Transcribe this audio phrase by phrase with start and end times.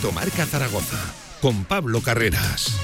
[0.00, 0.96] Directo Marca Zaragoza
[1.42, 2.74] con Pablo Carreras.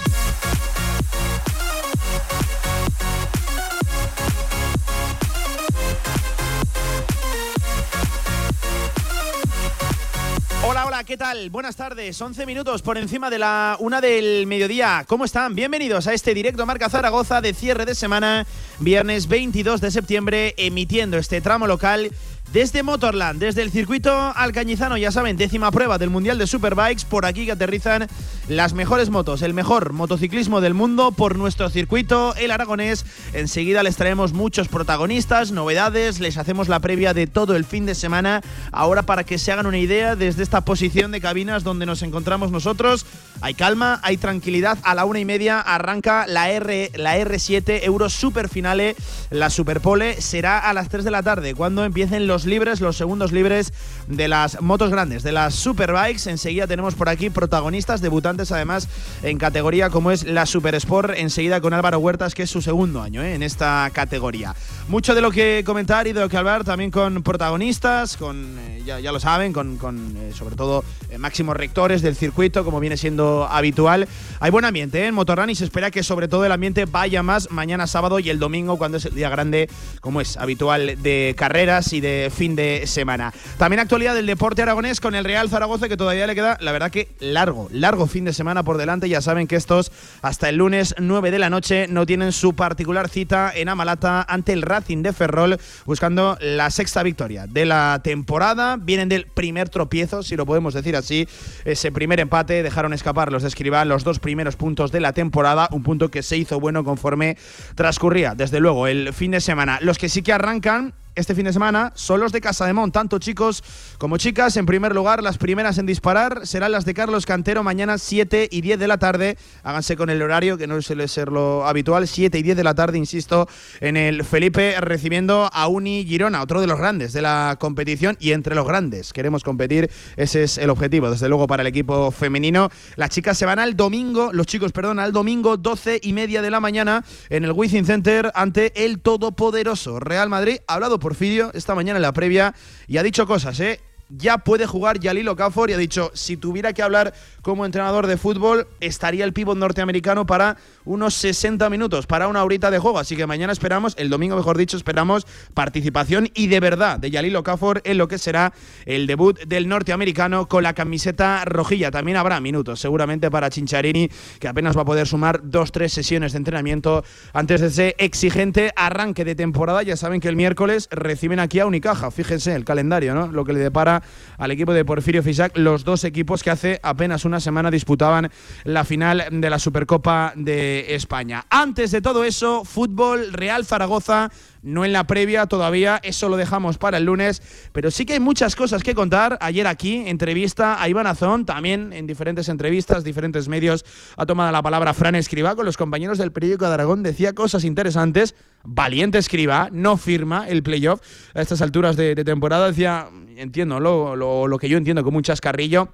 [10.62, 11.48] Hola, hola, ¿qué tal?
[11.48, 15.06] Buenas tardes, 11 minutos por encima de la una del mediodía.
[15.08, 15.54] ¿Cómo están?
[15.54, 18.46] Bienvenidos a este directo Marca Zaragoza de cierre de semana,
[18.78, 22.10] viernes 22 de septiembre, emitiendo este tramo local
[22.56, 27.26] desde Motorland, desde el circuito alcañizano, ya saben, décima prueba del Mundial de Superbikes, por
[27.26, 28.08] aquí que aterrizan
[28.48, 33.04] las mejores motos, el mejor motociclismo del mundo por nuestro circuito, el aragonés.
[33.34, 37.94] Enseguida les traemos muchos protagonistas, novedades, les hacemos la previa de todo el fin de
[37.94, 38.40] semana.
[38.72, 42.52] Ahora para que se hagan una idea, desde esta posición de cabinas donde nos encontramos
[42.52, 43.04] nosotros,
[43.42, 44.78] hay calma, hay tranquilidad.
[44.82, 48.96] A la una y media arranca la, R, la R7 Euro Super Finale,
[49.28, 50.22] la Superpole.
[50.22, 53.72] Será a las 3 de la tarde cuando empiecen los libres, los segundos libres
[54.08, 56.30] de las motos grandes, de las Superbikes.
[56.30, 58.88] Enseguida tenemos por aquí protagonistas, debutantes además
[59.22, 61.14] en categoría como es la Super Sport.
[61.16, 63.34] Enseguida con Álvaro Huertas, que es su segundo año ¿eh?
[63.34, 64.54] en esta categoría.
[64.88, 68.82] Mucho de lo que comentar y de lo que hablar también con protagonistas, con, eh,
[68.84, 70.84] ya, ya, lo saben, con, con eh, sobre todo
[71.18, 74.08] máximos rectores del circuito, como viene siendo habitual.
[74.40, 77.50] Hay buen ambiente en Motorrun y se espera que sobre todo el ambiente vaya más
[77.50, 79.68] mañana sábado y el domingo, cuando es el día grande,
[80.00, 83.32] como es habitual, de carreras y de fin de semana.
[83.58, 86.90] También actualidad del deporte aragonés con el Real Zaragoza, que todavía le queda, la verdad
[86.90, 89.08] que largo, largo fin de semana por delante.
[89.08, 89.92] Ya saben que estos
[90.22, 94.52] hasta el lunes 9 de la noche no tienen su particular cita en Amalata ante
[94.52, 98.76] el Racing de Ferrol, buscando la sexta victoria de la temporada.
[98.76, 101.28] Vienen del primer tropiezo, si lo podemos decir así,
[101.64, 102.62] ese primer empate.
[102.62, 106.22] Dejaron escapar los de Escribán los dos primeros puntos de la temporada, un punto que
[106.22, 107.36] se hizo bueno conforme
[107.74, 109.78] transcurría, desde luego, el fin de semana.
[109.80, 112.92] Los que sí que arrancan este fin de semana son los de Casa de Mont,
[112.92, 113.64] tanto chicos
[113.98, 114.56] como chicas.
[114.58, 118.60] En primer lugar, las primeras en disparar serán las de Carlos Cantero mañana 7 y
[118.60, 119.38] 10 de la tarde.
[119.62, 122.74] Háganse con el horario, que no suele ser lo habitual, 7 y 10 de la
[122.74, 123.48] tarde, insisto,
[123.80, 128.32] en el Felipe recibiendo a Uni Girona, otro de los grandes de la competición y
[128.32, 129.14] entre los grandes.
[129.14, 132.68] Queremos competir, ese es el objetivo, desde luego, para el equipo femenino.
[132.96, 136.50] Las chicas se van al domingo, los chicos, perdón, al domingo 12 y media de
[136.50, 140.58] la mañana en el Wizzing Center ante el todopoderoso Real Madrid.
[140.66, 142.52] Hablado por Porfirio esta mañana en la previa
[142.88, 143.78] y ha dicho cosas, ¿eh?
[144.08, 147.12] Ya puede jugar Yalilo Cafor y ha dicho, si tuviera que hablar
[147.42, 152.70] como entrenador de fútbol, estaría el pívot norteamericano para unos 60 minutos, para una horita
[152.70, 153.00] de juego.
[153.00, 157.42] Así que mañana esperamos, el domingo mejor dicho, esperamos participación y de verdad de Yalilo
[157.42, 158.52] Cafor en lo que será
[158.84, 161.90] el debut del norteamericano con la camiseta rojilla.
[161.90, 166.30] También habrá minutos, seguramente para Chincharini, que apenas va a poder sumar dos, tres sesiones
[166.30, 167.02] de entrenamiento
[167.32, 169.82] antes de ese exigente arranque de temporada.
[169.82, 172.12] Ya saben que el miércoles reciben aquí a Unicaja.
[172.12, 173.26] Fíjense el calendario, ¿no?
[173.26, 173.95] Lo que le depara
[174.38, 178.30] al equipo de Porfirio Fisac, los dos equipos que hace apenas una semana disputaban
[178.64, 181.46] la final de la Supercopa de España.
[181.50, 184.30] Antes de todo eso, fútbol Real Zaragoza
[184.66, 187.40] no en la previa todavía, eso lo dejamos para el lunes,
[187.72, 189.38] pero sí que hay muchas cosas que contar.
[189.40, 193.84] Ayer aquí, entrevista a Iván Azón, también en diferentes entrevistas, diferentes medios,
[194.16, 197.64] ha tomado la palabra Fran Escriba con los compañeros del periódico de Aragón, decía cosas
[197.64, 198.34] interesantes.
[198.64, 201.00] Valiente Escriba, no firma el playoff
[201.34, 205.22] a estas alturas de, temporada, decía, entiendo, lo, lo, lo que yo entiendo como un
[205.22, 205.92] chascarrillo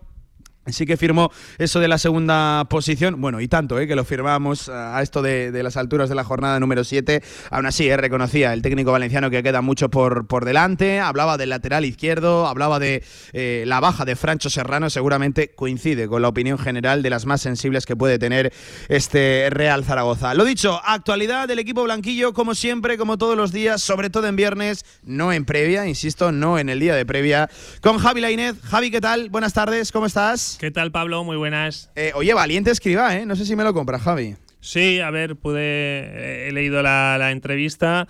[0.67, 3.89] Sí que firmó eso de la segunda posición, bueno, y tanto, ¿eh?
[3.89, 7.21] que lo firmamos a esto de, las alturas de la jornada número 7.
[7.51, 7.97] Aún así, ¿eh?
[7.97, 12.79] reconocía el técnico valenciano que queda mucho por, por delante, hablaba del lateral izquierdo, hablaba
[12.79, 13.03] de
[13.33, 17.41] eh, la baja de Francho Serrano, seguramente coincide con la opinión general de las más
[17.41, 18.53] sensibles que puede tener
[18.89, 20.33] este Real Zaragoza.
[20.35, 24.37] Lo dicho, actualidad del equipo blanquillo, como siempre, como todos los días, sobre todo en
[24.37, 27.51] viernes, no en previa, insisto, no en el día de previa,
[27.81, 28.63] con Javi Lainez.
[28.63, 29.29] Javi, ¿qué tal?
[29.29, 30.52] Buenas tardes, ¿cómo estás?
[30.59, 31.25] ¿Qué tal, Pablo?
[31.25, 31.91] Muy buenas.
[31.97, 33.27] Eh, oye, valiente escriba, ¿eh?
[33.27, 34.37] No sé si me lo compras, Javi.
[34.61, 36.49] Sí, a ver, pude.
[36.49, 38.07] He leído la, la entrevista.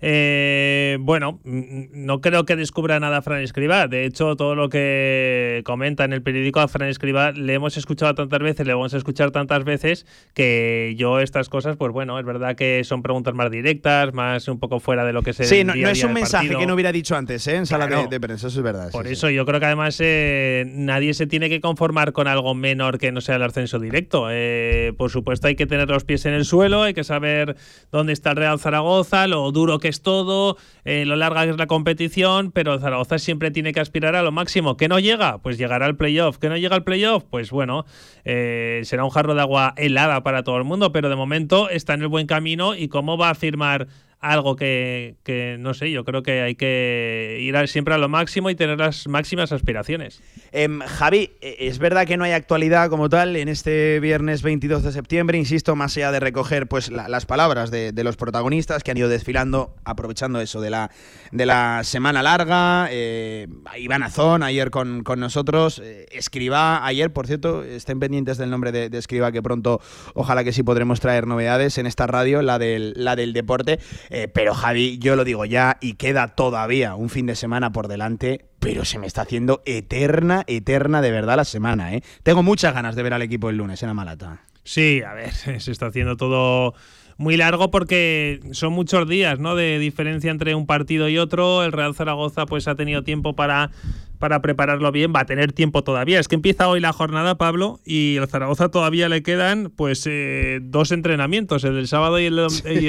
[0.00, 3.88] Eh, bueno, no creo que descubra nada Fran Escribá.
[3.88, 8.14] De hecho, todo lo que comenta en el periódico a Fran Escribá le hemos escuchado
[8.14, 12.24] tantas veces, le vamos a escuchar tantas veces que yo estas cosas, pues bueno, es
[12.24, 15.44] verdad que son preguntas más directas, más un poco fuera de lo que se.
[15.44, 17.56] Sí, no, es un mensaje que no hubiera dicho antes, ¿eh?
[17.56, 18.90] En sala de, prensa, eso es verdad.
[18.90, 22.98] Por eso yo creo que además eh, nadie se tiene que conformar con algo menor
[22.98, 24.28] que no sea el ascenso directo.
[24.30, 27.56] Eh, por supuesto, hay que tener los pies en el suelo, hay que saber
[27.90, 31.56] dónde está el Real Zaragoza, lo duro que es todo, eh, lo larga que es
[31.56, 34.76] la competición, pero Zaragoza siempre tiene que aspirar a lo máximo.
[34.76, 35.38] ¿Que no llega?
[35.38, 36.38] Pues llegará al playoff.
[36.38, 37.24] ¿Que no llega al playoff?
[37.28, 37.86] Pues bueno,
[38.24, 41.94] eh, será un jarro de agua helada para todo el mundo, pero de momento está
[41.94, 43.88] en el buen camino y cómo va a firmar
[44.20, 45.16] algo que,
[45.60, 49.08] no sé, yo creo que hay que ir siempre a lo máximo y tener las
[49.08, 50.20] máximas aspiraciones.
[50.52, 54.82] Em, Javi, e, es verdad que no hay actualidad como tal en este viernes 22
[54.82, 58.96] de septiembre, insisto, más allá de recoger pues las palabras de, los protagonistas que han
[58.96, 60.90] ido desfilando, aprovechando eso de la,
[61.32, 63.48] de la semana larga, eh,
[63.78, 68.90] Iván Azón ayer con, nosotros, eh, Escriba ayer, por cierto, estén pendientes del nombre de,
[68.90, 69.80] de Escriba que pronto
[70.14, 73.78] ojalá que sí podremos traer novedades en esta radio, la del, la del deporte.
[74.10, 77.88] Eh, pero Javi, yo lo digo ya y queda todavía un fin de semana por
[77.88, 81.94] delante, pero se me está haciendo eterna, eterna de verdad la semana.
[81.94, 82.02] ¿eh?
[82.22, 84.42] Tengo muchas ganas de ver al equipo el lunes en Amalata.
[84.64, 86.74] Sí, a ver, se está haciendo todo
[87.18, 89.54] muy largo porque son muchos días, ¿no?
[89.54, 91.64] De diferencia entre un partido y otro.
[91.64, 93.70] El Real Zaragoza pues ha tenido tiempo para
[94.18, 96.20] para prepararlo bien, va a tener tiempo todavía.
[96.20, 100.60] Es que empieza hoy la jornada, Pablo, y al Zaragoza todavía le quedan pues eh,
[100.62, 102.36] dos entrenamientos, el del sábado y el,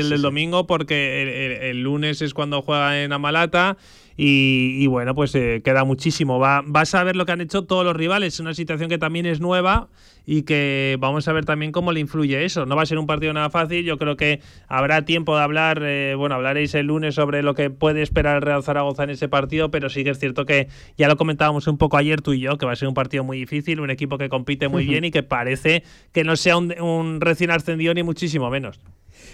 [0.09, 3.77] del domingo, porque el, lunes es cuando juega en Amalata.
[4.19, 6.39] Y, bueno, pues eh, queda muchísimo.
[6.39, 8.33] Va, vas a ver lo que han hecho todos los rivales.
[8.33, 9.89] Es una situación que también es nueva
[10.25, 12.65] y que vamos a ver también cómo le influye eso.
[12.65, 13.85] No va a ser un partido nada fácil.
[13.85, 15.83] Yo creo que habrá tiempo de hablar.
[15.83, 19.29] Eh, bueno, hablaréis el lunes sobre lo que puede esperar el Real Zaragoza en ese
[19.29, 20.67] partido, pero sí que es cierto que
[20.97, 23.23] ya lo comentábamos un poco ayer tú y yo, que va a ser un partido
[23.23, 27.21] muy difícil, un equipo que compite muy bien y que parece que no sea un
[27.21, 28.79] recién ascendido ni muchísimo menos.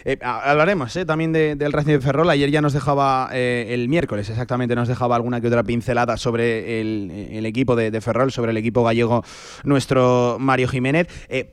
[0.06, 2.30] Eh, hablaremos eh, también del Racing de Ferrol.
[2.30, 6.82] Ayer ya nos dejaba, eh, el miércoles exactamente, nos dejaba alguna que otra pincelada sobre
[6.82, 9.24] el, equipo de, Ferrol, sobre el equipo gallego,
[9.64, 11.08] nuestro Mario Jiménez.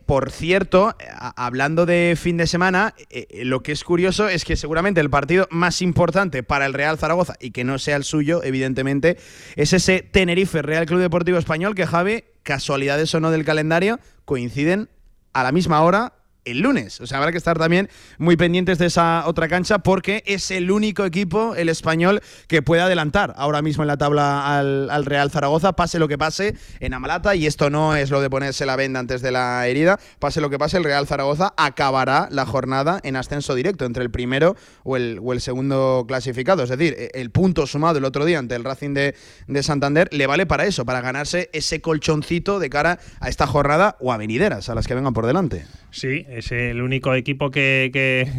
[0.06, 0.94] por cierto,
[1.37, 2.94] hablando de fin de semana,
[3.43, 7.35] lo que es curioso es que seguramente el partido más importante para el Real Zaragoza,
[7.41, 9.19] y que no sea el suyo, evidentemente,
[9.56, 14.88] es ese Tenerife Real Club Deportivo Español que Javi, casualidades o no del calendario, coinciden
[15.32, 16.14] a la misma hora
[16.45, 17.01] el lunes.
[17.01, 17.89] O sea, habrá que estar también
[18.19, 22.83] muy pendientes de esa otra cancha porque es el único equipo, el español, que puede
[22.83, 27.35] adelantar ahora mismo en la tabla al, Real Zaragoza, pase lo que pase en Amalata,
[27.35, 30.51] y esto no es lo de ponerse la venda antes de la herida, pase lo
[30.51, 34.97] que pase, el Real Zaragoza acabará la jornada en ascenso directo entre el primero o
[34.97, 36.63] el, o el segundo clasificado.
[36.63, 39.15] Es decir, el punto sumado el otro día ante el Racing de,
[39.47, 43.97] de Santander le vale para eso, para ganarse ese colchoncito de cara a esta jornada
[44.01, 45.67] o a venideras, a las que vengan por delante.
[45.91, 47.91] Sí, es el único equipo que,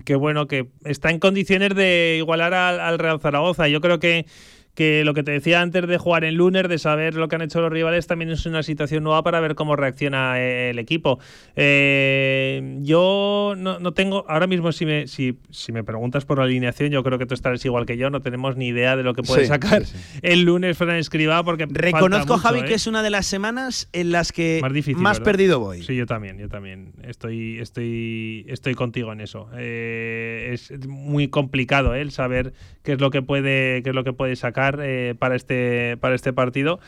[0.05, 3.67] que, bueno, que está en condiciones de igualar al, al Real Zaragoza.
[3.67, 4.25] Yo creo que
[4.73, 7.41] que lo que te decía antes de jugar en lunes, de saber lo que han
[7.41, 11.19] hecho los rivales, también es una situación nueva para ver cómo reacciona eh, el equipo.
[11.55, 16.89] Eh, yo no, tengo, ahora mismo si me, si, si, me preguntas por la alineación,
[16.89, 19.23] yo creo que tú estarás igual que yo, no tenemos ni idea de lo que
[19.23, 19.83] puede sacar
[20.21, 21.67] el lunes Fran Escriba, porque...
[21.69, 22.75] Reconozco, Javi, que ¿eh?
[22.75, 24.61] es una de las semanas en las que
[24.95, 25.83] más, perdido voy.
[25.83, 26.93] Sí, yo también, yo también.
[27.03, 29.49] Estoy, estoy, estoy contigo en eso.
[29.57, 32.53] es muy complicado el saber
[32.83, 36.15] qué es lo que puede, qué es lo que puede sacar eh, para, este, para
[36.15, 36.79] este partido.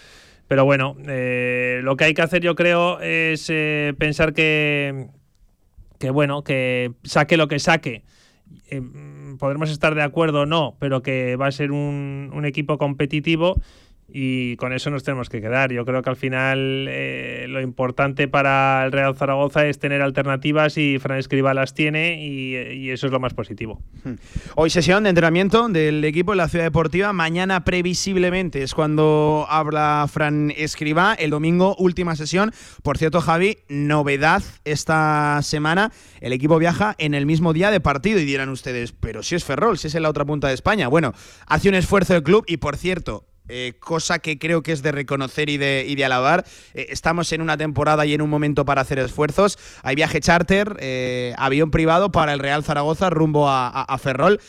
[0.47, 5.07] Pero bueno, eh, lo que hay que hacer yo creo es eh, pensar que,
[5.99, 8.03] que, bueno, que saque lo que saque.
[9.39, 13.55] podremos estar de acuerdo o no, pero que va a ser un, un equipo competitivo
[14.11, 15.71] y con eso nos tenemos que quedar.
[15.71, 20.77] Yo creo que al final eh, lo importante para el Real Zaragoza es tener alternativas
[20.77, 22.53] y Fran Escriba las tiene y,
[22.93, 23.81] eso es lo más positivo.
[24.55, 27.11] Hoy sesión de entrenamiento del equipo en la Ciudad Deportiva.
[27.13, 31.15] Mañana previsiblemente es cuando habla Fran Escriba.
[31.15, 32.51] El domingo última sesión.
[32.83, 35.91] Por cierto, Javi, novedad esta semana.
[36.21, 39.43] El equipo viaja en el mismo día de partido y dirán ustedes, pero si es
[39.43, 40.87] Ferrol, si es en la otra punta de España.
[40.87, 41.13] Bueno,
[41.47, 44.93] hace un esfuerzo el club y por cierto, eh, cosa que creo que es de
[44.93, 46.45] reconocer y de, y de alabar.
[46.73, 49.59] Eh, estamos en una temporada y en un momento para hacer esfuerzos.
[49.81, 54.39] Hay viaje charter, eh, avión privado para el Real Zaragoza rumbo a, Ferrol.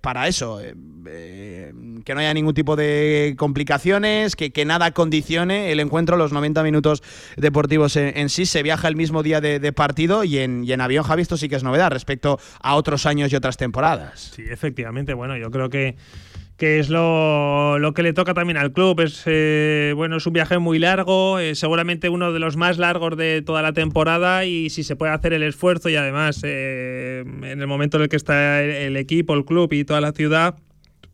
[0.00, 6.16] para eso, que no haya ningún tipo de complicaciones, que, que, nada condicione el encuentro,
[6.16, 7.02] los 90 minutos
[7.36, 8.46] deportivos en, sí.
[8.46, 11.48] Se viaja el mismo día de, partido y en, y en avión, Javi, esto sí
[11.48, 14.32] que es novedad respecto a otros años y otras temporadas.
[14.36, 15.14] Sí, efectivamente.
[15.14, 15.96] Bueno, yo creo que
[16.60, 19.00] que es lo, que le toca también al club.
[19.00, 23.16] Es, eh, bueno, es un viaje muy largo, eh, seguramente uno de los más largos
[23.16, 27.62] de toda la temporada y si se puede hacer el esfuerzo y además eh, en
[27.62, 30.56] el momento en el que está el, equipo, el club y toda la ciudad,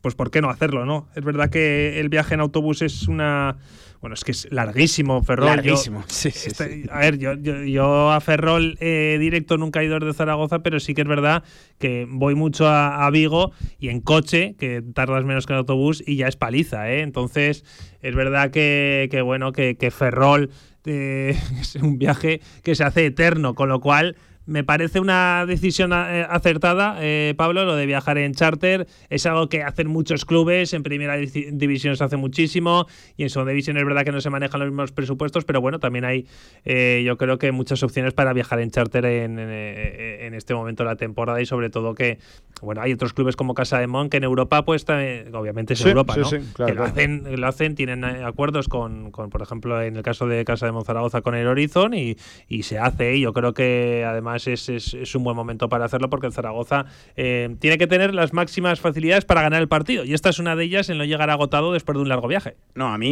[0.01, 0.85] pues ¿por qué no hacerlo?
[0.85, 3.55] no Es verdad que el viaje en autobús es una
[4.01, 5.47] bueno, es que es larguísimo Ferrol.
[5.47, 6.51] Larguísimo, sí, sí,
[6.91, 10.93] A ver, yo, yo, a Ferrol eh, directo nunca he ido de Zaragoza, pero sí
[10.93, 11.43] que es verdad
[11.79, 16.17] que voy mucho a, Vigo y en coche, que tardas menos que en autobús, y
[16.17, 17.01] ya es paliza, ¿eh?
[17.01, 17.63] Entonces,
[18.01, 20.51] es verdad que, bueno, que, Ferrol
[20.85, 24.15] eh, es un viaje que se hace eterno, con lo cual
[24.47, 28.87] me parece una decisión eh, acertada, eh, Pablo, lo de viajar en charter.
[29.09, 30.73] Es algo que hacen muchos clubes.
[30.73, 32.87] En primera división se hace muchísimo
[33.17, 35.79] y en segunda división es verdad que no se manejan los mismos presupuestos, pero bueno,
[35.79, 36.25] también hay,
[36.63, 40.89] eh, yo creo que muchas opciones para viajar en charter en, en, este momento de
[40.89, 42.19] la temporada y sobre todo que,
[42.61, 44.85] bueno, hay otros clubes como Casa de Mon que en Europa, pues
[45.33, 46.29] obviamente es Europa, ¿no?
[46.29, 50.45] que lo, hacen, lo hacen, tienen acuerdos con, con, por ejemplo, en el caso de
[50.45, 52.15] Casa de Mon Zaragoza con el Horizon y,
[52.47, 53.15] y se hace.
[53.15, 57.55] Y yo creo que además es, un buen momento para hacerlo porque el Zaragoza eh,
[57.59, 60.65] tiene que tener las máximas facilidades para ganar el partido y esta es una de
[60.65, 62.57] ellas en no llegar agotado después de un largo viaje.
[62.75, 63.09] No, a mí,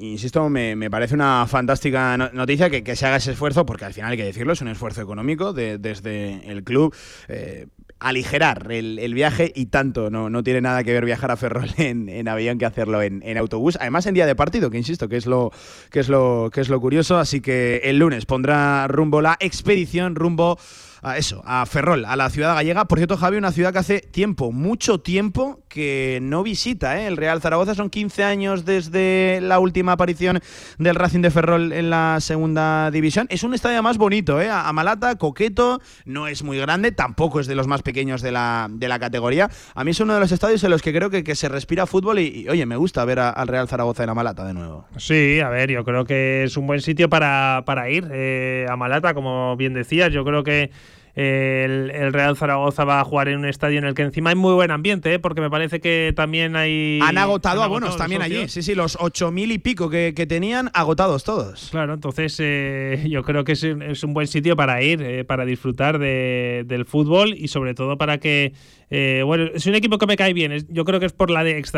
[0.00, 4.16] insisto, me, parece una fantástica noticia que, se haga ese esfuerzo porque al final hay
[4.16, 6.94] que decirlo, es un esfuerzo económico desde el club.
[7.28, 7.66] Eh,
[8.00, 12.28] aligerar el, viaje y tanto no, no tiene nada que ver viajar a Ferrol en,
[12.28, 13.76] avión que hacerlo en, en, autobús.
[13.80, 15.52] Además en día de partido, que insisto, que es lo
[15.90, 17.18] que es lo que es lo curioso.
[17.18, 20.58] Así que el lunes pondrá rumbo la expedición rumbo
[21.02, 22.84] a eso, a Ferrol, a la ciudad gallega.
[22.84, 27.06] Por cierto, Javi, una ciudad que hace tiempo, mucho tiempo, que no visita ¿eh?
[27.06, 27.74] el Real Zaragoza.
[27.74, 30.40] Son 15 años desde la última aparición
[30.78, 33.26] del Racing de Ferrol en la segunda división.
[33.30, 34.50] Es un estadio más bonito, ¿eh?
[34.50, 38.68] a Malata, coqueto, no es muy grande, tampoco es de los más pequeños de la,
[38.70, 39.50] de la categoría.
[39.74, 41.86] A mí es uno de los estadios en los que creo que, que se respira
[41.86, 44.86] fútbol y, oye, me gusta ver al Real Zaragoza en Amalata de nuevo.
[44.96, 48.76] Sí, a ver, yo creo que es un buen sitio para, para ir eh, a
[48.76, 50.12] Malata, como bien decías.
[50.12, 50.70] Yo creo que
[51.14, 54.54] el, Real Zaragoza va a jugar en un estadio en el que encima hay muy
[54.54, 55.18] buen ambiente, ¿eh?
[55.18, 57.00] porque me parece que también hay.
[57.02, 58.48] Han agotado abonos también allí.
[58.48, 61.68] Sí, sí, los ocho mil y pico que, tenían, agotados todos.
[61.70, 65.98] Claro, entonces eh, yo creo que es, un buen sitio para ir, eh, para disfrutar
[65.98, 68.52] del fútbol y sobre todo para que
[68.90, 70.66] eh, bueno, es un equipo que me cae bien.
[70.68, 71.70] Yo creo que es por la de ex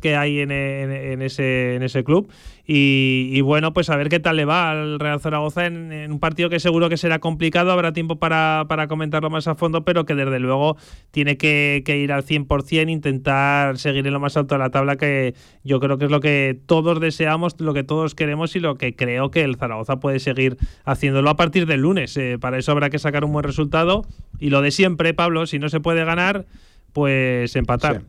[0.00, 2.30] que hay en, ese, en ese club.
[2.66, 6.50] Y, bueno, pues a ver qué tal le va al Real Zaragoza en, un partido
[6.50, 7.72] que seguro que será complicado.
[7.72, 10.76] Habrá tiempo para, comentarlo más a fondo, pero que desde luego
[11.10, 15.34] tiene que, ir al 100%, intentar seguir en lo más alto de la tabla, que
[15.64, 18.94] yo creo que es lo que todos deseamos, lo que todos queremos y lo que
[18.94, 22.16] creo que el Zaragoza puede seguir haciéndolo a partir del lunes.
[22.16, 24.04] Eh, para eso habrá que sacar un buen resultado.
[24.38, 26.41] Y lo de siempre, Pablo, si no se puede ganar
[26.92, 28.02] pues empatar.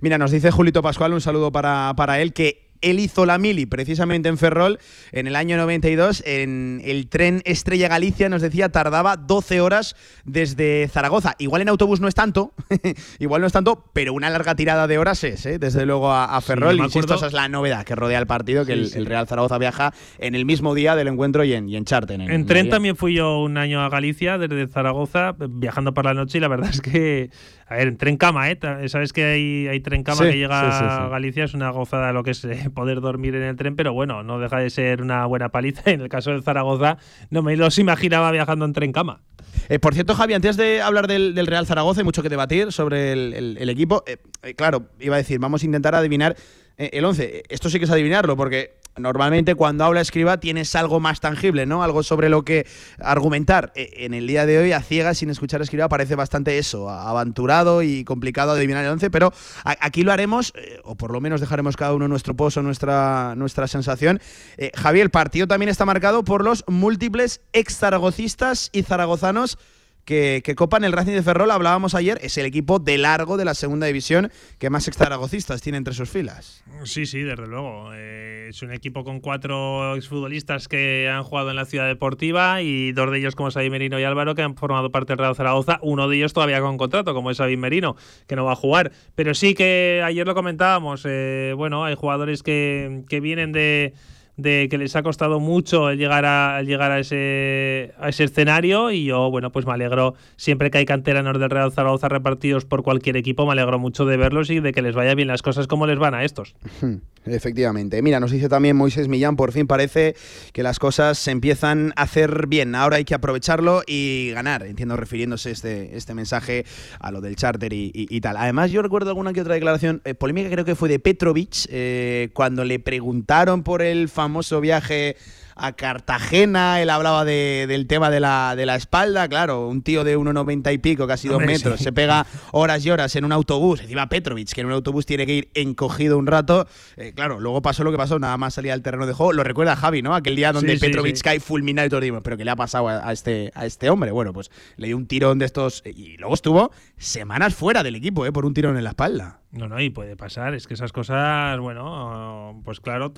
[0.00, 3.66] Mira, nos dice Julito Pascual, un saludo para, para él, que él hizo la mili
[3.66, 4.78] precisamente en Ferrol
[5.12, 6.22] en el año 92.
[6.26, 11.34] En el tren Estrella Galicia, nos decía, tardaba 12 horas desde Zaragoza.
[11.38, 12.52] Igual en autobús no es tanto,
[13.18, 15.58] igual no es tanto, pero una larga tirada de horas es, ¿eh?
[15.58, 16.78] desde luego a, Ferrol.
[16.78, 20.34] y esa es la novedad que rodea el partido, que el, Real Zaragoza viaja en
[20.34, 22.20] el mismo día del encuentro y en, y en Charten.
[22.20, 26.38] En, tren también fui yo un año a Galicia desde Zaragoza, viajando por la noche,
[26.38, 27.30] y la verdad es que
[27.66, 28.58] a ver, tren cama, ¿eh?
[28.88, 32.32] Sabes que hay, hay tren cama que llega a Galicia, es una gozada lo que
[32.32, 35.48] es eh, poder dormir en el tren, pero bueno, no deja de ser una buena
[35.48, 35.82] paliza.
[35.94, 36.98] En el caso de Zaragoza,
[37.30, 39.20] no me los imaginaba viajando en tren cama.
[39.68, 43.12] Eh, por cierto, Javi, antes de hablar del, Real Zaragoza, hay mucho que debatir sobre
[43.12, 44.02] el, equipo.
[44.06, 46.36] Eh, claro, iba a decir, vamos a intentar adivinar
[46.76, 47.44] el 11.
[47.48, 51.82] Esto sí que es adivinarlo, porque normalmente cuando habla escriba tienes algo más tangible, ¿no?
[51.82, 52.66] Algo sobre lo que
[52.98, 53.72] argumentar.
[53.74, 57.82] E, en el día de hoy, a ciegas, sin escuchar escriba, parece bastante eso, aventurado
[57.82, 59.32] y complicado adivinar el 11, pero
[59.64, 63.66] aquí lo haremos, eh, o por lo menos dejaremos cada uno nuestro pozo, nuestra, nuestra
[63.66, 64.20] sensación.
[64.56, 69.58] Eh, Javier, el partido también está marcado por los múltiples ex zaragocistas y zaragozanos
[70.04, 73.54] que, copan el Racing de Ferrol, hablábamos ayer, es el equipo de largo de la
[73.54, 76.62] segunda división que más extraragocistas tiene entre sus filas.
[76.84, 77.90] Sí, sí, desde luego.
[77.94, 82.92] Eh, es un equipo con cuatro exfutbolistas que han jugado en la ciudad deportiva y
[82.92, 85.78] dos de ellos como Sabin Merino y Álvaro que han formado parte del Real Zaragoza.
[85.82, 87.96] Uno de ellos todavía con contrato, como es Sabin Merino,
[88.26, 88.92] que no va a jugar.
[89.14, 93.94] Pero sí que ayer lo comentábamos, eh, bueno, hay jugadores que, que vienen de
[94.36, 99.04] de que les ha costado mucho llegar a llegar a ese, a ese escenario y
[99.04, 103.16] yo, bueno, pues me alegro siempre que hay canteranos del Real Zaragoza repartidos por cualquier
[103.16, 105.86] equipo, me alegro mucho de verlos y de que les vaya bien las cosas como
[105.86, 106.54] les van a estos.
[107.26, 108.02] Efectivamente.
[108.02, 110.14] Mira, nos dice también Moisés Millán, por fin parece
[110.52, 112.74] que las cosas se empiezan a hacer bien.
[112.74, 114.64] Ahora hay que aprovecharlo y ganar.
[114.64, 116.66] Entiendo refiriéndose este, este mensaje
[117.00, 118.36] a lo del charter y, tal.
[118.36, 122.28] Además, yo recuerdo alguna que otra declaración eh, polémica, creo que fue de Petrovic, eh,
[122.34, 125.16] cuando le preguntaron por el famoso viaje
[125.56, 130.02] a Cartagena, él hablaba de, del tema de la, de la espalda, claro, un tío
[130.02, 133.80] de 1,90 y pico, casi dos metros, se pega horas y horas en un autobús,
[133.80, 136.66] encima Petrovic, que en un autobús tiene que ir encogido un rato,
[136.96, 139.44] eh, claro, luego pasó lo que pasó, nada más salía al terreno de juego, lo
[139.44, 140.14] recuerda Javi, ¿no?
[140.14, 143.12] Aquel día donde Petrovic cae fulminado y todo, digo, pero ¿qué le ha pasado a,
[143.12, 144.10] este, a este hombre?
[144.10, 148.26] Bueno, pues le dio un tirón de estos y luego estuvo semanas fuera del equipo,
[148.26, 148.32] ¿eh?
[148.32, 149.40] Por un tirón en la espalda.
[149.52, 153.12] No, no, y puede pasar, es que esas cosas, bueno, pues claro,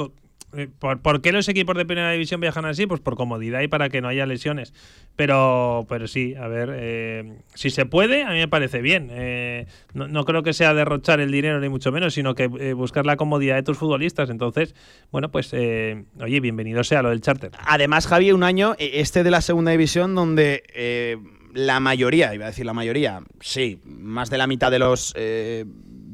[0.57, 2.87] Eh, ¿Por, qué los equipos de primera división viajan así?
[2.87, 4.73] Pues por comodidad y para que no haya lesiones.
[5.15, 9.09] Pero, pero sí, a ver, eh, si se puede, a mí me parece bien.
[9.13, 13.17] Eh, no, creo que sea derrochar el dinero ni mucho menos, sino que buscar la
[13.17, 14.31] comodidad de tus futbolistas.
[14.31, 14.75] Entonces,
[15.13, 17.53] bueno, pues, oye, bienvenido sea lo del charter.
[17.67, 21.21] Además, Javi, un año este de la segunda división donde
[21.55, 25.15] la mayoría, iba a decir la mayoría, sí, más de la mitad de los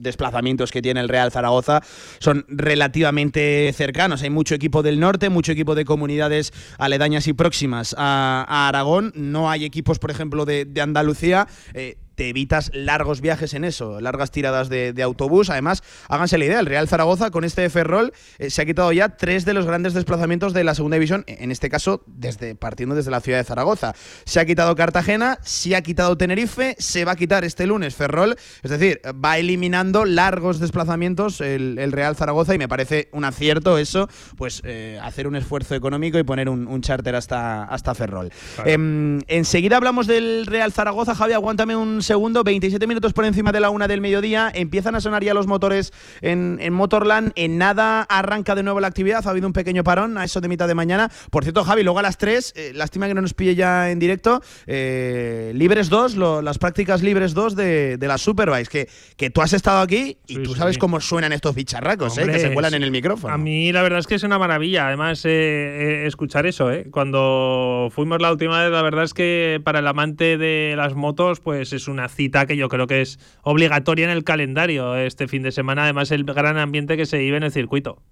[0.02, 1.80] desplazamientos que tiene el Real Zaragoza
[2.18, 4.22] son relativamente cercanos.
[4.22, 9.12] Hay mucho equipo del norte, mucho equipo de comunidades aledañas y próximas a, Aragón.
[9.14, 11.46] No hay equipos, por ejemplo, de, Andalucía.
[11.74, 15.50] Eh, te evitas largos viajes en eso, largas tiradas de, autobús.
[15.50, 19.16] Además, háganse la idea, el Real Zaragoza con este Ferrol eh, se ha quitado ya
[19.16, 23.10] tres de los grandes desplazamientos de la segunda división, en este caso desde partiendo desde
[23.10, 23.94] la ciudad de Zaragoza.
[24.24, 28.36] Se ha quitado Cartagena, se ha quitado Tenerife, se va a quitar este lunes Ferrol,
[28.62, 34.08] es decir, va eliminando largos desplazamientos el, Real Zaragoza y me parece un acierto eso,
[34.36, 38.30] pues eh, hacer un esfuerzo económico y poner un, charter hasta, hasta Ferrol.
[38.64, 42.11] Em, enseguida hablamos del Real Zaragoza, Javi, aguántame un segundo,
[42.44, 44.50] 27 minutos por encima de la una del mediodía.
[44.54, 47.32] Empiezan a sonar ya los motores en, Motorland.
[47.36, 49.26] En nada arranca de nuevo la actividad.
[49.26, 51.10] Ha habido un pequeño parón a eso de mitad de mañana.
[51.30, 53.98] Por cierto, Javi, luego a las 3, eh, lástima que no nos pille ya en
[53.98, 58.68] directo, eh, Libres 2, las prácticas Libres 2 de, de la Superbike.
[58.68, 62.38] Que, que tú has estado aquí y tú sabes cómo suenan estos bicharracos, eh, que
[62.38, 63.32] se cuelan en el micrófono.
[63.32, 64.86] A mí la verdad es que es una maravilla.
[64.86, 66.70] Además, escuchar eso.
[66.90, 71.40] Cuando fuimos la última vez, la verdad es que para el amante de las motos,
[71.40, 75.42] pues es una cita que yo creo que es obligatoria en el calendario este fin
[75.42, 78.02] de semana, además el gran ambiente que se vive en el circuito.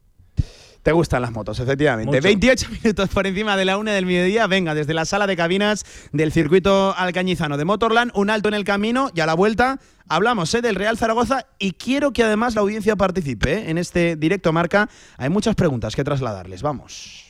[0.82, 2.20] Te gustan las motos, efectivamente.
[2.20, 4.46] 28 minutos por encima de la una del mediodía.
[4.46, 8.64] Venga, desde la sala de cabinas del circuito alcañizano de Motorland, un alto en el
[8.64, 10.62] camino y a la vuelta hablamos ¿eh?
[10.62, 13.70] del Real Zaragoza y quiero que además la audiencia participe ¿eh?
[13.70, 14.88] en este directo marca.
[15.18, 16.62] Hay muchas preguntas que trasladarles.
[16.62, 17.29] Vamos.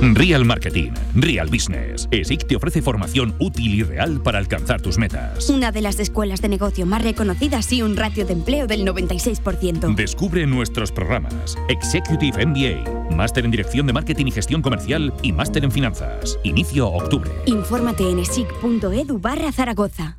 [0.00, 2.08] Real Marketing, Real Business.
[2.10, 5.48] ESIC te ofrece formación útil y real para alcanzar tus metas.
[5.48, 9.94] Una de las escuelas de negocio más reconocidas y un ratio de empleo del 96%.
[9.94, 11.56] Descubre nuestros programas.
[11.68, 16.38] Executive MBA, Máster en Dirección de Marketing y Gestión Comercial y Máster en Finanzas.
[16.44, 17.30] Inicio octubre.
[17.46, 20.18] Infórmate en esic.edu barra Zaragoza.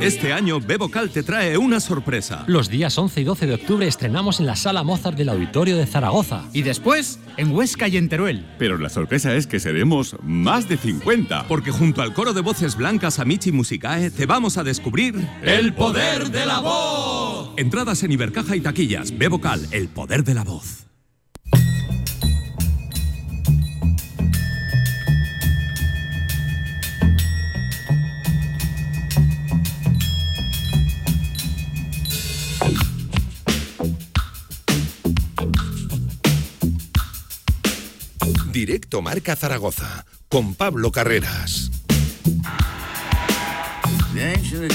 [0.00, 2.44] Este año Bebocal te trae una sorpresa.
[2.46, 5.86] Los días 11 y 12 de octubre estrenamos en la Sala Mozart del Auditorio de
[5.86, 6.44] Zaragoza.
[6.52, 8.46] Y después en Huesca y en Teruel.
[8.58, 11.46] Pero la sorpresa es que seremos más de 50.
[11.48, 15.14] Porque junto al coro de voces blancas Amici Musicae te vamos a descubrir...
[15.42, 17.50] ¡El poder de la voz!
[17.56, 19.16] Entradas en Ibercaja y taquillas.
[19.16, 20.84] Bebocal, el poder de la voz.
[38.66, 41.70] Directo Marca Zaragoza con Pablo Carreras.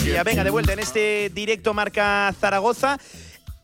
[0.06, 3.00] Ya venga, de vuelta en este directo Marca Zaragoza.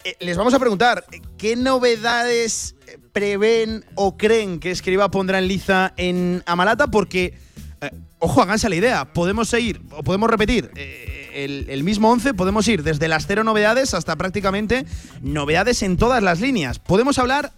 [0.04, 1.06] Eh, les vamos a preguntar,
[1.38, 2.74] ¿qué novedades
[3.14, 6.88] prevén o creen que Escriba pondrá en liza en Amalata?
[6.88, 7.38] Porque,
[7.82, 12.34] eh, ojo, háganse la idea, podemos seguir, o podemos repetir, eh, el, el, mismo 11,
[12.34, 14.88] podemos ir desde las cero novedades hasta prácticamente
[15.22, 16.80] novedades en todas las líneas.
[16.80, 17.52] Podemos hablar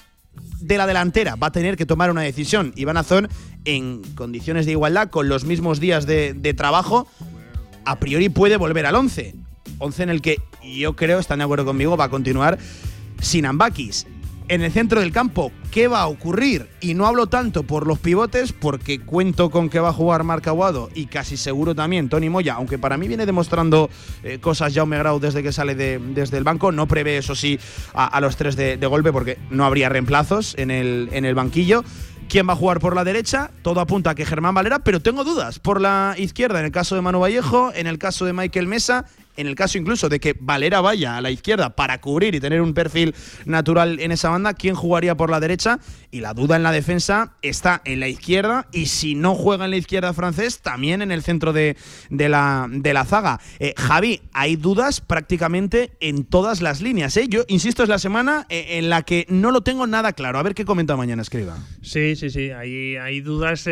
[0.59, 2.73] de la delantera va a tener que tomar una decisión.
[2.75, 3.29] Iván Azón,
[3.65, 7.07] en condiciones de igualdad, con los mismos días de, trabajo,
[7.85, 9.35] a priori puede volver al 11.
[9.79, 12.57] 11 en el que yo creo, están de acuerdo conmigo, va a continuar
[13.21, 14.05] sin Ambakis
[14.49, 16.69] en el centro del campo, ¿qué va a ocurrir?
[16.79, 20.47] Y no hablo tanto por los pivotes, porque cuento con que va a jugar Marc
[20.47, 23.89] Aguado y casi seguro también Tony Moya, aunque para mí viene demostrando
[24.23, 26.71] eh, cosas Jaume Grau desde que sale de, desde el banco.
[26.71, 27.59] No prevé, eso sí,
[27.93, 31.83] a, los tres de, golpe, porque no habría reemplazos en el, en el banquillo.
[32.29, 33.51] ¿Quién va a jugar por la derecha?
[33.61, 36.95] Todo apunta a que Germán Valera, pero tengo dudas por la izquierda, en el caso
[36.95, 39.05] de Manu Vallejo, en el caso de Michael Mesa
[39.37, 42.61] en el caso incluso de que Valera vaya a la izquierda para cubrir y tener
[42.61, 45.79] un perfil natural en esa banda, ¿quién jugaría por la derecha?
[46.11, 49.71] Y la duda en la defensa está en la izquierda y si no juega en
[49.71, 51.77] la izquierda francés, también en el centro de,
[52.09, 53.39] la, de la zaga.
[53.59, 57.15] Eh, Javi, hay dudas prácticamente en todas las líneas.
[57.17, 57.27] ¿eh?
[57.29, 60.39] Yo insisto, es la semana eh, en la que no lo tengo nada claro.
[60.39, 61.57] A ver qué comenta mañana, escriba.
[61.81, 62.49] Sí, sí, sí.
[62.51, 63.65] Hay, hay dudas,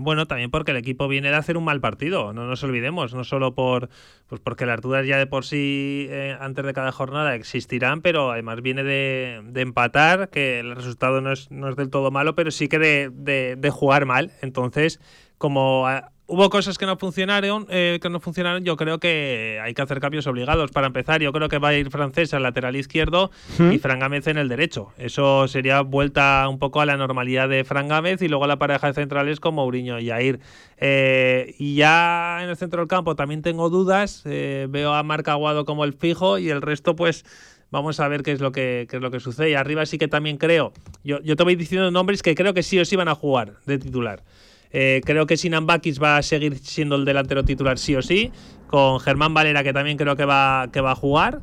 [0.00, 2.32] bueno, también porque el equipo viene de hacer un mal partido.
[2.32, 3.88] No nos olvidemos, no solo por
[4.28, 8.62] pues porque dudas ya de por sí eh, antes de cada jornada existirán, pero además
[8.62, 12.68] viene de, empatar, que el resultado no es, no es, del todo malo, pero sí
[12.68, 14.32] que de, de jugar mal.
[14.42, 15.00] Entonces,
[15.38, 15.86] como
[16.28, 18.62] hubo cosas que no funcionaron, eh, que no funcionaron.
[18.62, 20.70] Yo creo que hay que hacer cambios obligados.
[20.70, 24.26] Para empezar, yo creo que va a ir francés al lateral izquierdo y Fran Gámez
[24.28, 24.92] en el derecho.
[24.98, 28.88] Eso sería vuelta un poco a la normalidad de Fran Gámez y luego la pareja
[28.88, 30.38] de centrales con Mourinho y Air.
[30.76, 34.22] Eh, y ya en el centro del campo también tengo dudas.
[34.26, 37.24] Eh, veo a Marc Aguado como el fijo y el resto, pues
[37.70, 39.50] vamos a ver qué es lo que, qué es lo que sucede.
[39.50, 40.74] Y arriba sí que también creo.
[41.04, 43.54] Yo, yo te voy diciendo nombres que creo que sí o sí van a jugar
[43.64, 44.22] de titular.
[44.72, 48.30] Eh, creo que Sinan Bakis va a seguir siendo el delantero titular sí o sí,
[48.66, 51.40] con Germán Valera que también creo que va, que va a jugar.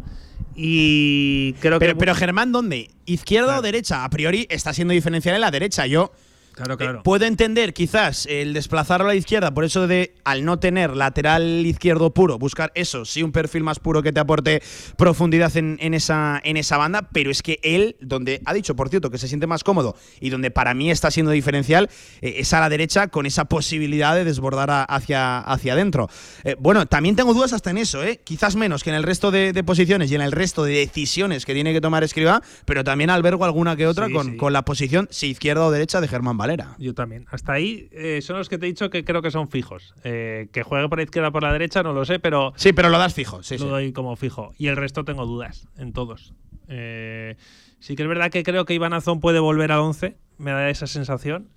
[0.56, 2.00] Y creo pero, que.
[2.00, 2.90] Pero Germán, ¿dónde?
[3.06, 4.06] ¿Izquierda o derecha?
[4.06, 5.86] A priori está siendo diferencial en la derecha.
[5.86, 6.12] Yo
[6.56, 7.00] Claro, claro.
[7.00, 10.96] Eh, puedo entender quizás el desplazarlo a la izquierda por eso de al no tener
[10.96, 14.64] lateral izquierdo puro, buscar eso, sí un perfil más puro que te aporte
[14.96, 19.12] profundidad en, esa, en esa banda, pero es que él, donde ha dicho, por cierto,
[19.12, 21.90] que se siente más cómodo y donde para mí está siendo diferencial,
[22.22, 26.10] eh, es a la derecha con esa posibilidad de desbordar hacia, hacia adentro.
[26.46, 29.54] Eh, bueno, también tengo dudas hasta en eso, quizás menos que en el resto de,
[29.66, 33.44] posiciones y en el resto de decisiones que tiene que tomar Escriba, pero también albergo
[33.44, 36.38] alguna que otra con, con, la posición, si izquierda o derecha, de Germán
[36.78, 37.26] yo también.
[37.30, 39.94] Hasta ahí eh, son los que te he dicho que creo que son fijos.
[40.04, 42.54] Eh, que juegue por la izquierda o por la derecha, no lo sé, pero.
[42.56, 43.44] Sí, pero lo das fijo.
[43.44, 44.54] Sí, lo doy como fijo.
[44.58, 46.34] Y el resto tengo dudas en todos.
[46.68, 47.36] Eh,
[47.80, 50.18] sí que es verdad que creo que Iván Azón puede volver al 11.
[50.38, 51.50] Me da esa sensación.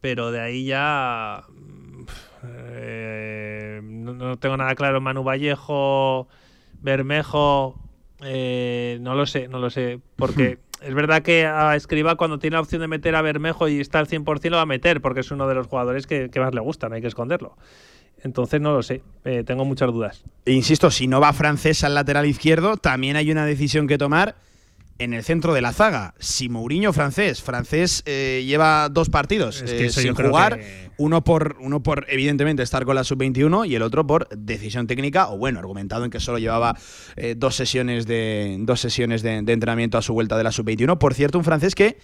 [0.00, 1.44] Pero de ahí ya.
[3.82, 5.00] no, tengo nada claro.
[5.00, 6.28] Manu Vallejo,
[6.80, 7.80] Bermejo.
[8.20, 10.00] no lo sé, no lo sé.
[10.16, 10.58] Porque.
[10.80, 13.98] es verdad que a Escriba cuando tiene la opción de meter a Bermejo y está
[13.98, 16.60] al 100% lo va a meter porque es uno de los jugadores que, más le
[16.60, 17.56] gustan, hay que esconderlo.
[18.22, 20.24] Entonces no lo sé, eh, tengo muchas dudas.
[20.44, 24.34] E insisto, si no va francés al lateral izquierdo, también hay una decisión que tomar
[24.98, 26.14] en el centro de la zaga.
[26.18, 30.60] Si Mourinho francés, francés eh, lleva dos partidos eh, sin jugar,
[30.96, 35.28] uno por uno por evidentemente estar con la sub-21 y el otro por decisión técnica
[35.28, 36.76] o bueno, argumentado en que solo llevaba
[37.16, 40.98] eh, dos sesiones de dos sesiones de, entrenamiento a su vuelta de la sub-21.
[40.98, 41.98] Por cierto, un francés que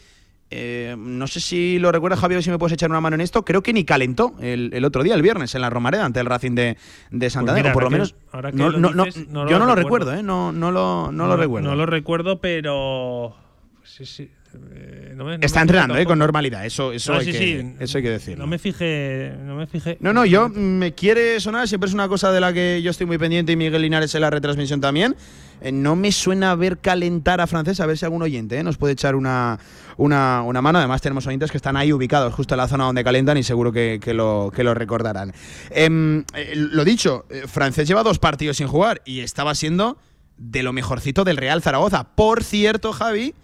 [0.50, 3.44] no sé si lo recuerda Javier, si me puedes echar una mano en esto.
[3.44, 6.54] Creo que ni calentó el, otro día, el viernes, en la Romareda, ante el Racing
[6.54, 6.76] de,
[7.10, 7.72] de Santander.
[7.72, 8.14] por lo menos.
[8.32, 10.22] yo no lo recuerdo, ¿eh?
[10.22, 11.68] No, no, lo, no, lo recuerdo.
[11.68, 13.34] No lo recuerdo, pero.
[13.82, 14.30] Sí, sí.
[14.72, 18.38] Eh, Está entrenando eh, con normalidad, eso, eso, hay que, eso hay que decir.
[18.38, 19.96] No me fijé, no me fijé.
[20.00, 23.06] No, no, yo me quiere sonar, siempre es una cosa de la que yo estoy
[23.06, 25.14] muy pendiente y Miguel Linares en la retransmisión también.
[25.60, 28.94] Eh, no me suena ver calentar a francés, a ver si algún oyente nos puede
[28.94, 29.58] echar una,
[29.96, 30.78] una, mano.
[30.78, 33.72] Además, tenemos oyentes que están ahí ubicados, justo en la zona donde calentan y seguro
[33.72, 35.32] que, lo, que lo recordarán.
[35.70, 36.24] Em,
[36.56, 39.96] lo dicho, francés lleva dos partidos sin jugar y estaba siendo
[40.36, 42.04] de lo mejorcito del Real Zaragoza.
[42.16, 43.34] Por cierto, Javi,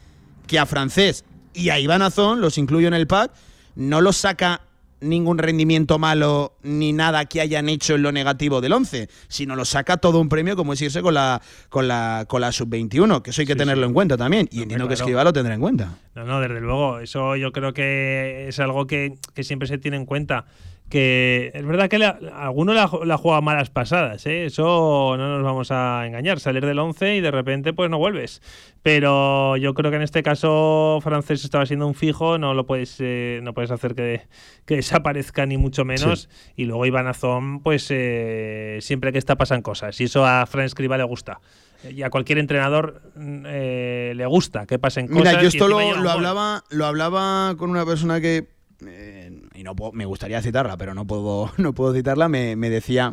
[0.51, 3.31] que a Francés y a Iván Azón, los incluyo en el pack,
[3.77, 4.63] no los saca
[5.01, 9.65] ningún rendimiento malo ni nada que hayan hecho en lo negativo del 11, sino lo
[9.65, 13.31] saca todo un premio como es irse con la con la con la sub-21, que
[13.31, 14.49] eso hay que tenerlo en cuenta también.
[14.51, 15.97] Y entiendo que Escriba lo tendrá en cuenta.
[16.17, 19.99] No, no, desde luego, eso yo creo que es algo que, que siempre se tiene
[19.99, 20.47] en cuenta
[20.91, 24.45] que es verdad que le, alguno la, la, juega malas pasadas, ¿eh?
[24.45, 28.43] eso no nos vamos a engañar, salir del 11 y de repente pues no vuelves.
[28.83, 32.97] Pero yo creo que en este caso francés estaba siendo un fijo, no lo puedes
[32.99, 34.23] eh, no puedes hacer que,
[34.67, 36.29] desaparezca ni mucho menos.
[36.57, 40.67] Y luego Iván Azón, pues eh, siempre que está pasan cosas y eso a Fran
[40.67, 41.41] Escriba le gusta.
[41.89, 45.23] Y a cualquier entrenador mm, le gusta que pasen cosas.
[45.23, 50.05] Mira, yo esto lo, hablaba, lo hablaba con una persona que eh, y no me
[50.05, 53.13] gustaría citarla, pero no puedo, no puedo citarla, me, decía,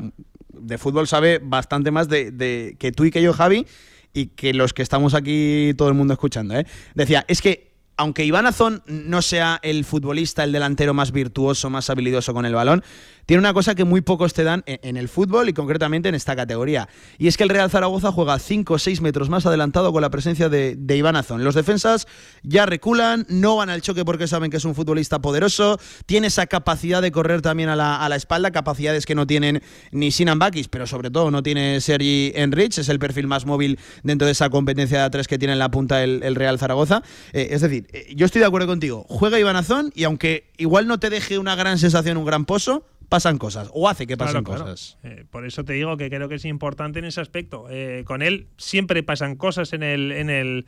[0.53, 3.65] de fútbol sabe bastante más de, que tú y que yo, Javi,
[4.13, 6.57] y que los que estamos aquí todo el mundo escuchando.
[6.57, 6.65] ¿eh?
[6.95, 7.66] Decía, es que
[7.97, 12.53] aunque Iván Azón no sea el futbolista, el delantero más virtuoso, más habilidoso con el
[12.53, 12.83] balón,
[13.27, 16.33] tiene una cosa que muy pocos te dan en, el fútbol y concretamente en esta
[16.33, 16.87] categoría.
[17.17, 20.09] Y es que el Real Zaragoza juega 5 o 6 metros más adelantado con la
[20.09, 21.43] presencia de, Iván Azón.
[21.43, 22.07] Los defensas
[22.41, 26.47] ya reculan, no van al choque porque saben que es un futbolista poderoso, tiene esa
[26.47, 30.87] capacidad de correr también a la, espalda, capacidades que no tienen ni Sinan Bakis, pero
[30.87, 35.01] sobre todo no tiene Sergi Enrich, es el perfil más móvil dentro de esa competencia
[35.01, 37.03] de A3 que tiene en la punta el, Real Zaragoza.
[37.33, 40.87] Eh, es decir, eh, yo estoy de acuerdo contigo, juega Iván Azón y aunque igual
[40.87, 44.43] no te deje una gran sensación, un gran pozo, pasan cosas o hace que pasen
[44.43, 44.97] cosas.
[45.03, 47.67] Eh, por eso te digo que creo que es importante en ese aspecto.
[47.69, 50.65] Eh, con él siempre pasan cosas en el, en el,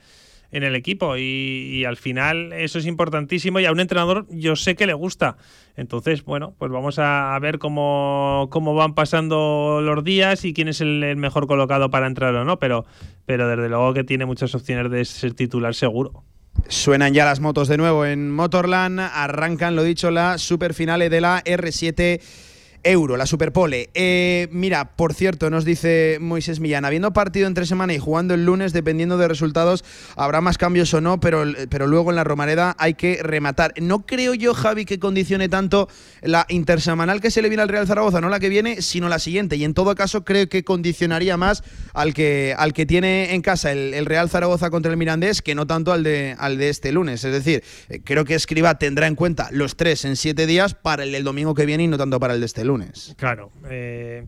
[0.50, 4.74] en el equipo y, al final eso es importantísimo y a un entrenador yo sé
[4.74, 5.36] que le gusta.
[5.76, 10.80] Entonces, bueno, pues vamos a, ver cómo, cómo, van pasando los días y quién es
[10.80, 12.84] el, mejor colocado para entrar o no, pero,
[13.26, 16.24] pero desde luego que tiene muchas opciones de ser titular seguro.
[16.68, 21.42] Suenan ya las motos de nuevo en Motorland, arrancan, lo dicho, la superfinale de la
[21.42, 22.20] R7
[22.84, 23.90] euro, la Superpole.
[23.94, 28.44] Eh, mira, por cierto, nos dice Moisés Millán, habiendo partido entre semana y jugando el
[28.44, 29.84] lunes, dependiendo de resultados,
[30.16, 33.74] habrá más cambios o no, pero, pero luego en la Romareda hay que rematar.
[33.80, 35.88] No creo yo, Javi, que condicione tanto
[36.22, 39.18] la intersemanal que se le viene al Real Zaragoza, no la que viene, sino la
[39.18, 39.56] siguiente.
[39.56, 41.62] Y en todo caso, creo que condicionaría más
[41.92, 45.66] al que, al que tiene en casa el, Real Zaragoza contra el Mirandés que no
[45.66, 47.22] tanto al de, al de este lunes.
[47.24, 51.04] Es decir, eh, creo que Escriba tendrá en cuenta los tres en siete días para
[51.04, 52.69] el del domingo que viene y no tanto para el de este lunes
[53.16, 53.50] Claro.
[53.68, 54.26] Eh,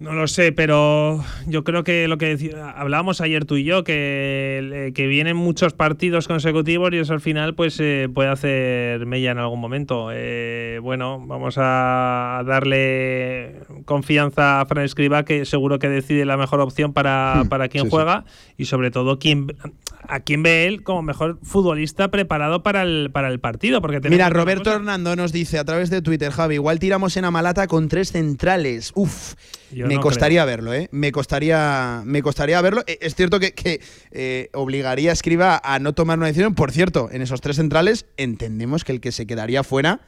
[0.00, 4.92] no lo sé, pero yo creo que lo que hablábamos ayer tú y yo, que,
[4.94, 9.38] que vienen muchos partidos consecutivos y eso al final pues eh, puede hacer mella en
[9.38, 10.08] algún momento.
[10.10, 16.60] Eh, bueno, vamos a darle confianza a Fran Escriba, que seguro que decide la mejor
[16.60, 18.24] opción para, hmm, para quien juega
[18.56, 19.54] y sobre todo quién,
[20.08, 23.82] a quién ve él como mejor futbolista preparado para el, para el partido.
[23.82, 27.66] Porque Mira, Roberto Hernando nos dice a través de Twitter, Javi, igual tiramos en Amalata
[27.66, 28.92] con tres centrales.
[28.94, 29.34] Uf
[29.96, 30.88] me costaría verlo, ¿eh?
[30.92, 32.82] Me costaría, me costaría verlo.
[32.86, 36.54] Eh, es cierto que, eh, obligaría a Escriba a no tomar una decisión.
[36.54, 40.00] Por cierto, en esos tres centrales entendemos que el que se quedaría fuera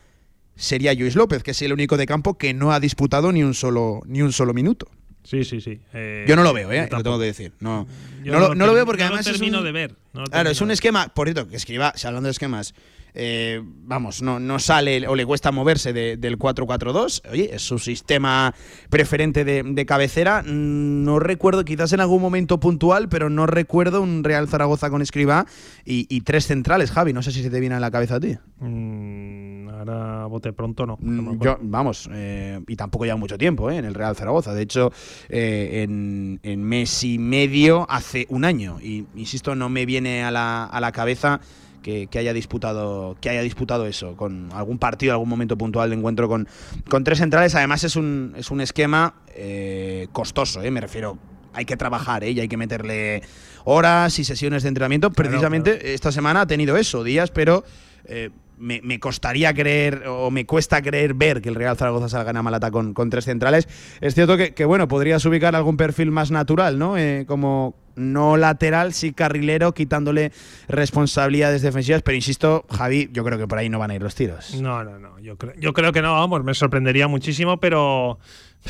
[0.57, 3.55] sería Luis López, que es el único de campo que no ha disputado ni un
[3.55, 4.89] solo, ni un solo minuto.
[5.25, 5.81] Sí, sí, sí.
[5.93, 6.89] Eh, yo no lo veo, ¿eh?
[6.91, 7.53] Lo tengo que decir.
[7.61, 7.87] No,
[8.25, 9.25] no, lo, veo porque además.
[9.25, 9.95] termino es un, de ver.
[10.31, 11.15] claro, es un esquema.
[11.15, 12.75] Por cierto, que escriba, hablando de esquemas,
[13.15, 17.31] eh, vamos, no, no sale o le cuesta moverse del 4-4-2.
[17.31, 18.55] Oye, es su sistema
[18.89, 20.43] preferente de, cabecera.
[20.43, 25.47] No recuerdo, quizás en algún momento puntual, pero no recuerdo un Real Zaragoza con Escriba
[25.85, 27.13] y, tres centrales, Javi.
[27.13, 28.37] No sé si se te viene a la cabeza a ti.
[28.61, 30.97] Mm, ahora bote pronto no.
[31.01, 34.55] Mm, yo, vamos, eh, y tampoco lleva mucho tiempo eh, en el Real Zaragoza.
[34.55, 34.93] De hecho,
[35.29, 38.79] en, mes y medio hace un año.
[38.81, 41.41] Y insisto, no me viene a la, a la cabeza
[41.83, 46.29] que, haya disputado que haya disputado eso con algún partido algún momento puntual de encuentro
[46.29, 46.49] con,
[46.89, 47.55] con tres centrales.
[47.55, 51.19] Además es un, es un esquema eh, costoso eh, me refiero
[51.55, 52.31] hay que trabajar ¿eh?
[52.31, 53.23] y hay que meterle
[53.65, 55.11] horas y sesiones de entrenamiento.
[55.11, 57.65] Precisamente esta semana ha tenido eso días pero
[58.05, 62.45] eh, me, costaría creer o me cuesta creer ver que el Real Zaragoza salga en
[62.45, 63.69] Malata con, con tres centrales.
[64.01, 66.97] Es cierto que, bueno, podrías ubicar algún perfil más natural, ¿no?
[66.97, 70.33] Eh, como no lateral, sí carrilero, quitándole
[70.69, 74.15] responsabilidades defensivas, pero insisto, Javi, yo creo que por ahí no van a ir los
[74.15, 74.61] tiros.
[74.61, 78.19] No, no, no, yo creo, yo creo que no, vamos, me sorprendería muchísimo, pero,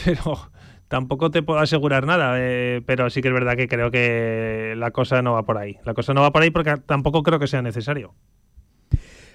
[0.04, 0.50] pero
[0.88, 4.90] tampoco te puedo asegurar nada, eh, pero sí que es verdad que creo que la
[4.90, 5.78] cosa no va por ahí.
[5.84, 8.14] La cosa no va por ahí porque tampoco creo que sea necesario.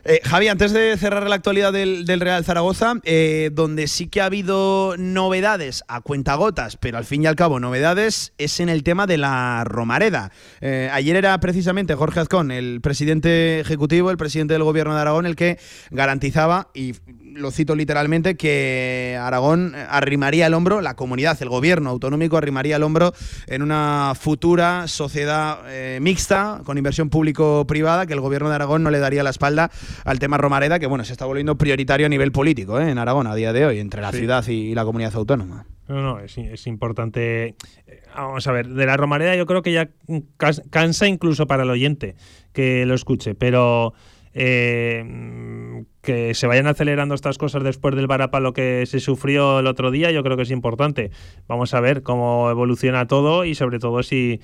[0.06, 4.26] Eh, Javi, antes de cerrar la actualidad del, Real Zaragoza, eh, donde sí que ha
[4.26, 9.06] habido novedades a cuentagotas, pero al fin y al cabo novedades, es en el tema
[9.08, 10.32] de la Romareda.
[10.62, 15.26] Eh, ayer era precisamente Jorge Azcón, el presidente ejecutivo, el presidente del gobierno de Aragón,
[15.26, 15.60] el que
[15.92, 16.94] garantizaba, y
[17.38, 22.84] lo cito literalmente, que Aragón arrimaría el hombro, la comunidad, el gobierno autonómico arrimaría el
[22.84, 23.14] hombro
[23.46, 28.92] en una futura sociedad eh, mixta con inversión público-privada, que el gobierno de Aragón no
[28.92, 29.72] le daría la espalda
[30.04, 33.28] al tema Romareda, que bueno, se está volviendo prioritario a nivel político eh, en Aragón
[33.28, 35.66] a día de hoy, entre la ciudad y, la comunidad autónoma.
[35.88, 37.56] No, no, es, importante.
[37.88, 39.90] Eh, vamos a ver, de la Romareda yo creo que ya
[40.70, 42.16] cansa incluso para el oyente
[42.52, 43.94] que lo escuche, pero
[44.34, 49.92] eh, que se vayan acelerando estas cosas después del varapalo que se sufrió el otro
[49.92, 51.12] día, yo creo que es importante.
[51.50, 54.40] Vamos a ver cómo evoluciona todo y sobre todo si,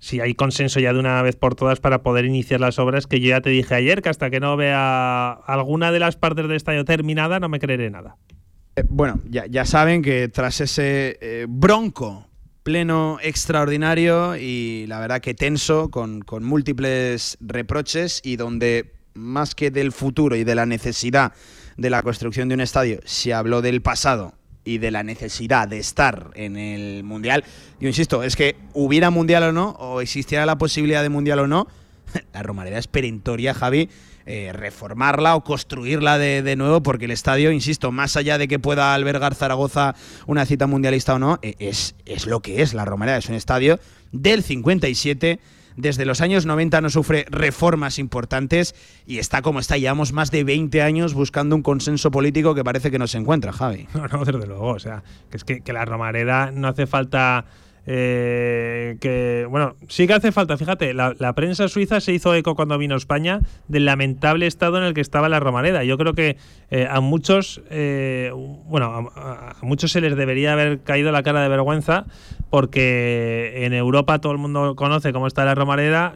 [0.00, 3.20] si hay consenso ya de una vez por todas para poder iniciar las obras que
[3.20, 6.56] yo ya te dije ayer, que hasta que no vea alguna de las partes del
[6.56, 8.16] estadio terminada no me creeré nada.
[8.74, 12.26] Eh, bueno, ya, ya, saben que tras ese eh, bronco
[12.64, 19.70] pleno extraordinario y la verdad que tenso, con, con múltiples reproches y donde más que
[19.70, 21.32] del futuro y de la necesidad
[21.76, 25.78] de la construcción de un estadio, se habló del pasado y de la necesidad de
[25.78, 27.44] estar en el Mundial.
[27.80, 31.46] Yo insisto, es que hubiera Mundial o no, o existiera la posibilidad de Mundial o
[31.46, 31.66] no,
[32.32, 33.88] la Romareda es perentoria, Javi,
[34.26, 38.94] eh, reformarla o construirla de, nuevo, porque el estadio, insisto, más allá de que pueda
[38.94, 39.94] albergar Zaragoza
[40.26, 43.34] una cita mundialista o no, e, es, es lo que es la Romareda, es un
[43.34, 43.78] estadio
[44.12, 45.40] del 57
[45.76, 48.74] desde los años 90 no sufre reformas importantes
[49.06, 49.76] y está como está.
[49.76, 53.52] Llevamos más de 20 años buscando un consenso político que parece que no se encuentra,
[53.52, 53.88] Javi.
[53.94, 54.68] No, no, desde luego.
[54.68, 57.46] O sea, que es que, la Romareda no hace falta
[57.86, 62.78] eh, que, bueno, sí que hace falta, fíjate, la, prensa suiza se hizo eco cuando
[62.78, 65.84] vino a España del lamentable estado en el que estaba la Romareda.
[65.84, 66.36] Yo creo que
[66.70, 68.32] eh, a muchos, eh,
[68.66, 72.06] bueno, a, muchos se les debería haber caído la cara de vergüenza
[72.50, 76.14] porque en Europa todo el mundo conoce cómo está la Romareda.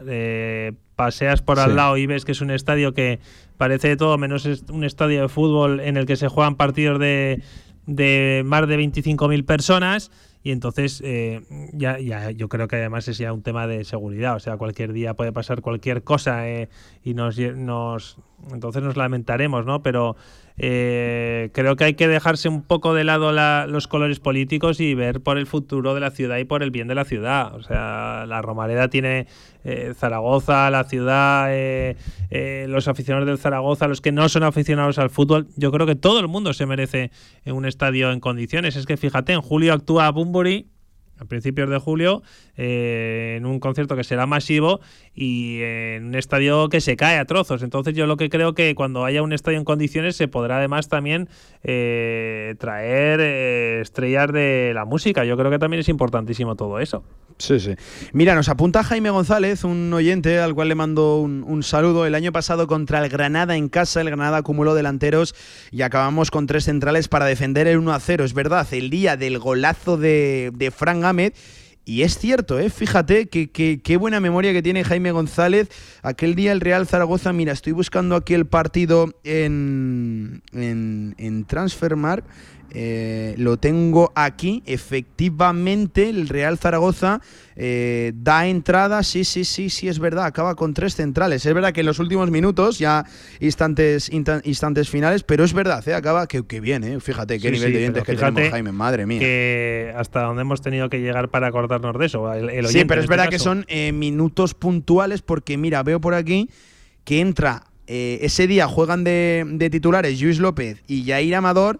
[0.95, 3.19] paseas por al lado y ves que es un estadio que
[3.57, 7.41] parece de todo menos un estadio de fútbol en el que se juegan partidos de,
[7.85, 11.41] de más de 25.000 personas y entonces eh,
[11.73, 14.93] ya, ya yo creo que además es ya un tema de seguridad, o sea, cualquier
[14.93, 16.69] día puede pasar cualquier cosa eh,
[17.03, 18.17] y nos, nos
[18.51, 19.83] entonces nos lamentaremos, ¿no?
[19.83, 20.15] Pero
[20.61, 23.31] eh, creo que hay que dejarse un poco de lado
[23.67, 26.87] los colores políticos y ver por el futuro de la ciudad y por el bien
[26.87, 27.55] de la ciudad.
[27.55, 29.27] O sea, la Romareda tiene
[29.63, 31.95] eh, Zaragoza, la ciudad, eh,
[32.67, 35.47] los aficionados del Zaragoza, los que no son aficionados al fútbol.
[35.55, 37.11] Yo creo que todo el mundo se merece
[37.45, 38.75] un estadio en condiciones.
[38.75, 40.67] Es que fíjate, en julio actúa Bumburi
[41.19, 42.23] a principios de julio,
[42.55, 44.79] eh, en un concierto que será masivo
[45.13, 47.61] y en un estadio que se cae a trozos.
[47.61, 50.87] Entonces yo lo que creo que cuando haya un estadio en condiciones se podrá además
[50.87, 51.27] también
[51.63, 55.25] eh, traer eh, estrellas de la música.
[55.25, 57.03] Yo creo que también es importantísimo todo eso.
[57.39, 57.75] Sí, sí.
[58.11, 62.05] Mira, nos apunta Jaime González, un oyente al cual le mando un, saludo.
[62.05, 65.33] El año pasado contra el Granada en casa, el Granada acumuló delanteros
[65.71, 68.25] y acabamos con tres centrales para defender el 1 a 0.
[68.25, 71.05] Es verdad, el día del golazo de, de Frank
[71.89, 72.69] y es cierto, ¿eh?
[72.69, 75.69] fíjate que, qué buena memoria que tiene Jaime González.
[76.03, 82.29] Aquel día el Real Zaragoza, mira, estoy buscando aquí el partido en, en, en Transfermarkt.
[82.71, 84.63] Eh, lo tengo aquí.
[84.65, 87.21] Efectivamente, el Real Zaragoza
[87.55, 89.03] eh, da entrada.
[89.03, 90.25] Sí, sí, sí, sí, es verdad.
[90.25, 91.45] Acaba con tres centrales.
[91.45, 93.05] Es verdad que en los últimos minutos, ya
[93.39, 95.93] instantes, instantes finales, pero es verdad, ¿eh?
[95.93, 99.19] acaba que, que bien, fíjate qué nivel de dientes que tenemos, Jaime, madre mía.
[99.19, 102.31] Que hasta donde hemos tenido que llegar para acordarnos de eso.
[102.67, 106.49] sí, pero es este verdad que son minutos puntuales, porque mira, veo por aquí
[107.03, 107.63] que entra.
[107.87, 111.79] ese día juegan de, de titulares Luis López y Jair Amador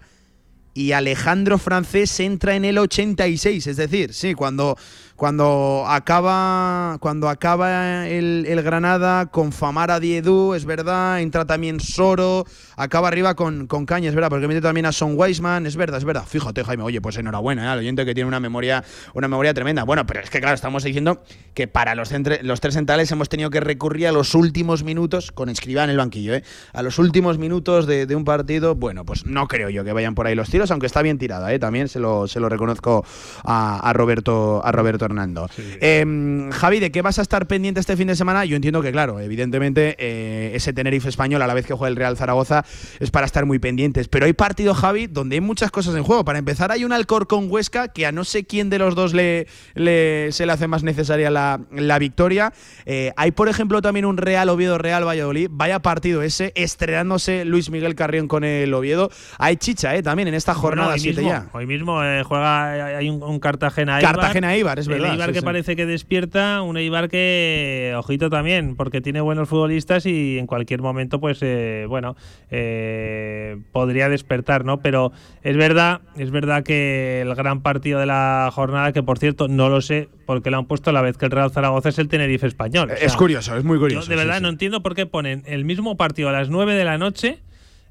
[0.73, 4.77] y Alejandro Francés entra en el 86, es decir, sí, cuando
[5.19, 12.45] cuando acaba, cuando acaba el, Granada con Famara Diedu, es verdad, entra también Soro,
[12.77, 15.97] acaba arriba con, con Caña, es verdad, porque mete también a Son Weisman, es verdad,
[15.97, 16.23] es verdad.
[16.25, 17.67] Fíjate, Jaime, oye, pues enhorabuena, ¿eh?
[17.67, 19.83] al oyente que tiene una memoria, una memoria tremenda.
[19.83, 21.21] Bueno, pero es que claro, estamos diciendo
[21.53, 25.49] que para los, los tres centrales hemos tenido que recurrir a los últimos minutos, con
[25.49, 26.45] Escribá en el banquillo, ¿eh?
[26.71, 28.75] a los últimos minutos de, un partido.
[28.75, 31.53] Bueno, pues no creo yo que vayan por ahí los tiros, aunque está bien tirada,
[31.53, 31.59] ¿eh?
[31.59, 33.03] también se lo, se lo reconozco
[33.43, 35.49] a, a Roberto, a Roberto Hernando.
[35.81, 38.45] Em, Javi, ¿de qué vas a estar pendiente este fin de semana?
[38.45, 41.95] Yo entiendo que, claro, evidentemente eh, ese Tenerife español a la vez que juega el
[41.95, 42.65] Real Zaragoza
[42.99, 44.07] es para estar muy pendientes.
[44.07, 46.23] Pero hay partido, Javi, donde hay muchas cosas en juego.
[46.25, 49.47] Para empezar, hay un Alcorcón Huesca que a no sé quién de los dos le,
[49.75, 52.53] se le hace más necesaria la, victoria.
[52.85, 55.49] Eh, hay, por ejemplo, también un Real Oviedo Real Valladolid.
[55.51, 59.09] Vaya partido ese, estrenándose Luis Miguel Carrión con el Oviedo.
[59.37, 60.03] Hay chicha, ¿eh?
[60.03, 61.47] También en esta jornada 7 ya.
[61.53, 64.15] Hoy mismo eh, juega, hay un, Cartagena Ibar.
[64.15, 64.98] Cartagena Ibar, es verdad
[65.33, 70.47] que parece que despierta, un Eibar que, ojito también, porque tiene buenos futbolistas y en
[70.47, 72.15] cualquier momento, pues, eh, bueno,
[72.51, 74.81] eh, podría despertar, ¿no?
[74.81, 75.11] Pero
[75.43, 79.69] es verdad, es verdad que el gran partido de la jornada, que por cierto, no
[79.69, 82.07] lo sé, porque lo han puesto a la vez que el Real Zaragoza es el
[82.07, 82.91] Tenerife español.
[82.91, 84.09] es curioso, es muy curioso.
[84.09, 86.97] de verdad no entiendo por qué ponen el mismo partido a las 9 de la
[86.97, 87.39] noche.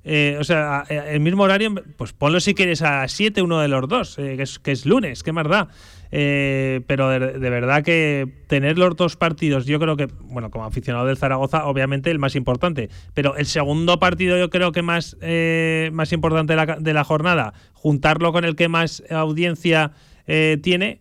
[0.04, 3.86] Eh, o sea, el mismo horario, pues ponlo si quieres a 7 uno de los
[3.88, 5.68] dos, que, es, que es lunes, qué más da.
[6.10, 11.06] Eh, pero de, verdad que tener los dos partidos, yo creo que, bueno, como aficionado
[11.06, 15.90] del Zaragoza, obviamente el más importante, pero el segundo partido yo creo que más, eh,
[15.92, 19.92] más importante de la, de la, jornada, juntarlo con el que más audiencia
[20.26, 21.00] eh, tiene,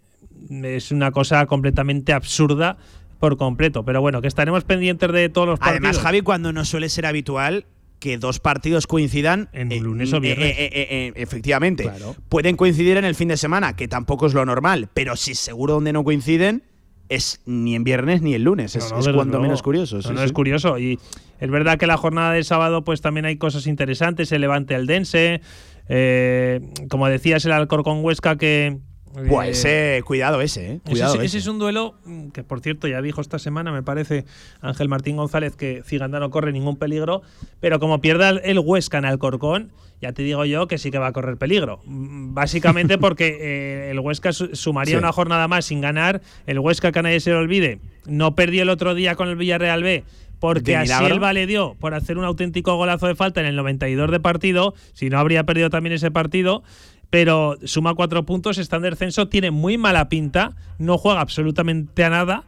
[0.50, 2.78] es una cosa completamente absurda
[3.20, 3.84] por completo.
[3.84, 5.80] Pero bueno, que estaremos pendientes de todos los partidos.
[5.80, 7.65] Además, Javi, cuando no suele ser habitual,
[7.99, 10.55] que dos partidos coincidan en un lunes o viernes.
[10.57, 11.89] efectivamente.
[12.30, 15.76] Pueden coincidir en el fin de semana, que tampoco es lo normal, pero si seguro
[15.76, 16.63] donde no coinciden
[17.09, 18.76] es ni en viernes ni en lunes.
[18.76, 19.99] es, cuando menos curioso.
[20.11, 20.78] no, es curioso.
[20.78, 20.99] Y
[21.39, 24.32] es verdad que la jornada de sábado, pues también hay cosas interesantes.
[24.32, 25.41] El Levante Aldense.
[25.89, 26.59] Eh,
[26.89, 28.78] como decías, el Alcorcón Huesca que
[29.14, 30.80] pues ese, cuidado ese, ¿eh?
[30.86, 33.84] Cuidado ese, ese, es un duelo mm, que, por cierto, ya dijo esta semana, me
[33.84, 34.26] parece,
[34.62, 37.22] Ángel Martín González, que Ciganda no corre ningún peligro,
[37.60, 41.08] pero como pierda el Huesca en Alcorcón, ya te digo yo que sí que va
[41.08, 41.80] a correr peligro.
[41.86, 46.22] Mm, básicamente porque eh, el Huesca sumaría una jornada más sin ganar.
[46.45, 49.84] El Huesca, que nadie se le olvide, no perdió el otro día con el Villarreal
[49.84, 50.03] B
[50.39, 54.12] porque a Silva le dio por hacer un auténtico golazo de falta en el 92
[54.12, 56.64] de partido, si no habría perdido también ese partido
[57.10, 62.10] pero suma cuatro puntos, está en descenso, tiene muy mala pinta, no juega absolutamente a
[62.10, 62.43] nada.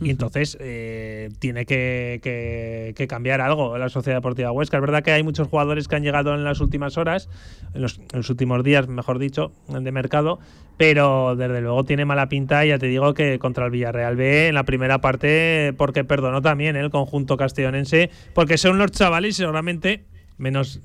[0.00, 4.78] Y entonces eh, tiene que, cambiar algo la Sociedad Deportiva Huesca.
[4.78, 7.28] Es verdad que hay muchos jugadores que han llegado en las últimas horas,
[7.74, 7.98] en los,
[8.30, 10.38] últimos días, mejor dicho, de mercado,
[10.78, 12.64] pero desde luego tiene mala pinta.
[12.64, 16.76] Ya te digo que contra el Villarreal B en la primera parte, porque perdonó también
[16.76, 20.04] el conjunto castellonense, porque son los chavales seguramente
[20.38, 20.80] menos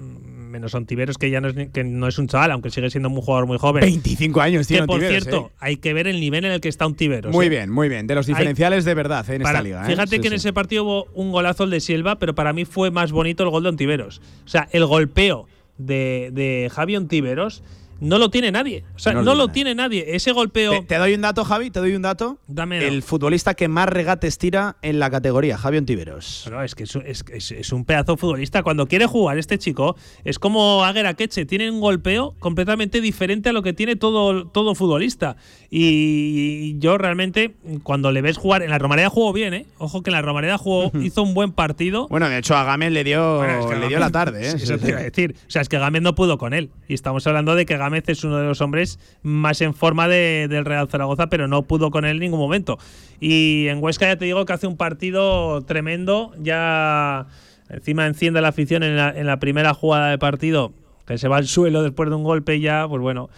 [0.50, 3.22] menos Ontiveros, que ya no es, que no es un chaval, aunque sigue siendo un
[3.22, 3.82] jugador muy joven.
[3.82, 5.56] 25 años tiene Que por cierto, ¿eh?
[5.60, 7.34] hay que ver el nivel en el que está Ontiveros.
[7.34, 7.50] Muy ¿eh?
[7.50, 8.08] bien, muy bien.
[8.08, 9.36] De los diferenciales de verdad ¿eh?
[9.36, 9.84] en esta liga.
[9.86, 12.92] Fíjate que en ese partido hubo un golazo el de Silva, pero para mí fue
[12.92, 14.22] más bonito el gol de Ontiveros.
[14.46, 15.48] O sea, el golpeo
[15.78, 17.64] de, de Javi Ontiveros
[18.00, 18.86] no lo tiene nadie.
[18.96, 20.16] O sea, no, lo tiene nadie.
[20.16, 20.84] Ese golpeo.
[20.86, 22.40] Te, doy un dato, Javi, te doy un dato.
[22.48, 22.86] Dame.
[22.86, 26.48] El futbolista que más regates tira en la categoría, Javi Ontiveros.
[26.50, 28.64] No, es que es, un pedazo futbolista.
[28.64, 31.46] Cuando quiere jugar este chico, es como Aguera Queche.
[31.46, 35.36] Tiene un golpeo completamente diferente a lo que tiene todo, todo futbolista.
[35.72, 37.54] Y yo realmente,
[37.84, 39.66] cuando le ves jugar, en la Romareda jugó bien, ¿eh?
[39.78, 42.08] Ojo que en la Romareda jugó, hizo un buen partido.
[42.08, 44.54] Bueno, de hecho, a Gámez le dio, le dio la tarde, ¿eh?
[44.56, 45.36] Eso te iba a decir.
[45.48, 46.72] O sea, es que Gámez no pudo con él.
[46.88, 50.66] Y estamos hablando de que Gámez es uno de los hombres más en forma del
[50.66, 52.80] Real Zaragoza, pero no pudo con él en ningún momento.
[53.20, 57.28] Y en Huesca ya te digo que hace un partido tremendo, ya
[57.70, 60.74] encima enciende la afición en la, en la primera jugada de partido,
[61.06, 63.30] que se va al suelo después de un golpe y ya, pues bueno,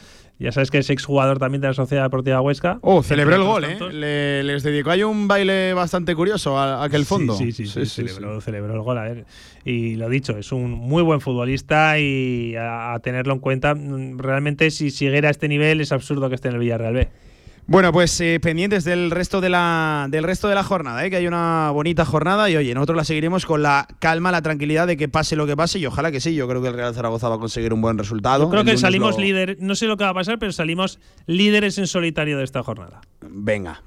[0.42, 2.80] ya sabes que es exjugador también de la Sociedad Deportiva Huesca.
[2.82, 4.42] Oh, celebró el gol, ¿eh?
[4.44, 7.36] les dedicó ahí un baile bastante curioso a, aquel fondo.
[7.36, 8.98] Sí, sí, sí, celebró, celebró, el gol.
[8.98, 9.26] A ver.
[9.66, 13.76] Y lo dicho, es un muy buen futbolista y a, a tenerlo en cuenta.
[13.76, 17.10] Mm, realmente, si siguiera a este nivel, es absurdo que esté en el Villarreal B.
[17.68, 21.09] Bueno, pues eh, pendientes del resto de la, del resto de la jornada, ¿eh?
[21.09, 24.88] que hay una bonita jornada y oye, nosotros la seguiremos con la calma, la tranquilidad
[24.88, 26.93] de que pase lo que pase y ojalá que sí, yo creo que el Real
[26.93, 28.45] Zaragoza va a conseguir un buen resultado.
[28.45, 31.78] Yo creo que salimos líderes, no sé lo que va a pasar, pero salimos líderes
[31.78, 33.01] en solitario de esta jornada.
[33.22, 33.84] Venga,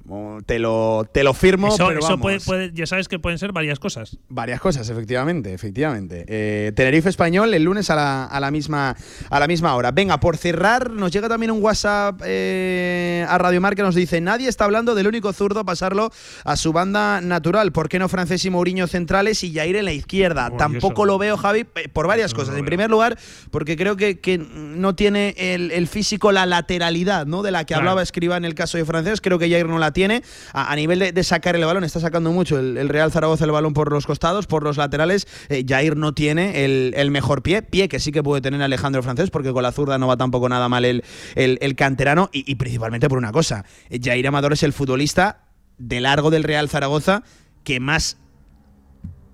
[0.46, 1.68] te lo, te lo firmo.
[1.68, 4.18] Eso, pero Puede, ya sabes que pueden ser varias cosas.
[4.28, 6.24] Varias cosas, efectivamente, efectivamente.
[6.28, 8.96] Eh, Tenerife Español el lunes a la, a la, misma,
[9.28, 9.90] a la misma hora.
[9.90, 14.66] Venga, por cerrar, nos llega también un WhatsApp a Radio Que nos dice, nadie está
[14.66, 16.12] hablando del único zurdo a pasarlo
[16.44, 17.72] a su banda natural.
[17.72, 20.50] ¿Por qué no Francés y Mourinho centrales y Jair en la izquierda?
[20.56, 22.56] Tampoco lo veo, Javi, por varias cosas.
[22.58, 23.18] En primer lugar,
[23.50, 27.42] porque creo que, que no tiene el, físico, la lateralidad ¿no?
[27.42, 29.22] de la que hablaba Escriba en el caso de Francés.
[29.22, 30.22] Creo que Jair no la tiene.
[30.52, 33.90] A, nivel de, sacar el balón, está sacando mucho el, Real Zaragoza el balón por
[33.90, 35.26] los costados, por los laterales.
[35.48, 39.30] Eh, Jair no tiene el, mejor pie, pie que sí que puede tener Alejandro Francés,
[39.30, 41.04] porque con la zurda no va tampoco nada mal el,
[41.34, 43.53] el, canterano, y, y principalmente por una cosa.
[44.02, 45.44] Jair Amador es el futbolista
[45.78, 47.22] de largo del Real Zaragoza
[47.62, 48.18] que más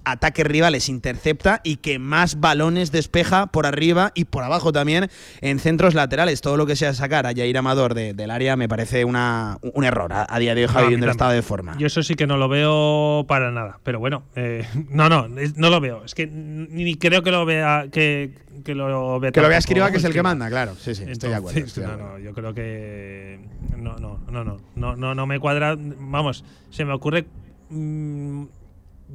[0.05, 5.59] ataques rivales intercepta y que más balones despeja por arriba y por abajo también en
[5.59, 6.40] centros laterales.
[6.40, 10.12] Todo lo que sea sacar a Jair Amador del área me parece una, un error
[10.12, 11.76] a, día de hoy, Javi, el estado de forma.
[11.78, 13.80] Yo eso sí que no lo veo para nada.
[13.82, 16.05] Pero bueno, eh, no, no, no lo veo.
[16.05, 18.32] Es que ni creo que lo vea que,
[18.64, 21.05] que lo vea que lo vea escriba que es el que manda claro sí sí
[21.07, 23.40] estoy de acuerdo, no, no, yo creo que
[23.76, 27.26] no no no no no no no me cuadra vamos se me ocurre
[27.70, 28.44] mm,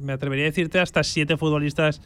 [0.00, 2.00] me atrevería a decirte hasta siete futbolistas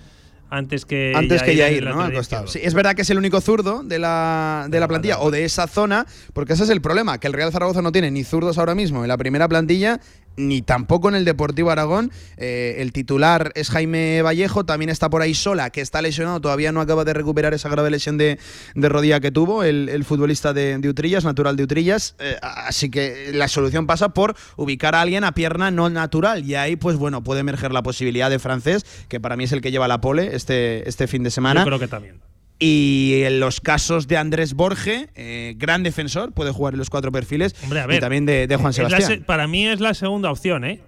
[0.51, 2.01] antes que antes que Jair, ¿no?
[2.01, 2.49] Al costado.
[2.49, 5.45] Sí, es verdad que es el único zurdo de la, de la plantilla o de
[5.45, 8.59] esa zona, porque ese es el problema, que el Real Zaragoza no tiene ni zurdos
[8.59, 10.01] ahora mismo en la primera plantilla
[10.37, 12.11] ni tampoco en el Deportivo Aragón.
[12.37, 16.73] Eh, el titular es Jaime Vallejo, también está por ahí sola, que está lesionado, todavía
[16.73, 18.39] no acaba de recuperar esa grave lesión de,
[18.75, 22.15] rodilla que tuvo el, futbolista de, Utrillas, natural de Utrillas.
[22.19, 26.45] Eh, así que la solución pasa por ubicar a alguien a pierna no natural.
[26.45, 29.61] Y ahí, pues bueno, puede emerger la posibilidad de francés, que para mí es el
[29.61, 31.61] que lleva la pole este, este fin de semana.
[31.61, 32.30] Yo creo que también.
[32.63, 37.11] Y en los casos de Andrés Borge, eh, gran defensor, puede jugar en los cuatro
[37.11, 37.55] perfiles.
[37.89, 39.25] y también de, Juan Sebastián.
[39.27, 40.83] para mí es la segunda opción, ¿eh?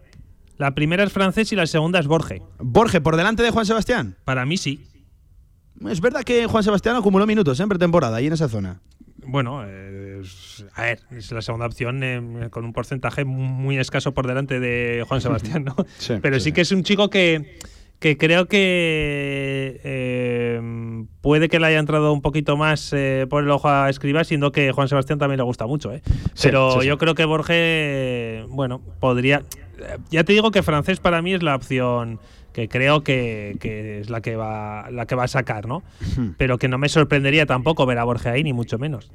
[0.59, 2.43] La primera es francés y la segunda es Borge.
[2.59, 4.17] ¿Borge por delante de Juan Sebastián?
[4.25, 4.87] Para mí sí.
[5.89, 7.63] Es verdad que Juan Sebastián acumuló minutos ¿eh?
[7.63, 8.81] en pretemporada ahí en esa zona.
[9.25, 9.65] Bueno, a
[10.83, 15.21] ver, es la segunda opción eh, con un porcentaje muy escaso por delante de Juan
[15.23, 15.77] Sebastián, ¿no?
[16.21, 17.59] Pero sí, que es un chico que,
[18.03, 20.61] que creo que eh,
[21.21, 24.51] puede que le haya entrado un poquito más eh, por el ojo a Escriba, siendo
[24.51, 25.93] que Juan Sebastián también le gusta mucho.
[25.93, 26.03] ¿eh?
[26.43, 29.45] Pero yo creo que Borges, bueno, podría.
[30.11, 32.19] Ya te digo que francés para mí es la opción
[32.53, 35.85] que creo que, que, es la que va la que va a sacar, ¿no?
[36.37, 39.13] Pero que no me sorprendería tampoco ver a Borges ahí, ni mucho menos.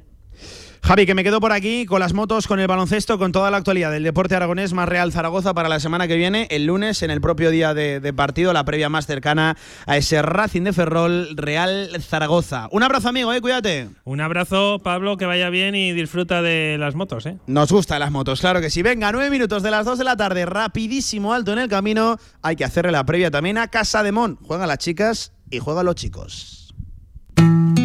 [0.82, 3.58] Javi, que me quedo por aquí con las motos, con el baloncesto, con toda la
[3.58, 7.10] actualidad del deporte aragonés más Real Zaragoza para la semana que viene, el lunes, en
[7.10, 9.56] el propio día de, partido, la previa más cercana
[9.86, 12.68] a ese Racing de Ferrol Real Zaragoza.
[12.70, 13.88] Un abrazo, amigo, eh, cuídate.
[14.04, 17.36] Un abrazo, Pablo, que vaya bien y disfruta de las motos, eh.
[17.46, 18.82] Nos gustan las motos, claro que sí.
[18.82, 22.18] Venga, nueve minutos de las dos de la tarde, rapidísimo, alto en el camino.
[22.42, 24.36] Hay que hacerle la previa también a Casa de Mon.
[24.36, 26.57] Juegan las chicas y juegan los chicos.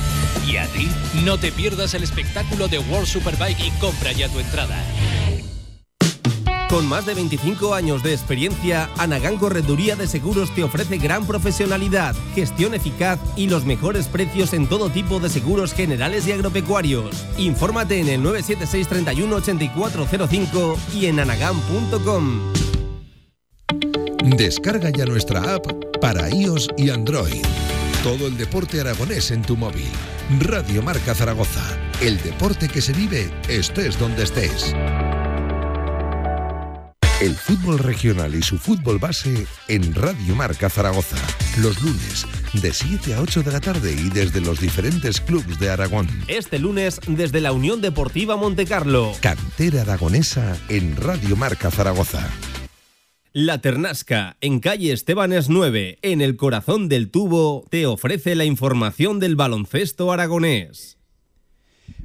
[0.47, 0.89] ¿Y a ti?
[1.25, 4.83] No te pierdas el espectáculo de World Superbike y compra ya tu entrada.
[6.71, 12.17] Con más de 25 años de experiencia, Anagán Correduría de Seguros te ofrece gran profesionalidad,
[12.35, 17.25] gestión eficaz y los mejores precios en todo tipo de seguros generales y agropecuarios.
[17.37, 22.53] Infórmate en el 976 31 8405 y en anagán.com.
[24.37, 25.67] Descarga ya nuestra app
[26.01, 27.45] para iOS y Android.
[28.03, 29.89] Todo el deporte aragonés en tu móvil.
[30.41, 31.63] Radio Marca Zaragoza.
[32.01, 34.75] El deporte que se vive estés donde estés.
[37.21, 41.17] El fútbol regional y su fútbol base en Radio Marca Zaragoza.
[41.59, 45.71] Los lunes de 7 a 8 de la tarde y desde los diferentes clubes de
[45.71, 46.09] Aragón.
[46.29, 49.13] Este lunes desde la Unión Deportiva Montecarlo.
[49.21, 52.29] Cantera aragonesa en Radio Marca Zaragoza.
[53.39, 59.21] La Ternasca, en calle Estebanes 9, en el corazón del tubo, te ofrece la información
[59.21, 60.97] del baloncesto aragonés.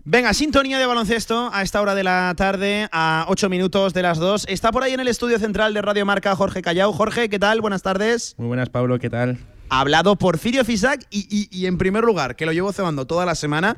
[0.04, 4.18] Venga, sintonía de baloncesto a esta hora de la tarde, a 8 minutos de las
[4.18, 4.48] 2.
[4.50, 6.92] Está por ahí en el estudio central de Radio Marca Jorge Callao.
[6.92, 7.62] Jorge, ¿qué tal?
[7.62, 8.36] Buenas tardes.
[8.38, 9.38] Muy buenas, Pablo, ¿qué tal?
[9.70, 13.36] Ha hablado Porfirio Fisac y, y en primer lugar, que lo llevo cebando toda la
[13.36, 13.78] semana,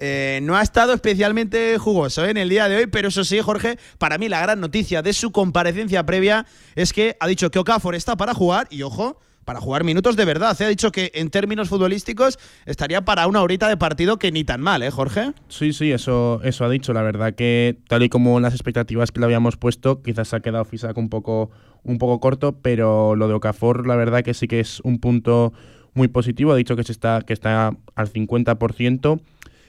[0.00, 2.30] eh, no ha estado especialmente jugoso ¿eh?
[2.30, 5.12] en el día de hoy, pero eso sí, Jorge, para mí la gran noticia de
[5.12, 9.60] su comparecencia previa es que ha dicho que Okafor está para jugar y ojo, para
[9.60, 10.56] jugar minutos de verdad.
[10.56, 10.66] Se ¿eh?
[10.66, 14.60] Ha dicho que en términos futbolísticos estaría para una horita de partido que ni tan
[14.60, 15.32] mal, ¿eh, Jorge?
[15.48, 16.92] Sí, sí, eso, eso ha dicho.
[16.92, 20.40] La verdad que tal y como las expectativas que le habíamos puesto, quizás se ha
[20.40, 21.50] quedado Fisac un poco,
[21.82, 25.52] un poco corto, pero lo de Okafor, la verdad que sí que es un punto
[25.94, 26.52] muy positivo.
[26.52, 29.20] Ha dicho que, se está, que está al 50%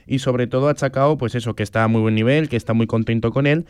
[0.07, 2.73] y sobre todo ha achacado pues eso, que está a muy buen nivel, que está
[2.73, 3.65] muy contento con él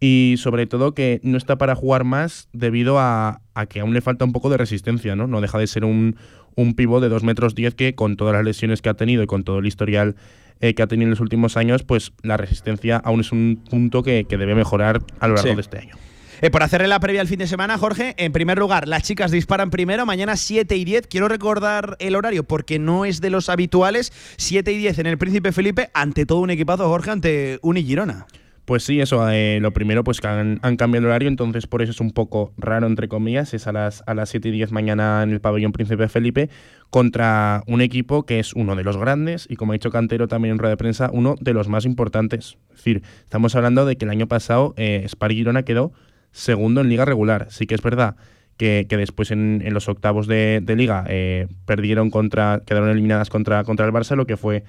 [0.00, 4.24] y sobre todo que no está para jugar más debido a, que aún le falta
[4.24, 5.26] un poco de resistencia, ¿no?
[5.26, 6.16] No deja de ser un,
[6.56, 9.26] un pivot de 2 metros 10 que con todas las lesiones que ha tenido y
[9.26, 10.16] con todo el historial
[10.60, 14.02] eh, que ha tenido en los últimos años, pues la resistencia aún es un punto
[14.02, 15.94] que, debe mejorar a lo largo de este año.
[16.42, 19.30] Eh, por hacerle la previa al fin de semana, Jorge, en primer lugar, las chicas
[19.30, 21.06] disparan primero, mañana 7 y 10.
[21.06, 24.10] Quiero recordar el horario porque no es de los habituales.
[24.38, 28.26] 7 y 10 en el Príncipe Felipe, ante todo un equipazo, Jorge, ante Uni Girona.
[28.64, 31.90] Pues sí, eso, eh, lo primero, pues que han, cambiado el horario, entonces por eso
[31.90, 35.22] es un poco raro, entre comillas, es a las, a las 7 y 10 mañana
[35.22, 36.48] en el pabellón Príncipe Felipe,
[36.88, 40.52] contra un equipo que es uno de los grandes y, como ha dicho Cantero también
[40.52, 42.58] en rueda de prensa, uno de los más importantes.
[42.70, 45.92] Es decir, estamos hablando de que el año pasado eh, Spar Girona quedó
[46.32, 47.46] segundo en liga regular.
[47.50, 48.16] Sí que es verdad
[48.60, 53.92] que, después en, los octavos de, liga eh, perdieron contra, quedaron eliminadas contra, contra el
[53.92, 54.64] Barça, lo que fue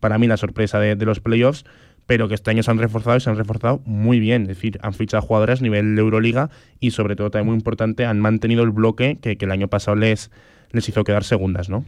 [0.00, 1.64] para mí la sorpresa de, los playoffs,
[2.06, 4.42] pero que este año se han reforzado y se han reforzado muy bien.
[4.42, 6.48] Es decir, han fichado jugadoras a nivel de Euroliga
[6.80, 10.30] y sobre todo también muy importante, han mantenido el bloque que, el año pasado les,
[10.70, 11.84] les hizo quedar segundas, ¿no?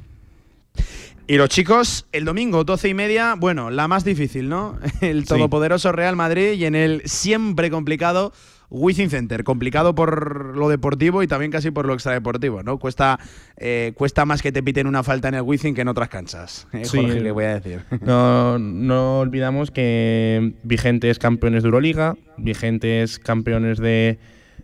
[1.27, 4.79] Y los chicos, el domingo, 12 y media, bueno, la más difícil, ¿no?
[5.01, 8.33] El todopoderoso Real Madrid y en el siempre complicado
[8.71, 12.79] Wizzing Center, complicado por lo deportivo y también casi por lo extradeportivo, ¿no?
[12.79, 13.19] Cuesta,
[13.57, 16.69] eh, cuesta más que te piten una falta en el Wizzing que en otras canchas.
[16.73, 17.81] ¿eh, Jorge, ¿qué voy a decir?
[18.03, 24.19] No, no olvidamos que vigentes campeones de Euroliga, vigentes campeones de,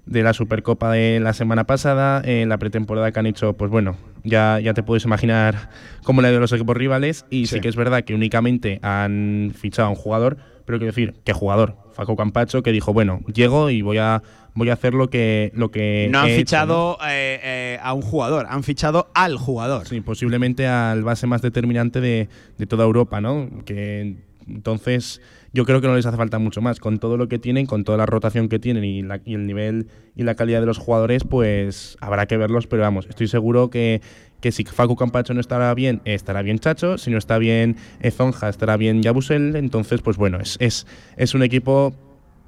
[0.06, 3.96] de la Supercopa de la semana pasada, en la pretemporada que han hecho, pues bueno,
[4.22, 5.70] ya, ya te puedes imaginar
[6.04, 7.60] cómo ha ido los equipos rivales y sí.
[7.60, 11.76] que es verdad que únicamente han fichado a un jugador, pero quiero decir, ¿qué jugador?
[11.92, 14.22] Faco Campacho, que dijo, bueno, llego y voy a
[14.54, 18.46] voy a hacer lo que lo que no han fichado eh, eh, a un jugador
[18.48, 23.48] han fichado al jugador sí posiblemente al base más determinante de, de toda Europa no
[23.64, 24.14] que
[24.48, 25.20] entonces
[25.52, 26.80] yo creo que no les hace falta mucho más.
[26.80, 29.86] Con todo lo que tienen, con toda la rotación que tienen y, el nivel
[30.16, 34.02] y la calidad de los jugadores, pues habrá que verlos, pero vamos, estoy seguro que,
[34.40, 37.76] que si Facu Campacho no estará bien, estará bien Chacho, si no está bien
[38.10, 40.86] Zonja, estará bien Yabusel, entonces pues bueno, es, es,
[41.16, 41.94] es un equipo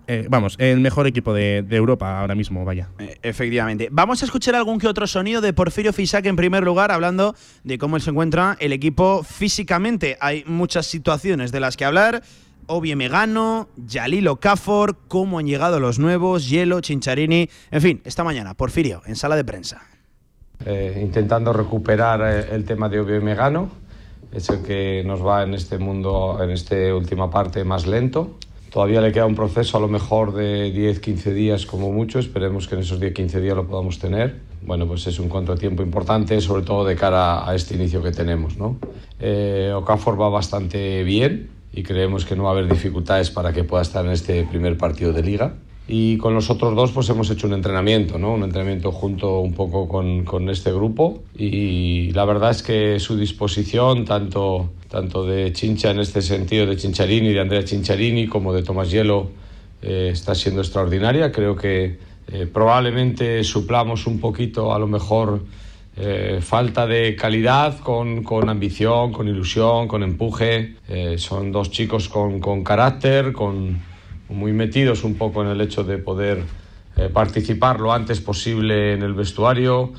[0.08, 2.88] eh, vamos, el mejor equipo de, Europa ahora mismo, vaya.
[2.98, 3.88] Eh, efectivamente.
[3.90, 7.34] Vamos a escuchar algún que otro sonido de Porfirio Fisac en primer lugar, hablando
[7.64, 10.16] de cómo él se encuentra el equipo físicamente.
[10.20, 12.22] Hay muchas situaciones de las que hablar.
[12.68, 18.54] Obie Megano, Yalilo Cafor, cómo han llegado los nuevos, Hielo, Chincharini, en fin, esta mañana,
[18.54, 19.82] Porfirio, en sala de prensa.
[20.64, 23.70] Eh, intentando recuperar el tema de Obie Megano,
[24.32, 28.36] es el que nos va en este mundo, en esta última parte más lento.
[28.70, 32.74] Todavía le queda un proceso a lo mejor de 10-15 días como mucho, esperemos que
[32.74, 34.36] en esos 10-15 días lo podamos tener.
[34.62, 38.56] Bueno, pues es un contratiempo importante, sobre todo de cara a este inicio que tenemos.
[38.56, 38.76] ¿no?
[39.20, 43.62] Eh, Okafor va bastante bien, y creemos que no va a haber dificultades para que
[43.62, 45.54] pueda estar en este primer partido de liga.
[45.86, 48.32] Y con los otros dos pues hemos hecho un entrenamiento, ¿no?
[48.32, 53.16] un entrenamiento junto un poco con, con este grupo y la verdad es que su
[53.16, 58.62] disposición, tanto, tanto de Chincha en este sentido, de Chincharini, de Andrea Chincharini, como de
[58.62, 59.30] Tomás Hielo,
[59.82, 61.30] eh, está siendo extraordinaria.
[61.30, 61.98] Creo que
[62.32, 65.42] eh, probablemente suplamos un poquito a lo mejor
[65.98, 70.76] eh, falta de calidad con, con, ambición, con ilusión, con empuje.
[71.18, 73.78] Son dos chicos con, con, carácter, con,
[74.30, 76.42] muy metidos un poco en el hecho de poder
[77.12, 79.92] participar lo antes posible en el vestuario.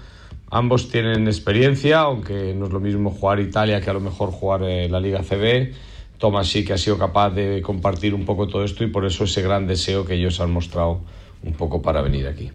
[0.50, 4.62] Ambos tienen experiencia, aunque no es lo mismo jugar Italia que a lo mejor jugar
[4.62, 5.74] la Liga CB.
[6.18, 9.26] Tomás sí que ha sido capaz de compartir un poco todo esto y por eso
[9.26, 11.02] ese gran deseo que ellos han mostrado
[11.44, 12.52] un poco para venir aquí.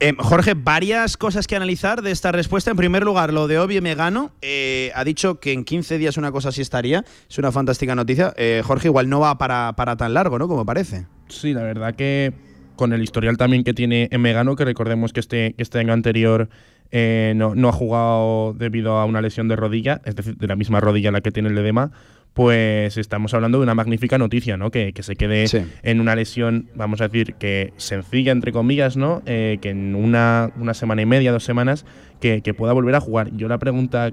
[0.00, 2.70] Eh, Jorge, varias cosas que analizar de esta respuesta.
[2.70, 4.32] En primer lugar, lo de Obie Megano.
[4.42, 7.04] Eh, ha dicho que en 15 días una cosa así estaría.
[7.28, 8.34] Es una fantástica noticia.
[8.36, 10.48] Eh, Jorge, igual no va para, para, tan largo, ¿no?
[10.48, 11.06] Como parece.
[11.28, 12.32] Sí, la verdad que
[12.74, 16.48] con el historial también que tiene en Megano, que recordemos que este, este año anterior
[17.36, 20.80] no, no, ha jugado debido a una lesión de rodilla, es decir, de la misma
[20.80, 21.90] rodilla la que tiene el edema,
[22.34, 24.70] pues estamos hablando de una magnífica noticia, ¿no?
[24.70, 25.46] Que, se quede
[25.82, 29.22] en una lesión, vamos a decir, que sencilla, entre comillas, ¿no?
[29.24, 31.86] Eh, que en una, una, semana y media, dos semanas,
[32.20, 33.30] que, pueda volver a jugar.
[33.36, 34.12] Yo la pregunta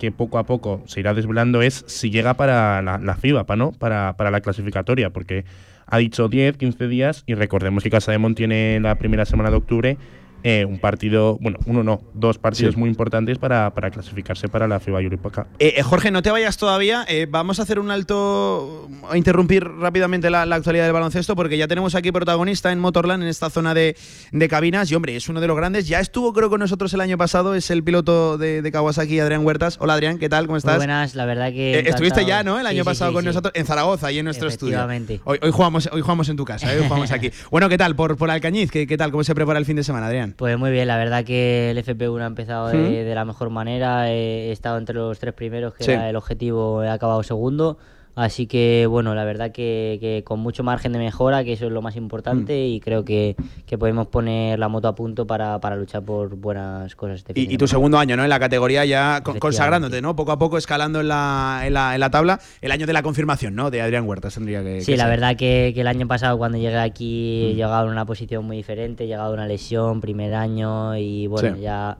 [0.00, 3.70] que poco a poco se irá desvelando es si llega para la, la FIBA, ¿no?
[3.72, 5.44] Para, para la clasificatoria, porque
[5.86, 9.56] ha dicho 10, 15 días y recordemos que Casa de tiene la primera semana de
[9.56, 9.98] octubre
[10.42, 14.80] eh, un partido, bueno, uno no, dos partidos muy importantes para, para, clasificarse para la
[14.80, 15.46] FIBA Europa Cup.
[15.58, 17.06] Eh, eh, Jorge, no te vayas todavía.
[17.28, 21.94] vamos a hacer un alto, a interrumpir rápidamente la, actualidad del baloncesto, porque ya tenemos
[21.94, 23.96] aquí protagonista en Motorland, en esta zona de,
[24.32, 24.90] de, cabinas.
[24.90, 25.88] Y hombre, es uno de los grandes.
[25.88, 27.54] Ya estuvo, creo, con nosotros el año pasado.
[27.54, 29.76] Es el piloto de, de Kawasaki, Adrián Huertas.
[29.80, 30.46] Hola, Adrián, ¿qué tal?
[30.46, 30.74] ¿Cómo estás?
[30.74, 31.80] Muy buenas, la verdad que.
[31.80, 32.58] estuviste ya, ¿no?
[32.58, 34.86] El año pasado con nosotros en Zaragoza, y en nuestro estudio.
[35.24, 37.30] Hoy, hoy, jugamos, hoy jugamos en tu casa, hoy jugamos aquí.
[37.50, 37.94] bueno, ¿qué tal?
[37.94, 39.10] Por, por Alcañiz, ¿qué, ¿qué tal?
[39.10, 40.29] ¿Cómo se prepara el fin de semana, Adrián?
[40.36, 44.10] Pues muy bien, la verdad que el FP1 ha empezado de, la mejor manera.
[44.10, 47.78] He estado entre los tres primeros, que era el objetivo, he acabado segundo.
[48.16, 51.80] Así que, bueno, la verdad que, con mucho margen de mejora, que eso es lo
[51.80, 52.72] más importante, mm.
[52.72, 53.36] y creo que,
[53.78, 57.18] podemos poner la moto a punto para, luchar por buenas cosas.
[57.18, 58.24] Este y, tu segundo año, ¿no?
[58.24, 60.16] En la categoría ya consagrándote, ¿no?
[60.16, 62.40] Poco a poco escalando en la, en la, en la tabla.
[62.60, 63.70] El año de la confirmación, ¿no?
[63.70, 64.82] De Adrián Huertas tendría que.
[64.82, 67.56] Sí, la verdad que, el año pasado, cuando llegué aquí, he mm.
[67.56, 71.56] llegado en una posición muy diferente, he llegado a una lesión, primer año, y bueno,
[71.56, 71.96] ya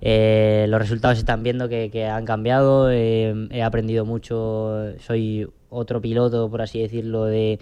[0.00, 6.00] eh, los resultados se están viendo que, han cambiado, eh, he aprendido mucho, soy otro
[6.00, 7.58] piloto, por así decirlo, de,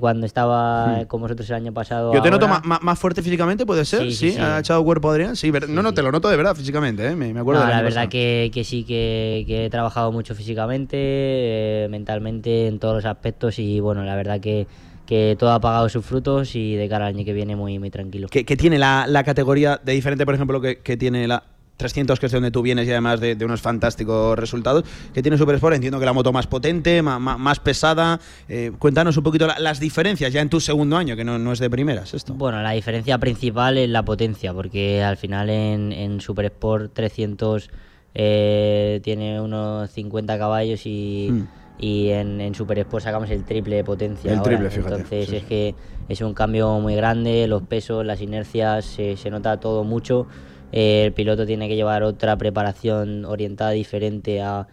[0.00, 1.04] cuando estaba hmm.
[1.06, 2.14] con vosotros el año pasado.
[2.14, 4.12] Yo te noto más, fuerte físicamente, ¿puede ser?
[4.12, 5.34] Sí, ¿Ha echado cuerpo Adrián?
[5.34, 7.16] Sí, no, no, te lo noto de verdad físicamente, ¿eh?
[7.16, 7.66] me, acuerdo.
[7.66, 13.80] la verdad que, sí, que, he trabajado mucho físicamente, mentalmente, en todos los aspectos y
[13.80, 14.66] bueno, la verdad que
[15.04, 17.90] que todo ha pagado sus frutos y de cara al año que viene muy, muy
[17.90, 18.28] tranquilo.
[18.30, 21.42] ¿Qué, tiene la, la, categoría de diferente, por ejemplo, que, que tiene la,
[21.82, 25.36] 300, que es de donde tú vienes y además de, unos fantásticos resultados, que tiene
[25.36, 25.74] Super Sport.
[25.74, 28.20] Entiendo que la moto más potente, más, pesada.
[28.48, 31.68] Eh, cuéntanos un poquito las diferencias ya en tu segundo año, que no, es de
[31.68, 32.34] primeras esto.
[32.34, 37.70] Bueno, la diferencia principal es la potencia, porque al final en, Super Sport 300
[38.14, 41.28] eh, tiene unos 50 caballos y...
[41.30, 44.30] Hmm y en, en Super Sport sacamos el triple de potencia.
[44.30, 44.50] El ahora.
[44.50, 44.94] triple, fíjate.
[44.94, 45.48] Entonces Sí, es sí.
[45.48, 45.74] que
[46.08, 50.28] es un cambio muy grande, los pesos, las inercias, se, se nota todo mucho.
[50.72, 54.66] Eh, el piloto tiene que llevar otra preparación orientada diferente a,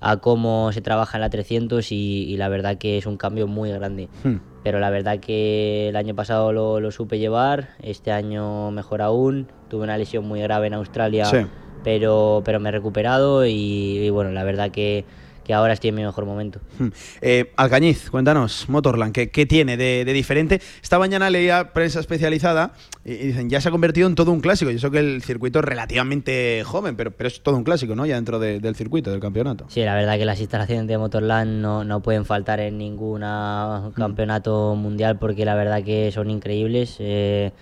[0.00, 3.46] a cómo se trabaja en la 300 y, y la verdad que es un cambio
[3.46, 4.08] muy grande.
[4.24, 4.36] Hmm.
[4.62, 9.46] Pero la verdad que el año pasado lo, lo supe llevar, este año mejor aún.
[9.68, 11.38] Tuve una lesión muy grave en Australia, Sí.
[11.84, 15.04] pero, pero me he recuperado y, y bueno, la verdad que,
[15.44, 16.60] que ahora estoy en mi mejor momento.
[16.78, 16.88] Hmm.
[17.20, 20.60] Eh, Alcañiz, cuéntanos, Motorland, ¿qué, qué tiene de, de diferente?
[20.82, 22.72] Esta mañana leía prensa especializada
[23.04, 24.70] y, y dicen, ya se ha convertido en todo un clásico.
[24.70, 28.06] Y eso que el circuito es relativamente joven, pero, pero es todo un clásico, ¿no?
[28.06, 29.66] Ya dentro de- del circuito, del campeonato.
[29.68, 33.20] Sí, la verdad que las instalaciones de Motorland no, no pueden faltar en ningún
[33.94, 36.96] campeonato mundial porque la verdad que son increíbles.
[36.98, 37.52] Eh,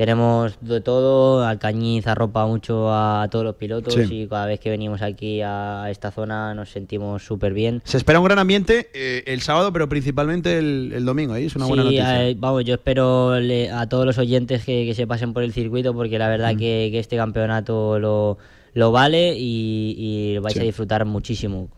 [0.00, 4.22] tenemos de todo, Alcañiz arropa mucho a, todos los pilotos Sí.
[4.22, 7.82] y cada vez que venimos aquí a esta zona nos sentimos súper bien.
[7.84, 11.36] Se espera un gran ambiente eh, el sábado, pero principalmente el, el domingo.
[11.36, 11.44] ¿eh?
[11.44, 12.28] Es una buena Sí, noticia.
[12.30, 15.52] eh, vamos, yo espero le- a todos los oyentes que, que se pasen por el
[15.52, 16.30] circuito porque la Mm.
[16.30, 18.38] verdad que, que este campeonato lo,
[18.72, 20.60] lo vale y, y vais Sí.
[20.60, 21.68] a disfrutar muchísimo.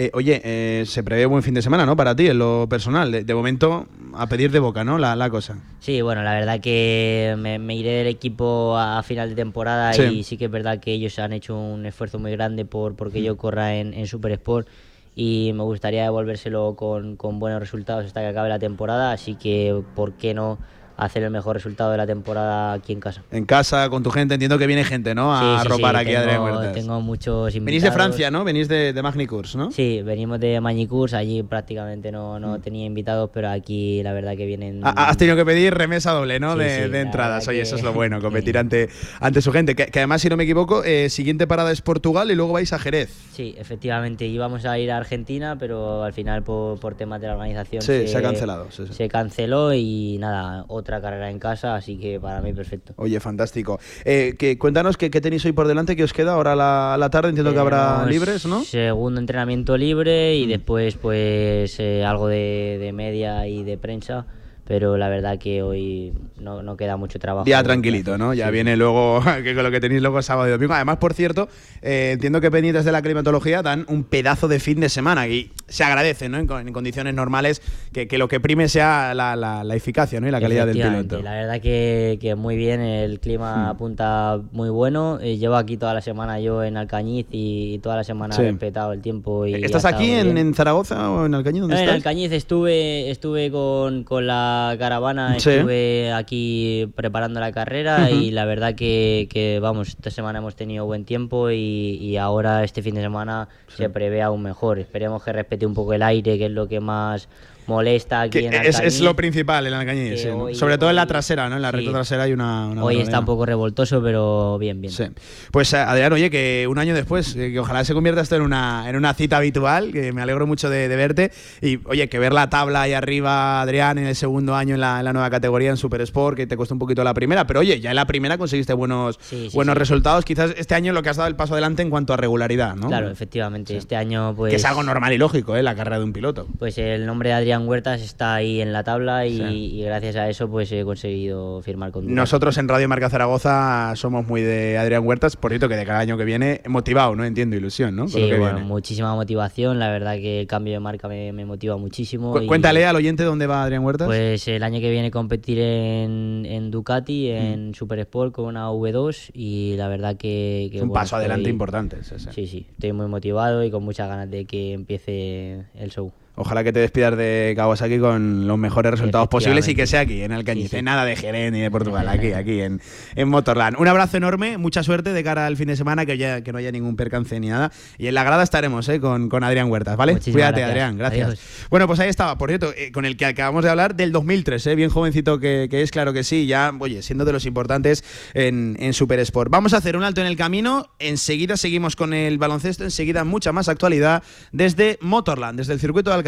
[0.00, 1.96] Eh, oye, eh, se prevé buen fin de semana, ¿no?
[1.96, 3.10] Para ti, en lo personal.
[3.10, 4.96] De, de momento, a pedir de boca, ¿no?
[4.96, 5.58] La, la cosa.
[5.80, 9.92] Sí, bueno, la verdad que me, me iré del equipo a, a final de temporada
[9.94, 10.02] Sí.
[10.04, 13.22] y sí que es verdad que ellos han hecho un esfuerzo muy grande por porque
[13.24, 14.68] yo corra en, en Super Sport
[15.16, 19.82] y me gustaría devolvérselo con, con buenos resultados hasta que acabe la temporada, así que
[19.96, 20.60] ¿por qué no
[20.98, 23.22] hacer el mejor resultado de la temporada aquí en casa?
[23.30, 25.34] En casa, con tu gente, entiendo que viene gente, ¿no?
[25.34, 26.72] A Sí, sí, sí, aquí a Adrián tengo, Huertas.
[26.74, 27.64] tengo muchos invitados.
[27.64, 28.44] Venís de Francia, ¿no?
[28.44, 29.70] Venís de, de Magnicurs, ¿no?
[29.70, 34.46] Sí, venimos de Mañicurs, allí prácticamente no, no tenía invitados, pero aquí la verdad que
[34.46, 34.80] vienen...
[34.84, 36.56] Ha- Has tenido que pedir remesa doble, ¿no?
[36.56, 37.46] De, de entradas.
[37.48, 38.88] Oye, que- eso es lo bueno, competir ante,
[39.20, 39.74] ante su gente.
[39.76, 42.72] Que, que además, si no me equivoco, eh, siguiente parada es Portugal y luego vais
[42.72, 43.10] a Jerez.
[43.32, 47.34] Sí, efectivamente, íbamos a ir a Argentina, pero al final por, por temas de la
[47.34, 52.18] organización Sí, se ha cancelado, se canceló y nada, otra carrera en casa, así que
[52.18, 52.94] para mí perfecto.
[52.96, 53.78] Oye, fantástico.
[54.04, 57.10] Eh, que, cuéntanos qué, qué tenéis hoy por delante, qué os queda ahora la, la
[57.10, 57.28] tarde.
[57.28, 58.60] Entiendo que habrá libres, ¿no?
[58.60, 58.64] Mm.
[58.64, 64.26] Segundo entrenamiento libre y después pues eh, algo de, de media y de prensa,
[64.68, 67.46] pero la verdad que hoy no, no queda mucho trabajo.
[67.46, 68.34] Día tranquilito, ¿no?
[68.34, 68.52] Ya Sí.
[68.52, 70.74] viene luego, que con lo que tenéis luego sábado y domingo.
[70.74, 71.48] Además, por cierto,
[71.80, 75.50] eh, entiendo que pendientes de la climatología dan un pedazo de fin de semana y
[75.68, 76.36] se agradece, ¿no?
[76.38, 77.62] En, en condiciones normales,
[77.94, 80.28] que, que lo que prime sea la, la- la eficacia, ¿no?
[80.28, 81.22] Y la calidad del piloto.
[81.22, 85.18] La verdad que, que muy bien, el clima apunta muy bueno.
[85.22, 88.42] Eh, llevo aquí toda la semana yo en Alcañiz y toda la semana Sí.
[88.42, 89.46] he respetado el tiempo.
[89.46, 91.62] Y ¿Estás ha estado aquí en, en Zaragoza o en Alcañiz?
[91.62, 91.96] ¿Dónde No, en estás?
[91.96, 95.50] Alcañiz estuve, estuve con, con la caravana, Sí.
[95.50, 100.84] estuve aquí preparando la carrera y la verdad que, que, vamos, esta semana hemos tenido
[100.86, 104.78] buen tiempo y, y ahora este fin de semana se prevé aún mejor.
[104.78, 107.28] Esperemos que respete un poco el aire, que es lo que más
[107.68, 110.38] molesta aquí en es, es lo principal en Alcañiz, sí, ¿no?
[110.44, 111.56] hoy- sobre todo en la trasera, ¿no?
[111.56, 111.94] En la recta sí.
[111.94, 112.66] trasera hay una.
[112.68, 114.92] una Hoy está un poco revoltoso, pero bien, bien.
[114.92, 115.04] Sí.
[115.52, 118.42] Pues eh, Adrián, oye, que un año después, eh, que ojalá se convierta esto en
[118.42, 121.30] una, en una cita habitual, que me alegro mucho de, de verte.
[121.62, 124.98] Y oye, que ver la tabla ahí arriba, Adrián, en el segundo año en la,
[124.98, 127.60] en la nueva categoría en Super Sport, que te costó un poquito la primera, pero
[127.60, 129.18] oye, ya en la primera conseguiste buenos,
[129.52, 130.24] buenos resultados.
[130.24, 132.88] Quizás este año lo que has dado el paso adelante en cuanto a regularidad, ¿no?
[132.88, 133.76] Claro, efectivamente.
[133.76, 134.50] Este año, pues.
[134.50, 135.62] Que es algo normal y lógico, ¿eh?
[135.62, 136.46] La carrera de un piloto.
[136.58, 139.42] Pues el nombre de Adrián Huertas está ahí en la tabla y, Sí.
[139.78, 142.12] y gracias a eso pues he conseguido firmar con.
[142.14, 146.00] Nosotros en Radio Marca Zaragoza somos muy de Adrián Huertas, por cierto que de cada
[146.00, 147.24] año que viene motivado, ¿no?
[147.24, 148.06] Entiendo, ilusión, ¿no?
[148.08, 148.60] Sí, bueno, viene.
[148.68, 149.78] muchísima motivación.
[149.78, 152.32] La verdad que el cambio de marca me, me motiva muchísimo.
[152.32, 154.06] Cu- y, Cuéntale al oyente dónde va Adrián Huertas.
[154.06, 156.70] Pues el año que viene competiré en, en Mm.
[156.70, 160.68] Ducati, en Super Sport con una V2 y la verdad que...
[160.70, 161.96] que, Es un bueno, paso adelante estoy- importante.
[162.02, 166.12] Sí, sí, estoy muy motivado y con muchas ganas de que empiece el show.
[166.38, 170.22] Ojalá que te despidas de Kawasaki con los mejores resultados posibles y que sea aquí,
[170.22, 170.70] en Alcañiz.
[170.70, 170.82] Sí, sí.
[170.82, 172.80] Nada de Jerez ni de Portugal, aquí, aquí en,
[173.16, 173.76] en Motorland.
[173.78, 176.58] Un abrazo enorme, mucha suerte de cara al fin de semana, que, ya, que no
[176.58, 177.72] haya ningún percance ni nada.
[177.98, 179.00] Y en la grada estaremos ¿eh?
[179.00, 180.12] con, con Adrián Huertas, ¿vale?
[180.12, 180.70] Muchísimas Cuídate, gracias.
[180.70, 181.26] Adrián, gracias.
[181.26, 181.40] Adiós.
[181.70, 184.64] Bueno, pues ahí estaba, por cierto, eh, con el que acabamos de hablar del 2003,
[184.68, 184.74] ¿eh?
[184.76, 188.76] bien jovencito que, que es, claro que sí, ya, oye, siendo de los importantes en,
[188.78, 189.50] en Super Sport.
[189.50, 193.50] Vamos a hacer un alto en el camino, enseguida seguimos con el baloncesto, enseguida mucha
[193.50, 194.22] más actualidad
[194.52, 196.27] desde Motorland, desde el circuito de Alcañiz.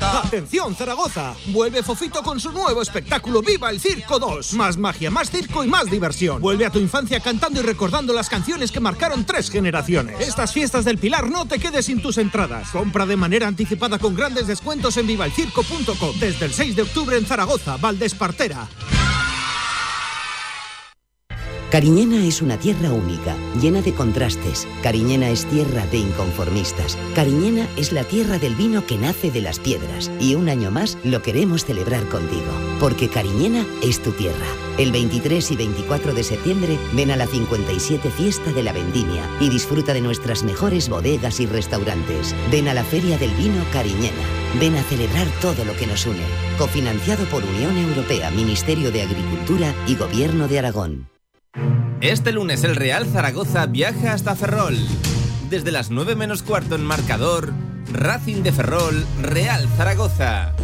[0.00, 4.54] Atención Zaragoza, vuelve Fofito con su nuevo espectáculo Viva el Circo 2.
[4.54, 6.40] Más magia, más circo y más diversión.
[6.40, 10.20] Vuelve a tu infancia cantando y recordando las canciones que marcaron tres generaciones.
[10.20, 12.70] Estas fiestas del Pilar no te quedes sin tus entradas.
[12.70, 17.26] Compra de manera anticipada con grandes descuentos en vivalcirco.com desde el 6 de octubre en
[17.26, 18.68] Zaragoza, Valdespartera.
[21.74, 24.68] Cariñena es una tierra única, llena de contrastes.
[24.80, 26.96] Cariñena es tierra de inconformistas.
[27.16, 30.08] Cariñena es la tierra del vino que nace de las piedras.
[30.20, 32.52] Y un año más lo queremos celebrar contigo.
[32.78, 34.46] Porque Cariñena es tu tierra.
[34.78, 39.48] El 23 y 24 de septiembre ven a la 57 Fiesta de la Vendimia y
[39.48, 42.36] disfruta de nuestras mejores bodegas y restaurantes.
[42.52, 44.22] Ven a la Feria del Vino Cariñena.
[44.60, 46.22] Ven a celebrar todo lo que nos une.
[46.56, 51.13] Cofinanciado por Unión Europea, Ministerio de Agricultura y Gobierno de Aragón.
[52.04, 54.76] Este lunes el Real Zaragoza viaja hasta Ferrol.
[55.48, 57.54] Desde las 9 menos cuarto en marcador,
[57.94, 60.54] Racing de Ferrol, Real Zaragoza.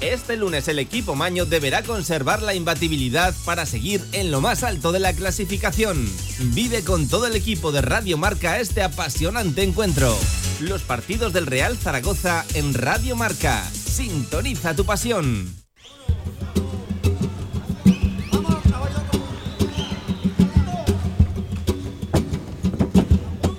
[0.00, 4.92] Este lunes el equipo Maño deberá conservar la imbatibilidad para seguir en lo más alto
[4.92, 6.08] de la clasificación.
[6.54, 10.16] Vive con todo el equipo de Radio Marca este apasionante encuentro.
[10.60, 13.64] Los partidos del Real Zaragoza en Radio Marca.
[13.72, 15.65] Sintoniza tu pasión.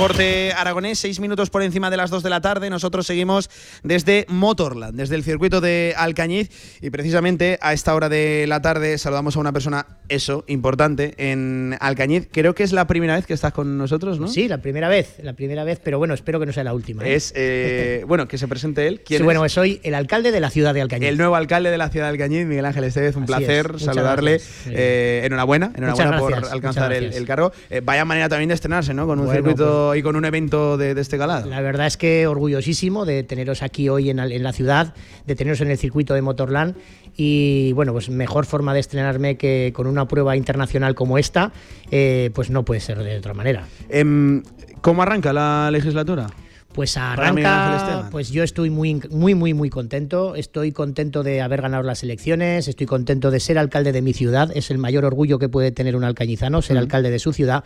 [0.00, 2.70] Deporte aragonés, seis minutos por encima de las dos de la tarde.
[2.70, 3.50] Nosotros seguimos
[3.82, 6.48] desde Motorland, desde el circuito de Alcañiz.
[6.80, 11.76] Y precisamente a esta hora de la tarde saludamos a una persona, eso, importante, en
[11.80, 12.30] Alcañiz.
[12.32, 14.28] Creo que es la primera vez que estás con nosotros, ¿no?
[14.28, 17.06] Sí, la primera vez, la primera vez, pero bueno, espero que no sea la última.
[17.06, 17.16] ¿eh?
[17.16, 19.02] Es, eh, bueno, que se presente él.
[19.04, 21.10] ¿Quién sí, bueno, soy el alcalde de la ciudad de Alcañiz.
[21.10, 23.16] El nuevo alcalde de la ciudad de Alcañiz, Miguel Ángel Estevez.
[23.16, 24.40] Un Así placer saludarle.
[24.64, 27.52] Eh, enhorabuena, enhorabuena por alcanzar el, el, cargo.
[27.68, 29.06] Eh, vaya manera también de estrenarse, ¿no?
[29.06, 31.48] Con un bueno, circuito pues, y con un evento de, de, este calado.
[31.48, 34.94] La verdad es que orgullosísimo de teneros aquí hoy en, en, la ciudad,
[35.26, 36.76] de teneros en el circuito de Motorland
[37.16, 41.52] y bueno, pues mejor forma de estrenarme que con una prueba internacional como esta,
[41.90, 43.66] eh, pues no puede ser de otra manera.
[43.88, 44.42] Eh,
[44.80, 46.28] ¿Cómo arranca la legislatura?
[46.72, 50.36] Pues arranca, pues yo estoy muy, muy, muy, muy contento.
[50.36, 54.50] Estoy contento de haber ganado las elecciones, estoy contento de ser alcalde de mi ciudad.
[54.54, 57.64] Es el mayor orgullo que puede tener un alcañizano, ser alcalde de su ciudad.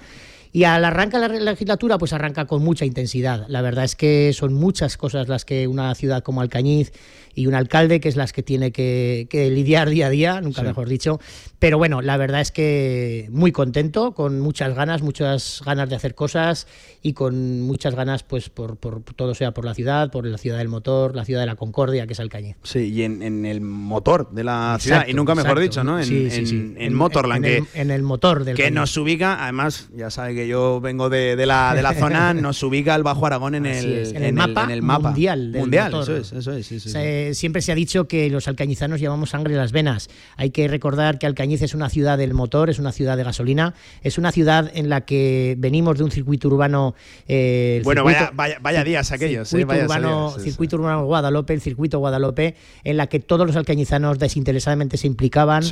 [0.55, 3.45] Y al arrancar la legislatura, pues arranca con mucha intensidad.
[3.49, 6.93] La verdad es que son muchas cosas las que una ciudad como Alcañiz
[7.35, 10.63] y un alcalde, que es las que tiene que, que lidiar día a día, nunca
[10.63, 10.67] sí.
[10.67, 11.21] mejor dicho.
[11.59, 16.15] Pero bueno, la verdad es que muy contento, con muchas ganas, muchas ganas de hacer
[16.15, 16.67] cosas
[17.03, 20.59] y con muchas ganas, pues, por, por, todo sea por la ciudad, por la ciudad
[20.59, 22.57] del motor, la ciudad de la concordia, que es Alcañiz.
[22.63, 25.61] Sí, y en, en el motor de la exacto, ciudad, y nunca mejor exacto.
[25.63, 25.99] dicho, ¿no?
[25.99, 29.43] En, sí, sí, en, en Motorland, en, el, en el motor del que nos ubica,
[29.43, 33.03] además, ya sabe que yo vengo de, de, la, de la zona, nos ubica el
[33.03, 35.53] Bajo Aragón en el, el, mapa, el, mapa mundial.
[35.55, 36.67] Mundial, eso es, eso es.
[36.67, 40.09] Sí, siempre se ha dicho que los alcañizanos llevamos sangre en las venas.
[40.37, 43.75] Hay que recordar que Alcañiz es una ciudad del motor, es una ciudad de gasolina,
[44.03, 46.95] es una ciudad en la que venimos de un circuito urbano.
[47.27, 49.49] Eh, bueno, circuito, vaya, vaya, vaya, días aquellos.
[49.49, 53.57] Circuito, eh, urbano, días, circuito urbano Guadalupe, el circuito Guadalupe, en la que todos los
[53.57, 55.63] alcañizanos desinteresadamente se implicaban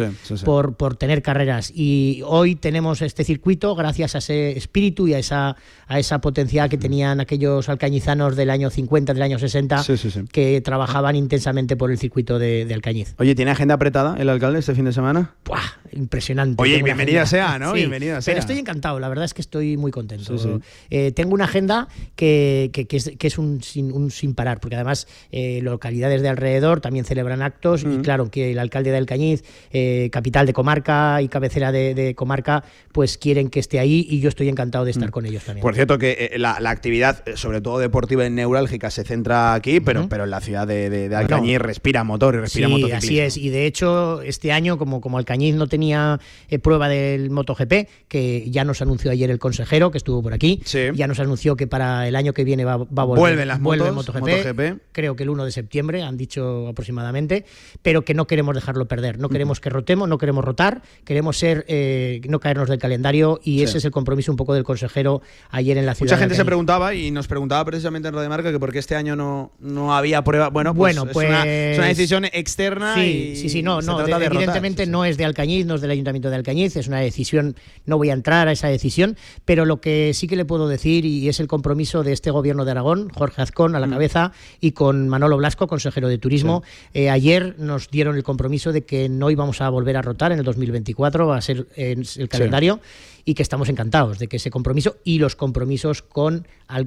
[0.45, 1.73] Por, por tener carreras.
[1.75, 6.69] Y hoy tenemos este circuito gracias a ese espíritu y a esa, a esa potencial
[6.69, 9.85] que tenían aquellos alcañizanos del año 50, del año 60,
[10.31, 11.42] que trabajaban intensamente
[11.77, 13.15] por el circuito de, de, Alcañiz.
[13.19, 15.35] Oye, ¿tiene agenda apretada el alcalde este fin de semana?
[15.45, 15.61] ¡Buah!
[15.93, 16.61] Impresionante.
[16.63, 17.73] Oye, bienvenida sea, ¿no?
[17.73, 18.33] Sí, bienvenida sea.
[18.33, 20.39] Pero estoy encantado, la verdad es que estoy muy contento.
[20.39, 20.59] Sí, sí.
[20.91, 24.61] Eh, tengo una agenda que, que, que, es, que es, un, sin, un sin parar,
[24.61, 27.93] porque además eh, localidades de alrededor también celebran actos mm.
[27.93, 32.15] y claro, que el alcalde de Alcañiz, eh, capital de comarca y cabecera de, de,
[32.15, 35.13] comarca, pues quieren que esté ahí y yo estoy encantado de estar mm.
[35.13, 35.63] con ellos también.
[35.63, 40.01] Por cierto, que la, la, actividad, sobre todo deportiva y neurálgica, se centra aquí, pero,
[40.01, 40.09] uh -huh.
[40.09, 42.99] pero en la ciudad de, de, de Alcañiz bueno, respira motor y respira sí, motociclismo.
[42.99, 43.37] así es.
[43.37, 48.51] Y de hecho, este año, como, como Alcañiz no tenía eh, prueba del MotoGP, que
[48.51, 50.89] ya nos anunció ayer el consejero, que estuvo por aquí, sí.
[50.95, 53.21] ya nos anunció que para el año que viene va, va a volver.
[53.21, 57.45] Vuelven las vuelve motos, MotoGP, MotoGP, creo que el 1 de septiembre, han dicho aproximadamente,
[57.83, 59.19] pero que no queremos dejarlo perder.
[59.19, 63.59] No queremos que rotemos, no queremos rotar, queremos ser, eh, no caernos del calendario y
[63.59, 63.65] sí.
[63.65, 66.13] ese es el compromiso un poco del consejero ayer en la ciudad.
[66.13, 68.97] Mucha gente se preguntaba y nos preguntaba precisamente en Radio Marca que por qué este
[68.97, 70.49] año no, no había prueba.
[70.49, 72.95] Bueno, pues, bueno, pues es, una, es, una, pues decisión externa.
[72.95, 76.37] Sí, sí, sí, no, no evidentemente no es de Alcañiz, no es del Ayuntamiento de
[76.37, 77.57] Alcañiz, es una decisión,
[77.87, 81.05] no voy a entrar a esa decisión, pero lo que sí que le puedo decir
[81.05, 83.91] y es el compromiso de este gobierno de Aragón, Jorge Azcón a la mm.
[83.91, 86.63] cabeza y con Manolo Blasco, consejero de Turismo.
[86.95, 90.39] Eh, ayer nos dieron el compromiso de que no íbamos a volver a rotar en
[90.39, 92.81] el 2024, va a ser el calendario
[93.25, 96.47] y que estamos encantados de que ese compromiso y los compromisos con,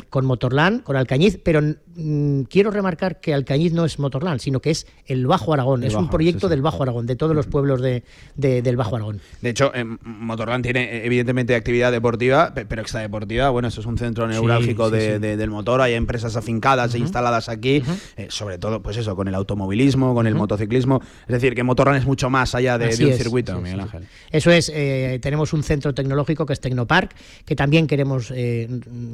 [0.09, 4.71] con Motorland, con Alcañiz, pero mm, quiero remarcar que Alcañiz no es Motorland, sino que
[4.71, 8.03] es el Bajo Aragón, es un proyecto del Bajo Aragón, de todos los pueblos de,
[8.35, 9.21] del Bajo Aragón.
[9.41, 14.27] De hecho, eh, Motorland tiene evidentemente actividad deportiva, pero extradeportiva, bueno, eso es un centro
[14.27, 17.81] neurálgico del motor, hay empresas afincadas e instaladas aquí,
[18.17, 21.99] eh, sobre todo, pues eso, con el automovilismo, con el motociclismo, es decir, que Motorland
[21.99, 24.07] es mucho más allá de, un circuito, Miguel Ángel.
[24.31, 27.15] Eso es, eh, tenemos un centro tecnológico que es Tecnopark,
[27.45, 28.67] que también queremos eh,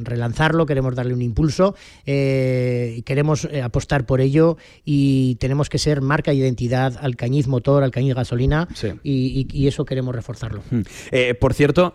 [0.03, 6.01] relanzarlo, queremos darle un impulso, eh, queremos eh, apostar por ello y tenemos que ser
[6.01, 8.67] marca de identidad Alcañiz Motor, Alcañiz Gasolina
[9.03, 10.63] y, eso queremos reforzarlo.
[10.69, 10.81] Hmm.
[11.39, 11.93] por cierto,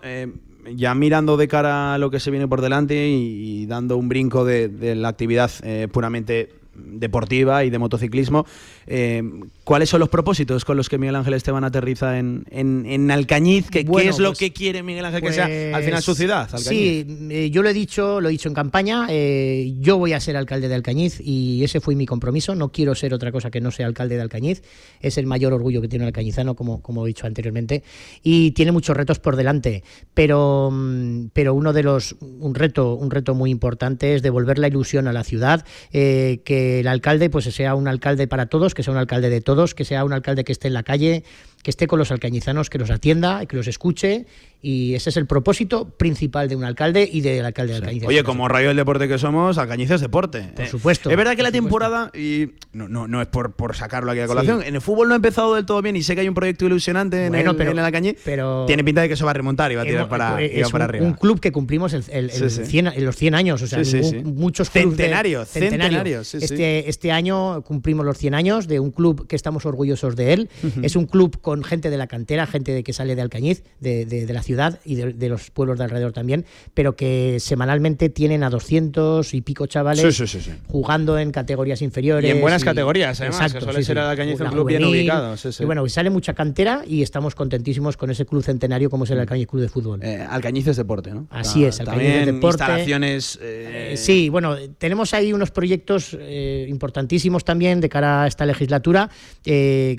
[0.74, 4.44] ya mirando de cara a lo que se viene por delante y, dando un brinco
[4.44, 5.50] de la actividad
[5.92, 8.46] puramente deportiva y de motociclismo.
[8.86, 9.22] Eh,
[9.66, 13.68] ¿Cuáles son los propósitos con los que Miguel Ángel Esteban aterriza en, en, Alcañiz?
[13.68, 15.46] ¿Qué, es lo pues, que quiere Miguel Ángel que sea
[15.76, 16.42] al final su pues, ciudad?
[16.42, 16.68] Alcañiz?
[16.68, 19.08] Sí, eh, yo lo he dicho, lo he dicho en campaña.
[19.10, 22.54] Eh, yo voy a ser alcalde de Alcañiz y ese fue mi compromiso.
[22.54, 24.62] No quiero ser otra cosa que no sea alcalde de Alcañiz.
[25.00, 27.82] Es el mayor orgullo que tiene el alcañizano, como, como he dicho anteriormente.
[28.22, 29.82] Y tiene muchos retos por delante.
[30.14, 34.68] Pero, mm, pero uno de los, un reto, un reto muy importante es devolver la
[34.68, 38.92] ilusión a la ciudad, que el alcalde pues sea un alcalde para todos, que sea
[38.92, 41.24] un alcalde de todos, que sea un alcalde que esté en la calle,
[41.66, 44.24] que esté con los alcañizanos, que los atienda, que los escuche
[44.62, 48.04] y ese es el propósito principal de un alcalde y del alcalde de Alcañiz.
[48.04, 50.50] Oye, como rayo del deporte que somos, Alcañiz es deporte.
[50.56, 51.10] Por supuesto.
[51.10, 54.26] Es verdad que la temporada, y no, no, no es por, por sacarlo aquí a
[54.26, 56.34] colación, en el fútbol no ha empezado del todo bien y sé que hay un
[56.34, 59.34] proyecto ilusionante en, el, pero, en Alcañiz, pero tiene pinta de que eso va a
[59.34, 61.06] remontar y va a tirar para, es para un, arriba.
[61.06, 63.82] un club que cumplimos el, el, los 100 años, o sea,
[64.24, 66.22] muchos clubes centenario, centenario.
[66.22, 70.50] este, este año cumplimos los 100 años de un club que estamos orgullosos de él.
[70.82, 74.06] Es un club con gente de la cantera, gente de que sale de Alcañiz, de,
[74.06, 76.44] de, de la ciudad y de de los pueblos de alrededor también,
[76.74, 80.22] pero que semanalmente tienen a 200 y pico chavales
[80.68, 82.28] jugando en categorías inferiores.
[82.28, 85.34] Y en buenas categorías, además, exacto, que suele ser Alcañiz un club bien ubicado.
[85.58, 89.16] Y bueno, sale mucha cantera y estamos contentísimos con ese club centenario como es el
[89.16, 89.20] mm.
[89.20, 90.00] Alcañiz Club de Fútbol.
[90.02, 91.26] Eh, Alcañiz es deporte, ¿no?
[91.30, 92.62] Así es, Alcañiz es deporte.
[92.62, 93.38] instalaciones...
[93.40, 93.96] Eh, eh...
[93.96, 99.08] Sí, bueno, tenemos ahí unos proyectos eh, importantísimos también de cara a esta legislatura,
[99.42, 99.96] que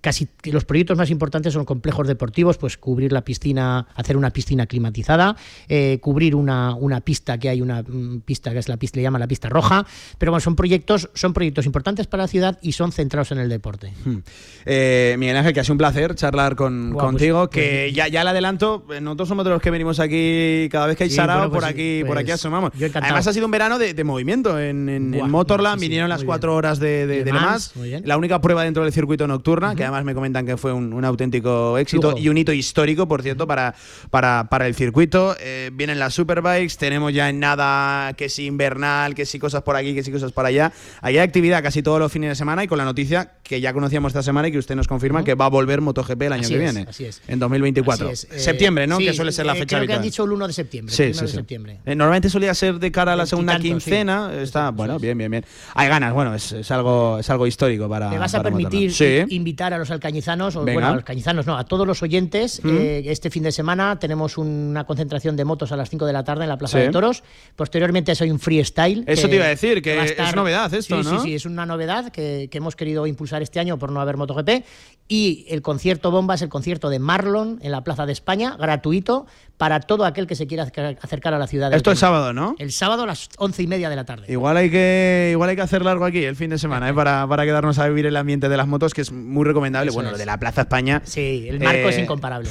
[0.00, 4.66] casi los proyectos más importantes son complejos deportivos, pues cubrir la piscina, hacer una piscina
[4.66, 5.36] climatizada,
[5.68, 9.02] eh, cubrir una, una, pista que hay una mm, pista que es la pista, le
[9.02, 9.86] llama la pista roja,
[10.18, 13.48] pero bueno, son proyectos, son proyectos importantes para la ciudad y son centrados en el
[13.48, 13.92] deporte.
[14.04, 14.18] Hmm.
[14.66, 18.08] Eh, Miguel Ángel, que ha sido un placer charlar con, pues, contigo, pues, que ya,
[18.08, 21.50] ya le adelanto, nosotros somos de los que venimos aquí cada vez que hay sarao,
[21.50, 22.72] por pues, aquí, por aquí asomamos.
[22.74, 27.06] Además ha sido un verano de, movimiento en, en, Motorland, vinieron las cuatro horas de,
[27.06, 27.72] de, de, más,
[28.04, 31.78] la única prueba dentro del circuito nocturna, que además me comentan que fue un, auténtico
[31.78, 33.74] éxito y un hito histórico, por cierto, para,
[34.10, 35.36] para para, el circuito.
[35.40, 39.76] Eh, vienen las Superbikes, tenemos ya en nada que si invernal, que si cosas por
[39.76, 40.72] aquí, que si cosas por allá.
[41.00, 44.10] Hay actividad casi todos los fines de semana y con la noticia que ya conocíamos
[44.10, 46.58] esta semana y que usted nos confirma que va a volver MotoGP el año que
[46.58, 46.86] viene.
[46.88, 47.22] Así es.
[47.26, 48.10] En 2024.
[48.10, 48.98] Eh, septiembre, ¿no?
[48.98, 50.94] que suele ser la eh, fecha creo que han dicho el 1 de septiembre.
[50.94, 51.80] Sí, sí, septiembre.
[51.84, 54.32] normalmente solía ser de cara a la segunda quincena.
[54.40, 55.44] Está, bueno, bien, bien, bien.
[55.74, 58.10] Hay ganas, bueno, es, algo, es algo histórico para.
[58.10, 58.92] ¿Me vas a permitir
[59.30, 62.60] invitar a los alcañizanos, o bueno, a los alcañizanos, no, a todos los oyentes.
[62.64, 66.44] este fin de semana tenemos una concentración de motos a las 5 de la tarde
[66.44, 67.22] en la Plaza de Toros.
[67.56, 69.04] Posteriormente soy un freestyle.
[69.06, 72.10] Eso te iba a decir, que es novedad esto, sí, Sí, sí, es una novedad
[72.10, 74.64] que, hemos querido impulsar este año por no haber MotoGP.
[75.08, 79.26] Y el concierto bomba es el concierto de Marlon en la Plaza de España, gratuito,
[79.60, 80.62] para todo aquel que se quiera
[81.02, 81.70] acercar a la ciudad.
[81.74, 82.56] Esto es sábado, ¿no?
[82.58, 84.24] El sábado a las once y media de la tarde.
[84.26, 86.94] Igual hay que, igual hay que hacer largo aquí el fin de semana, ¿eh?
[86.94, 89.90] para, para quedarnos a vivir el ambiente de las motos, que es muy recomendable.
[89.90, 91.02] bueno, lo de la Plaza España.
[91.04, 92.48] Sí, el marco es eh, incomparable,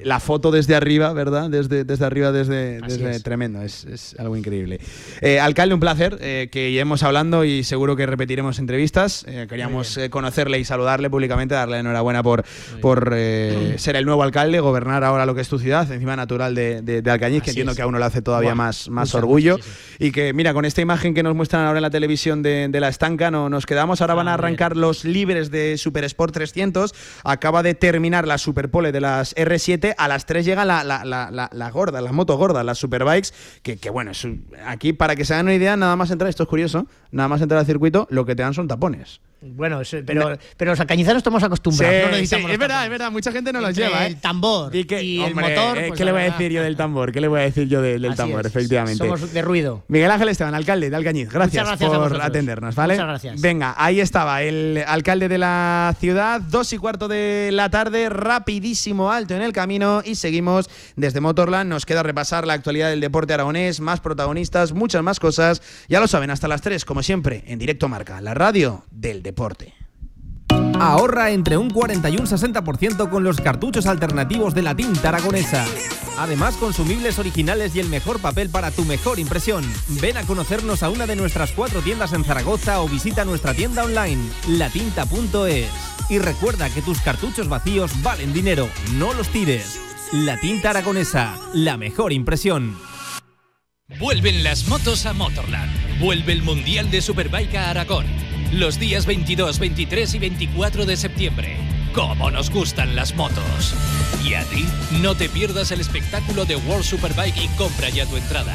[0.00, 1.50] La foto desde arriba, ¿verdad?
[1.50, 4.80] Desde, desde arriba, desde, desde tremendo, es, es, algo increíble.
[5.20, 9.26] Eh, alcalde, un placer, que ya hemos hablando y seguro que repetiremos entrevistas.
[9.50, 12.42] queríamos conocerle y saludarle públicamente, darle enhorabuena por,
[12.80, 16.82] por ser el nuevo alcalde, gobernar ahora lo que es tu ciudad, encima natural de,
[16.82, 19.58] de, Alcañiz, que entiendo que a uno le hace todavía más, más orgullo.
[19.98, 22.88] Y que, mira, con esta imagen que nos muestran ahora en la televisión de, la
[22.88, 24.00] estanca, no, nos quedamos.
[24.00, 26.94] Ahora van a arrancar los libres de Super Sport 300.
[27.24, 29.94] acaba de terminar la Superpole de las R7.
[29.98, 33.30] A las 3 llega la, la, la, la gorda, las motos gordas, las Superbikes,
[33.62, 34.12] que, que bueno,
[34.66, 37.40] aquí para que se hagan una idea, nada más entrar, esto es curioso, nada más
[37.40, 39.20] entrar al circuito, lo que te dan son tapones.
[39.40, 42.12] Bueno, pero, pero los alcañizanos estamos acostumbrados.
[42.20, 44.06] es verdad, es verdad, mucha gente no los lleva.
[44.06, 44.18] El ¿eh?
[44.20, 45.78] tambor y, el motor.
[45.78, 47.12] Eh, pues ¿Qué le voy a decir yo del tambor?
[47.12, 48.44] ¿Qué le voy a decir yo del tambor?
[48.44, 48.98] Efectivamente.
[48.98, 49.84] Somos de ruido.
[49.86, 52.94] Miguel Ángel Esteban, alcalde de Alcañiz, gracias, por atendernos, ¿vale?
[52.94, 53.40] Muchas gracias.
[53.40, 59.12] Venga, ahí estaba el alcalde de la ciudad, dos y cuarto de la tarde, rapidísimo
[59.12, 61.70] alto en el camino y seguimos desde Motorland.
[61.70, 65.62] Nos queda repasar la actualidad del deporte aragonés, más protagonistas, muchas más cosas.
[65.88, 69.27] Ya lo saben, hasta las 3, como siempre, en directo marca, la radio del deporte.
[70.80, 75.64] Ahorra entre un 40 y un 60% con los cartuchos alternativos de la tinta aragonesa.
[76.18, 79.64] Además, consumibles originales y el mejor papel para tu mejor impresión.
[80.00, 83.84] Ven a conocernos a una de nuestras cuatro tiendas en Zaragoza o visita nuestra tienda
[83.84, 85.68] online, latinta.es.
[86.08, 89.80] Y recuerda que tus cartuchos vacíos valen dinero, no los tires.
[90.12, 92.76] La tinta aragonesa, la mejor impresión.
[93.98, 96.00] Vuelven las motos a Motorland.
[96.00, 98.06] Vuelve el Mundial de Superbike a Aragón
[98.52, 101.56] los días 22, 23 y 24 de septiembre.
[101.92, 103.74] ¡Cómo nos gustan las motos!
[104.24, 104.64] Y a ti,
[105.02, 108.54] no te pierdas el espectáculo de World Superbike y compra ya tu entrada.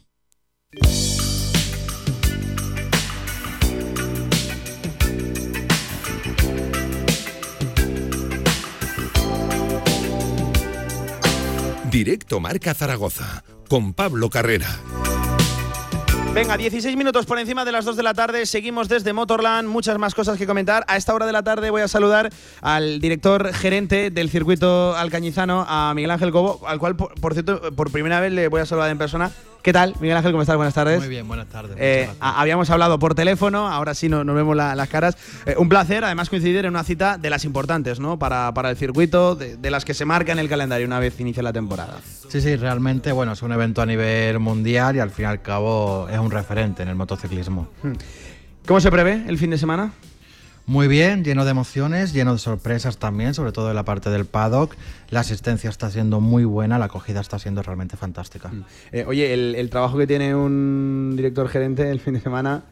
[11.91, 14.65] Directo Marca Zaragoza, con Pablo Carrera.
[16.33, 18.45] Venga, 16 minutos por encima de las 2 de la tarde.
[18.45, 19.67] Seguimos desde Motorland.
[19.67, 20.85] Muchas más cosas que comentar.
[20.87, 22.29] A esta hora de la tarde voy a saludar
[22.61, 27.91] al director gerente del circuito alcañizano, a Miguel Ángel Cobo, al cual, por cierto, por
[27.91, 29.29] primera vez le voy a saludar en persona.
[29.61, 30.31] ¿Qué tal, Miguel Ángel?
[30.31, 30.55] ¿Cómo estás?
[30.55, 30.99] Buenas tardes.
[30.99, 31.75] Muy bien, buenas tardes.
[31.79, 35.15] Eh, habíamos hablado por teléfono, ahora sí nos vemos las caras.
[35.45, 38.17] Eh, un placer, además, coincidir en una cita de las importantes, ¿no?
[38.17, 41.43] Para, para el circuito, de, las que se marca en el calendario una vez inicia
[41.43, 41.99] la temporada.
[42.27, 45.43] Sí, sí, realmente, bueno, es un evento a nivel mundial y al fin y al
[45.43, 47.67] cabo es un referente en el motociclismo.
[47.83, 47.93] Hmm.
[48.65, 49.93] ¿Cómo se prevé el fin de semana?
[50.65, 54.25] Muy bien, lleno de emociones, lleno de sorpresas también, sobre todo en la parte del
[54.25, 54.75] paddock.
[55.09, 58.49] La asistencia está siendo muy buena, la acogida está siendo realmente fantástica.
[58.49, 58.65] Mm.
[58.91, 62.63] Eh, oye, el, trabajo que tiene un director gerente el fin de semana,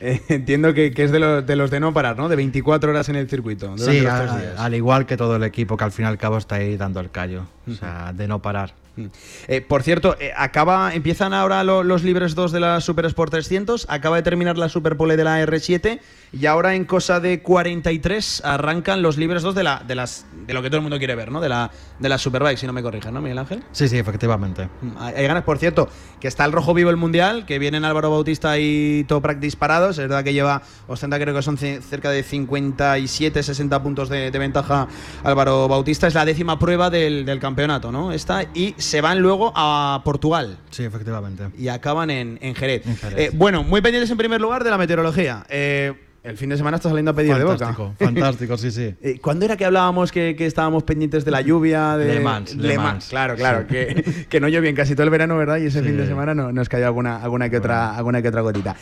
[0.00, 2.28] eh, entiendo que, es de, los de no parar, ¿no?
[2.28, 3.76] De 24 horas en el circuito.
[3.76, 6.76] Sí, al igual que todo el equipo que al fin y al cabo está ahí
[6.76, 7.46] dando el callo.
[7.68, 8.72] O sea, de no parar.
[8.96, 9.06] Mm.
[9.48, 14.16] Eh, por cierto, acaba, empiezan ahora los libres 2 de la Super Sport 300, acaba
[14.16, 16.00] de terminar la Superpole de la R7
[16.32, 20.54] y ahora en cosa de 43 arrancan los libres 2 de, la, de, las, de
[20.54, 21.40] lo que todo el mundo quiere ver, ¿no?
[21.40, 23.62] De la, de la Superbike, si no me corrigen, ¿no, Miguel Ángel?
[23.72, 24.68] Sí, sí, efectivamente.
[24.82, 25.88] Mm, hay, ganas, por cierto,
[26.20, 29.98] que está el rojo vivo el Mundial, que vienen Álvaro Bautista y Toprak disparados.
[29.98, 34.88] Es verdad que lleva, ostenta creo que son cerca de 57, 60 puntos de, ventaja
[35.22, 36.06] Álvaro Bautista.
[36.06, 38.12] Es la décima prueba del, campeonato, ¿no?
[38.12, 40.58] Esta, y se van luego a Portugal.
[40.70, 41.48] Sí, efectivamente.
[41.58, 42.82] Y acaban en, Jerez.
[43.16, 45.44] Eh, bueno, muy pendientes en primer lugar de la meteorología.
[45.48, 47.72] Eh, el fin de semana está saliendo a pedir de boca.
[47.98, 48.94] Fantástico, sí, sí.
[49.02, 51.96] Eh, ¿Cuándo era que hablábamos que, estábamos pendientes de la lluvia?
[51.96, 52.56] De Le Mans.
[52.56, 53.08] Le, Mans.
[53.08, 53.66] Claro, claro.
[53.66, 55.58] Que, que, no llovió en casi todo el verano, ¿verdad?
[55.58, 58.40] Y ese fin de semana no, nos cayó alguna, alguna, que otra, alguna que otra
[58.40, 58.74] gotita.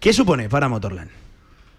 [0.00, 1.10] ¿Qué supone para Motorland?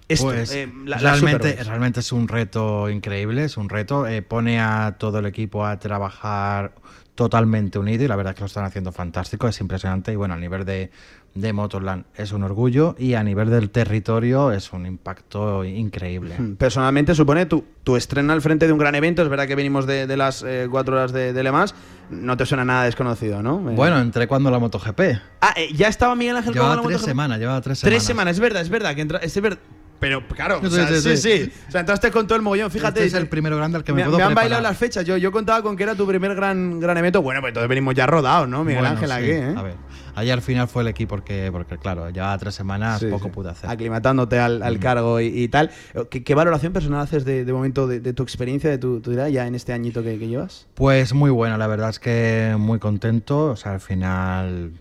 [0.08, 4.08] Esto, pues, eh, realmente, realmente es un reto increíble, es un reto.
[4.08, 6.74] Eh, pone a todo el equipo a trabajar
[7.20, 10.36] totalmente unido y la verdad es que lo están haciendo fantástico, es impresionante y bueno,
[10.36, 10.90] a nivel de,
[11.36, 16.36] de Motorland es un orgullo y a nivel del territorio es un impacto increíble.
[16.40, 19.56] Hmm, personalmente supone tu, tu estreno al frente de un gran evento, es verdad que
[19.56, 21.76] venimos de, de las eh, cuatro horas de, de, Le Mans,
[22.10, 23.70] no te suena nada desconocido, ¿no?
[23.70, 25.02] Eh, bueno, entré cuando la MotoGP.
[25.42, 27.98] Ah, eh, ya estaba Miguel Ángel llevaba la tres semanas, llevaba tres semanas.
[27.98, 29.60] Tres semanas, es verdad, es verdad, que entra, es verdad,
[30.00, 33.06] pero claro, sí, sí, O sea, entraste con todo el mogollón, fíjate.
[33.06, 35.04] Este es el primero grande al que me, me puedo Me han bailado las fechas.
[35.06, 37.22] Yo, yo contaba con que era tu primer gran, gran evento.
[37.22, 39.12] Bueno, pues entonces venimos ya rodados, ¿no, Miguel Ángel?
[39.12, 39.54] Aquí, ¿eh?
[39.56, 39.76] A ver,
[40.16, 43.70] ayer al final fue el equipo porque, porque claro, ya tres semanas poco pude hacer.
[43.70, 45.72] Aclimatándote al, al cargo y, tal.
[46.10, 49.56] ¿Qué, valoración personal haces de, de momento de, tu experiencia, de tu, tu ya en
[49.56, 50.68] este añito que, que llevas?
[50.76, 53.48] Pues muy buena, la verdad es que muy contento.
[53.48, 54.72] O sea, al final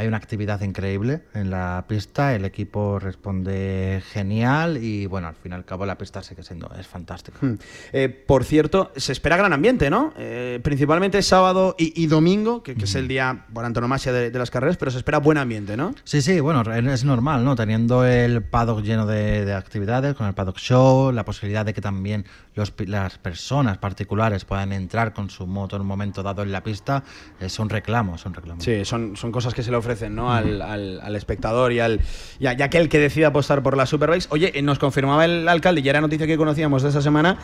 [0.00, 5.52] hay una actividad increíble en la pista, el equipo responde genial y bueno, al fin
[5.52, 7.38] y al cabo la pista sigue siendo, es fantástica.
[7.42, 7.58] Hmm.
[7.92, 10.14] Eh, por cierto, se espera gran ambiente, ¿no?
[10.16, 14.90] Eh, principalmente sábado y, domingo, que, es el día por antonomasia de, las carreras, pero
[14.90, 15.94] se espera buen ambiente, ¿no?
[16.04, 17.54] Sí, sí, bueno, es normal, ¿no?
[17.54, 22.24] Teniendo el paddock lleno de, actividades, con el paddock show, la posibilidad de que también
[22.54, 27.04] las personas particulares puedan entrar con su moto en un momento dado en la pista,
[27.38, 28.64] eh, son reclamos, son reclamos.
[28.64, 30.32] Sí, son, son cosas que se le ofrecen ¿no?
[30.32, 32.00] al, al, espectador y al
[32.38, 34.26] y, a, aquel que decida apostar por la Superbikes.
[34.30, 37.36] Oye, eh, nos confirmaba el alcalde, y era noticia que conocíamos de esa semana,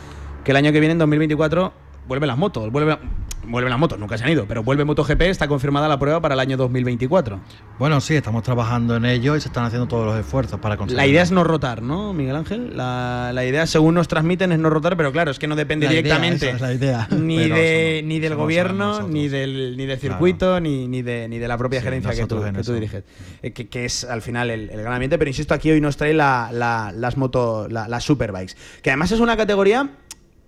[0.43, 1.73] que el año que viene, en 2024,
[2.07, 2.97] vuelven las motos, vuelve,
[3.45, 6.33] vuelven las motos, nunca se han ido, pero vuelve MotoGP, está confirmada la prueba para
[6.33, 7.39] el año 2024.
[7.79, 11.03] Bueno, sí, estamos trabajando en ello y se están haciendo todos los esfuerzos para conseguirlo.
[11.03, 12.75] La idea es no rotar, ¿no, Miguel Ángel?
[12.75, 16.53] La, idea, según nos transmiten, es no rotar, pero claro, es que no depende directamente
[17.11, 21.47] ni, de, ni del gobierno, ni del, ni del circuito, ni, ni, de, ni de
[21.47, 23.03] la propia gerencia que tú, que tú, diriges.
[23.41, 26.49] Eh, que, es al final el, gran ambiente, pero insisto, aquí hoy nos trae la,
[26.51, 29.89] las motos, las superbikes, que además es una categoría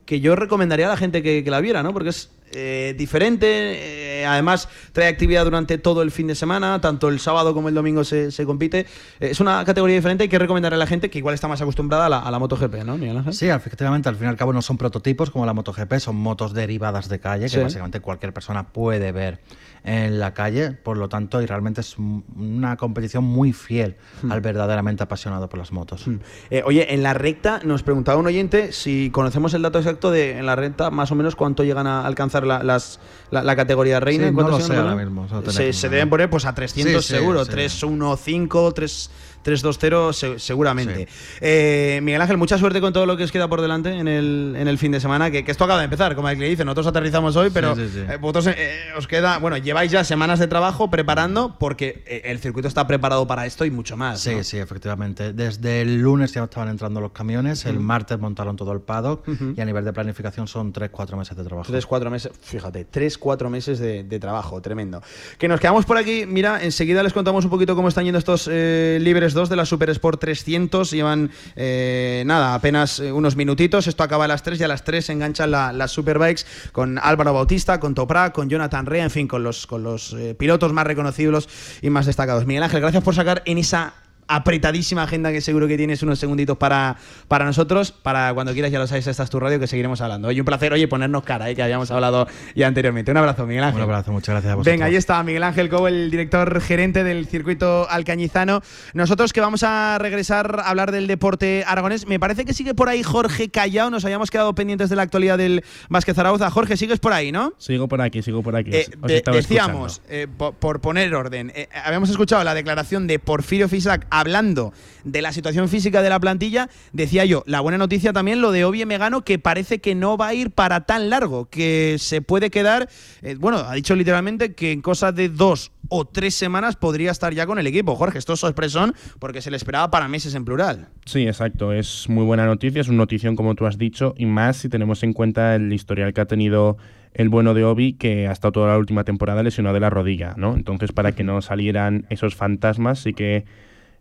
[0.09, 1.93] que yo recomendaría a la gente que, la viera, ¿no?
[1.93, 7.09] Porque es eh, diferente, eh, además trae actividad durante todo el fin de semana, tanto
[7.09, 8.87] el sábado como el domingo se, compite.
[9.19, 11.61] Eh, es una categoría diferente, hay que recomendar a la gente que igual está más
[11.61, 14.63] acostumbrada a la, a la MotoGP, ¿no, Sí, efectivamente, al fin y al cabo no
[14.63, 19.11] son prototipos como la MotoGP, son motos derivadas de calle que básicamente cualquier persona puede
[19.11, 19.41] ver
[19.83, 24.31] en la calle, por lo tanto, y realmente es una competición muy fiel hmm.
[24.31, 26.07] al verdaderamente apasionado por las motos.
[26.07, 26.17] Hmm.
[26.49, 30.37] Eh, oye, en la recta nos preguntaba un oyente si conocemos el dato exacto de
[30.37, 32.99] en la recta más o menos cuánto llegan a alcanzar la, las,
[33.31, 34.31] la, categoría reina.
[34.31, 35.27] no lo sé ahora mismo.
[35.49, 39.11] Se, deben poner pues a 300 seguro, 315, 3...
[39.49, 41.07] 3-2-0 seguramente.
[41.41, 44.55] Eh, Miguel Ángel, mucha suerte con todo lo que os queda por delante en el,
[44.57, 47.35] en el fin de semana, que, esto acaba de empezar, como le dice, nosotros aterrizamos
[47.35, 52.03] hoy, pero eh, vosotros eh, os queda, bueno, lleváis ya semanas de trabajo preparando porque
[52.23, 54.19] el circuito está preparado para esto y mucho más.
[54.19, 55.33] Sí, sí, efectivamente.
[55.33, 59.59] Desde el lunes ya estaban entrando los camiones, el martes montaron todo el paddock y
[59.59, 61.71] a nivel de planificación son 3-4 meses de trabajo.
[61.71, 65.01] 3-4 meses, fíjate, 3-4 meses de, trabajo, tremendo.
[65.37, 68.47] Que nos quedamos por aquí, mira, enseguida les contamos un poquito cómo están yendo estos
[68.47, 70.91] libres de la Super Sport 300.
[70.91, 73.87] Llevan, eh, nada, apenas eh, unos minutitos.
[73.87, 76.43] Esto acaba a las 3 y a las 3 se enganchan las Superbikes
[76.73, 80.35] con Álvaro Bautista, con Topra, con Jonathan Rea, en fin, con los, con los eh,
[80.37, 81.47] pilotos más reconocibles
[81.81, 82.45] y más destacados.
[82.45, 83.93] Miguel Ángel, gracias por sacar en esa
[84.29, 86.95] apretadísima agenda que seguro que tienes unos segunditos para,
[87.27, 87.91] para nosotros.
[87.91, 90.27] Para cuando quieras, ya lo sabes, esta es tu radio que seguiremos hablando.
[90.27, 91.55] Oye, un placer, oye, ponernos cara, ¿eh?
[91.55, 93.11] que habíamos hablado ya anteriormente.
[93.11, 93.77] Un abrazo, Miguel Ángel.
[93.77, 94.71] Un abrazo, muchas gracias a vosotros.
[94.71, 98.61] Venga, ahí está Miguel Ángel Cobo, el director gerente del circuito alcañizano.
[98.93, 102.05] Nosotros que vamos a regresar a hablar del deporte aragonés.
[102.05, 103.89] Me parece que sigue por ahí Jorge Callao.
[103.89, 106.51] Nos habíamos quedado pendientes de la actualidad del Vázquez Zaragoza.
[106.51, 107.53] Jorge, sigues por ahí, ¿no?
[107.57, 108.69] Sigo por aquí, sigo por aquí.
[108.73, 108.87] Eh,
[109.33, 111.51] decíamos, eh, por, poner orden,
[111.83, 114.73] habíamos escuchado la declaración de Porfirio Fisac hablando
[115.03, 118.65] de la situación física de la plantilla, decía yo, la buena noticia también lo de
[118.65, 122.49] Obie Megano, que parece que no va a ir para tan largo, que se puede
[122.49, 122.89] quedar,
[123.21, 127.33] eh, bueno, ha dicho literalmente que en cosas de dos o tres semanas podría estar
[127.33, 127.95] ya con el equipo.
[127.95, 130.89] Jorge, esto es sorpresón porque se le esperaba para meses en plural.
[131.05, 134.57] Sí, exacto, es muy buena noticia, es una notición como tú has dicho, y más
[134.57, 136.77] si tenemos en cuenta el historial que ha tenido
[137.13, 140.35] el bueno de Obi, que ha estado toda la última temporada lesionado de la rodilla,
[140.37, 140.53] ¿no?
[140.55, 143.45] Entonces, para que no salieran esos fantasmas, sí que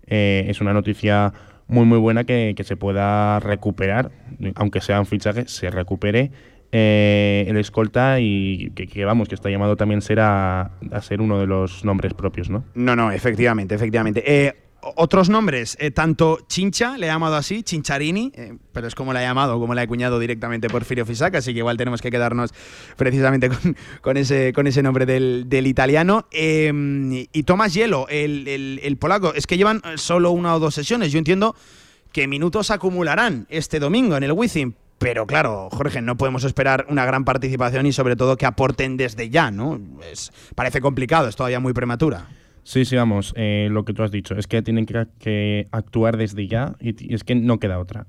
[0.09, 1.33] eh, es una noticia
[1.67, 4.11] muy muy buena que, se pueda recuperar,
[4.55, 6.31] aunque sea un fichaje, se recupere
[6.73, 11.47] eh, el escolta y que, vamos, que está llamado también a, a, ser uno de
[11.47, 12.65] los nombres propios, ¿no?
[12.75, 14.23] No, no, efectivamente, efectivamente.
[14.27, 19.13] Eh, otros nombres, eh, tanto Chincha, le ha llamado así, Chincharini, eh, pero es como
[19.13, 22.11] le ha llamado, como le ha acuñado directamente Porfirio Fisac, así que igual tenemos que
[22.11, 22.55] quedarnos
[22.97, 23.51] precisamente
[24.01, 26.27] con, ese, con ese nombre del, italiano.
[26.31, 31.13] Em, y Tomás Hielo, el, polaco, es que llevan solo una o dos sesiones.
[31.13, 31.57] Yo entiendo
[32.13, 37.05] que minutos acumularán este domingo en el Wizzing, pero claro, Jorge, no podemos esperar una
[37.05, 39.81] gran participación y sobre todo que aporten desde ya, ¿no?
[40.11, 42.27] Es, parece complicado, es todavía muy prematura.
[42.69, 46.47] Sí, sí, vamos, eh, lo que tú has dicho, es que tienen que, actuar desde
[46.49, 48.07] ya y, es que no queda otra.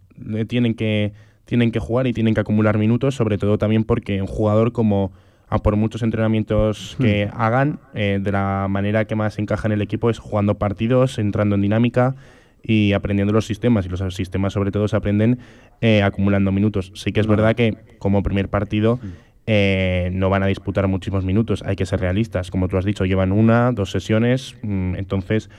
[0.49, 1.13] Tienen que,
[1.45, 5.13] tienen que jugar y tienen que acumular minutos, sobre todo también porque un jugador como
[5.47, 7.41] a por muchos entrenamientos que hmm.
[7.41, 11.55] hagan, eh, de la manera que más encaja en el equipo es jugando partidos, entrando
[11.55, 12.17] en dinámica
[12.61, 13.85] y aprendiendo los sistemas.
[13.85, 15.39] Y los sistemas sobre todo se aprenden
[15.79, 16.91] eh, acumulando minutos.
[16.95, 18.97] Sí que es verdad que como primer partido...
[19.01, 19.28] Hmm.
[19.47, 21.63] Eh, no van a disputar muchísimos minutos.
[21.65, 22.51] Hay que ser realistas.
[22.51, 24.55] Como tú has dicho, llevan una, dos sesiones.
[24.61, 25.49] Mm, entonces,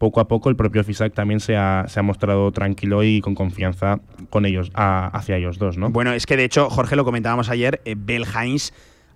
[0.00, 3.34] poco a poco el propio FISAC también se ha, se ha mostrado tranquilo y con
[3.34, 4.00] confianza
[4.30, 5.90] con ellos, hacia ellos dos, ¿no?
[5.90, 7.96] Bueno, es que de hecho, Jorge, lo comentábamos ayer, eh,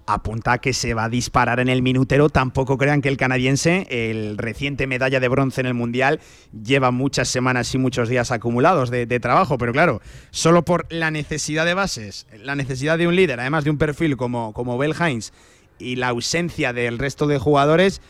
[0.06, 2.28] apunta a que se va a disparar en el minutero.
[2.28, 6.20] Tampoco crean que el canadiense, el reciente medalla de bronce en el Mundial,
[6.52, 9.58] lleva muchas semanas y muchos días acumulados de, trabajo.
[9.58, 10.00] Pero claro,
[10.30, 14.16] solo por la necesidad de bases, la necesidad de un líder, además de un perfil
[14.16, 15.32] como, como Bell Hines
[15.78, 18.00] y la ausencia del resto de jugadores,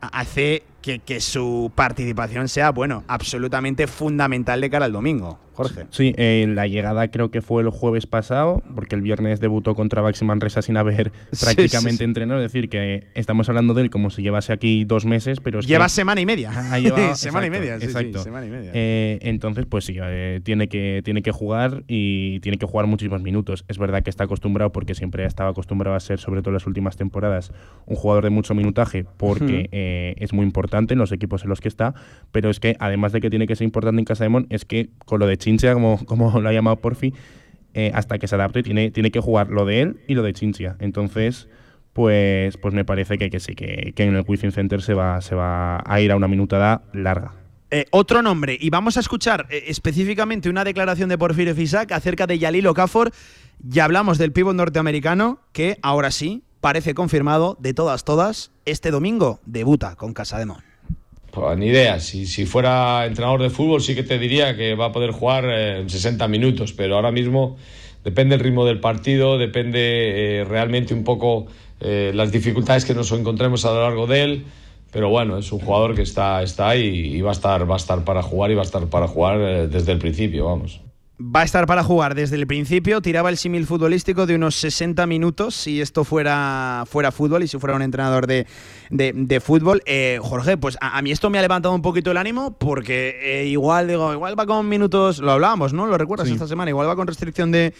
[0.00, 5.40] hace que, que su participación sea, bueno, absolutamente fundamental de cara al domingo.
[5.56, 5.86] Jorge.
[5.90, 10.02] Sí, eh, la llegada creo que fue el jueves pasado, porque el viernes debutó contra
[10.02, 12.40] Baxi Manresa sin haber prácticamente entrenado.
[12.40, 15.88] Es decir, que estamos hablando de él como si llevase aquí dos meses, pero Lleva
[15.88, 16.52] semana y media.
[16.76, 18.22] Ah, semana y media, exacto.
[18.74, 23.22] Eh, entonces, pues sí, eh, tiene, que, tiene que jugar y tiene que jugar muchísimos
[23.22, 23.64] minutos.
[23.68, 26.66] Es verdad que está acostumbrado, porque siempre estaba acostumbrado a ser, sobre todo en las
[26.66, 27.52] últimas temporadas,
[27.86, 31.68] un jugador de mucho minutaje, porque es muy importante en los equipos en los que
[31.68, 31.94] está,
[32.32, 34.64] pero es que además de que tiene que ser importante en Casa de Mon, es
[34.64, 37.12] que con lo de Chinchia, como, como lo ha llamado Porfi,
[37.74, 40.32] eh, hasta que se adapte, tiene, tiene que jugar lo de él y lo de
[40.32, 40.76] Chinchia.
[40.80, 41.48] Entonces,
[41.92, 45.34] pues, pues me parece que, que sí, que, en el Wizzing Center se va, se
[45.34, 47.32] va a ir a una minutada larga.
[47.70, 52.26] Eh, otro nombre, y vamos a escuchar eh, específicamente una declaración de Porfirio Fisac acerca
[52.26, 53.10] de Yalil Okafor.
[53.58, 59.38] Ya hablamos del pívot norteamericano, que ahora sí parece confirmado de todas, todas, este domingo
[59.46, 60.58] debuta con Casa de Mon.
[61.30, 62.00] Pues, ni idea.
[62.00, 65.44] Si, si fuera entrenador de fútbol sí que te diría que va a poder jugar
[65.44, 67.56] eh, en 60 minutos, pero ahora mismo
[68.02, 71.46] depende el ritmo del partido, depende eh, realmente un poco
[71.78, 74.44] eh, las dificultades que nos encontremos a lo largo de él.
[74.90, 77.78] Pero bueno, es un jugador que está, está ahí y va a estar, va a
[77.78, 80.80] estar para jugar y va a estar para jugar desde el principio, vamos
[81.18, 83.00] va a estar para jugar desde el principio.
[83.00, 87.58] Tiraba el símil futbolístico de unos 60 minutos si esto fuera, fuera fútbol y si
[87.58, 88.46] fuera un entrenador de,
[89.40, 89.82] fútbol.
[89.86, 93.46] Eh, Jorge, pues a, mí esto me ha levantado un poquito el ánimo porque eh,
[93.46, 95.86] igual, digo, igual va con minutos, lo hablábamos, ¿no?
[95.86, 97.72] Lo recuerdas esta semana, igual va con restricción de,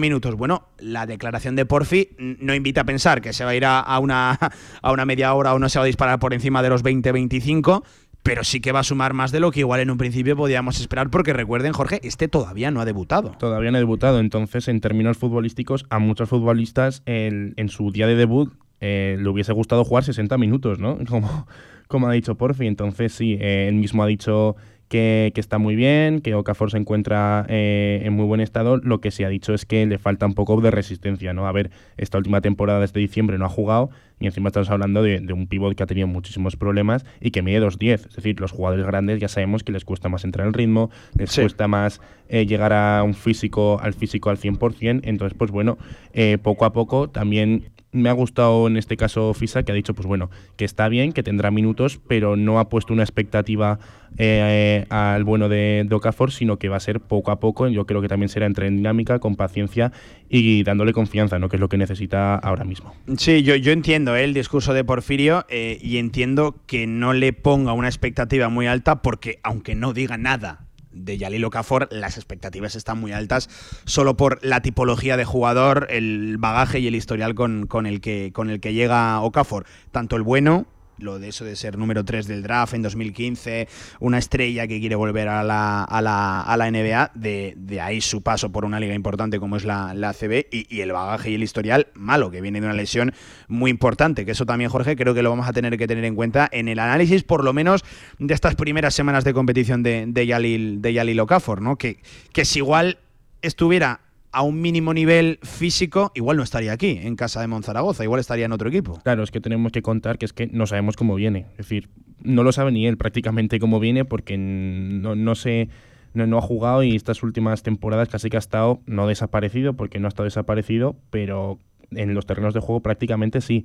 [0.00, 0.34] minutos.
[0.34, 3.98] Bueno, la declaración de Porfi no invita a pensar que se va a ir a,
[3.98, 4.38] una,
[4.82, 7.82] a una media hora o no se va a disparar por encima de los 20-25
[8.26, 10.80] pero sí que va a sumar más de lo que igual en un principio podíamos
[10.80, 13.30] esperar, porque recuerden, Jorge, este todavía no ha debutado.
[13.38, 18.16] Todavía no ha debutado, entonces en términos futbolísticos, a muchos futbolistas en su día de
[18.16, 20.98] debut eh, le hubiese gustado jugar 60 minutos, ¿no?
[21.08, 21.46] Como,
[21.88, 24.56] como ha dicho Porfi, entonces sí, eh, él mismo ha dicho
[24.88, 28.76] que, está muy bien, que Okafor se encuentra eh, en muy buen estado.
[28.76, 31.46] Lo que se ha dicho es que le falta un poco de resistencia, ¿no?
[31.46, 35.20] A ver, esta última temporada desde diciembre no ha jugado y encima estamos hablando de,
[35.32, 38.08] un pivot que ha tenido muchísimos problemas y que mide 2'10.
[38.08, 40.90] Es decir, los jugadores grandes ya sabemos que les cuesta más entrar en el ritmo,
[41.18, 45.00] les cuesta más eh, llegar a un físico, al físico al 100%.
[45.04, 45.76] Entonces, pues bueno,
[46.14, 49.94] eh, poco a poco también me ha gustado en este caso Fisa, que ha dicho,
[49.94, 53.78] pues bueno, que está bien, que tendrá minutos, pero no ha puesto una expectativa
[54.18, 57.68] eh, al bueno de, Okafor, sino que va a ser poco a poco.
[57.68, 59.92] Yo creo que también será entre en dinámica, con paciencia
[60.28, 61.48] y dándole confianza, ¿no?
[61.48, 62.94] que es lo que necesita ahora mismo.
[63.16, 67.32] Sí, yo, yo entiendo eh, el discurso de Porfirio eh, y entiendo que no le
[67.32, 70.65] ponga una expectativa muy alta porque, aunque no diga nada
[70.96, 73.48] de Yalil Okafor, las expectativas están muy altas
[73.84, 78.32] solo por la tipología de jugador, el bagaje y el historial con, con, el, que,
[78.32, 79.66] con el que llega Okafor.
[79.92, 80.66] Tanto el bueno
[80.98, 83.68] lo de eso de ser número 3 del draft en 2015,
[84.00, 88.00] una estrella que quiere volver a la, a la, a la NBA, de, de, ahí
[88.00, 91.30] su paso por una liga importante como es la, la CB y, y, el bagaje
[91.30, 93.12] y el historial malo, que viene de una lesión
[93.48, 96.14] muy importante, que eso también, Jorge, creo que lo vamos a tener que tener en
[96.14, 97.84] cuenta en el análisis, por lo menos,
[98.18, 101.76] de estas primeras semanas de competición de, de Yalil, de Yalil Okafor, ¿no?
[101.76, 101.98] Que,
[102.32, 102.98] que si igual
[103.42, 104.00] estuviera
[104.36, 108.44] a un mínimo nivel físico, igual no estaría aquí, en casa de Monzaragoza, igual estaría
[108.44, 109.00] en otro equipo.
[109.02, 111.46] Claro, es que tenemos que contar que es que no sabemos cómo viene.
[111.52, 111.88] Es decir,
[112.22, 115.70] no lo sabe ni él prácticamente cómo viene porque no, no se...
[116.12, 120.06] No, ha jugado y estas últimas temporadas casi que ha estado no desaparecido, porque no
[120.06, 121.58] ha estado desaparecido, pero
[121.90, 123.64] en los terrenos de juego prácticamente sí.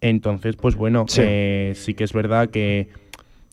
[0.00, 2.88] Entonces, pues bueno, sí, eh, sí que es verdad que,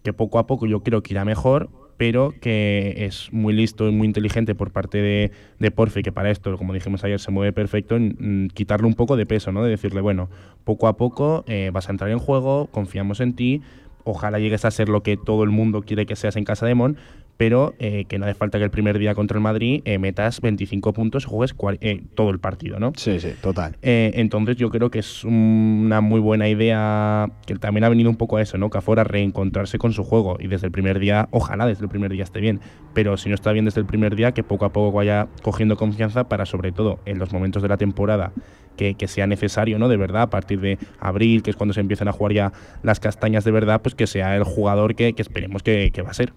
[0.01, 3.91] que poco a poco yo creo que irá mejor, pero que es muy listo y
[3.91, 7.53] muy inteligente por parte de, de Porfi, que para esto, como dijimos ayer, se mueve
[7.53, 9.63] perfecto, en, quitarle un poco de peso, ¿no?
[9.63, 10.29] De decirle, bueno,
[10.63, 13.61] poco a poco eh, vas a entrar en juego, confiamos en ti,
[14.03, 16.75] ojalá llegues a ser lo que todo el mundo quiere que seas en Casa de
[16.75, 16.97] Mon,
[17.37, 20.41] pero eh, que no hace falta que el primer día contra el Madrid eh, metas
[20.41, 22.93] 25 puntos y juegues eh, todo el partido, ¿no?
[22.95, 23.75] Sí, sí, total.
[23.81, 28.37] entonces yo creo que es una muy buena idea, que también ha venido un poco
[28.37, 28.69] a eso, ¿no?
[28.69, 32.11] Que afuera reencontrarse con su juego y desde el primer día, ojalá desde el primer
[32.11, 32.59] día esté bien,
[32.93, 35.75] pero si no está bien desde el primer día, que poco a poco vaya cogiendo
[35.75, 38.31] confianza para sobre todo en los momentos de la temporada
[38.77, 39.89] que, sea necesario, ¿no?
[39.89, 42.99] De verdad, a partir de abril, que es cuando se empiezan a jugar ya las
[42.99, 46.33] castañas de verdad, pues que sea el jugador que, esperemos que va a ser.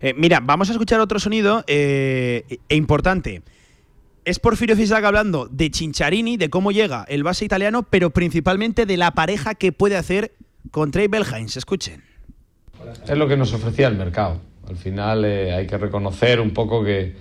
[0.00, 3.42] Eh, mira, vamos a escuchar otro sonido eh, e importante.
[4.24, 8.96] es Porfirio Fisac hablando de Cincharini, de cómo llega el base italiano, pero principalmente de
[8.96, 10.32] la pareja que puede hacer
[10.70, 11.56] con Trey Belhains.
[11.56, 12.02] Escuchen.
[13.06, 14.40] Es lo que nos ofrecía el mercado.
[14.68, 17.14] Al final eh, hay que reconocer un poco que,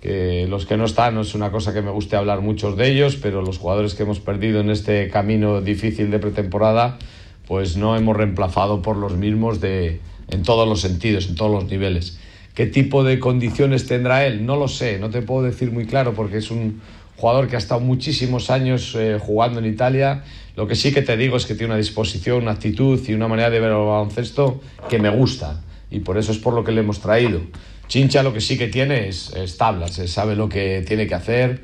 [0.00, 2.90] que, los que no están no es una cosa que me guste hablar muchos de
[2.90, 6.98] ellos, pero los jugadores que hemos perdido en este camino difícil de pretemporada,
[7.46, 10.00] pues no hemos reemplazado por los mismos de,
[10.32, 12.18] en todos los sentidos, en todos los niveles.
[12.54, 14.44] ¿Qué tipo de condiciones tendrá él?
[14.44, 16.80] No lo sé, no te puedo decir muy claro porque es un
[17.16, 20.24] jugador que ha estado muchísimos años eh, jugando en Italia.
[20.56, 23.28] Lo que sí que te digo es que tiene una disposición, una actitud y una
[23.28, 26.72] manera de ver el baloncesto que me gusta y por eso es por lo que
[26.72, 27.40] le hemos traído.
[27.86, 31.62] Chincha lo que sí que tiene es, tablas, sabe lo que tiene que hacer.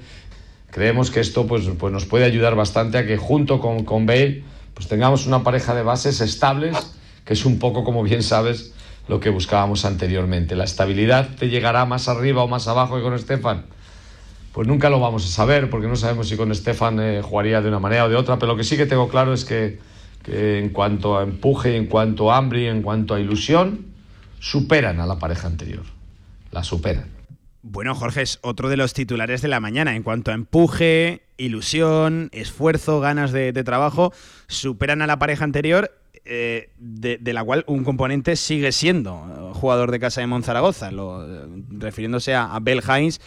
[0.70, 4.42] Creemos que esto pues, pues nos puede ayudar bastante a que junto con, con Bale
[4.74, 6.76] pues tengamos una pareja de bases estables,
[7.28, 8.72] que es un poco, como bien sabes,
[9.06, 10.56] lo que buscábamos anteriormente.
[10.56, 13.66] La estabilidad te llegará más arriba o más abajo que con Estefan.
[14.54, 17.68] Pues nunca lo vamos a saber porque no sabemos si con Estefan eh, jugaría de
[17.68, 19.78] una manera o de otra, pero lo que sí que tengo claro es que,
[20.26, 23.88] en cuanto a empuje, en cuanto a hambre y en cuanto a ilusión,
[24.40, 25.84] superan a la pareja anterior.
[26.50, 27.10] La superan.
[27.60, 29.94] Bueno, Jorge, es otro de los titulares de la mañana.
[29.94, 34.14] En cuanto a empuje, ilusión, esfuerzo, ganas de trabajo,
[34.46, 35.90] superan a la pareja anterior
[36.28, 41.24] eh, de, la cual un componente sigue siendo eh, jugador de casa de Monzaragoza, lo,
[41.24, 43.20] eh, refiriéndose a, a Bell Hines,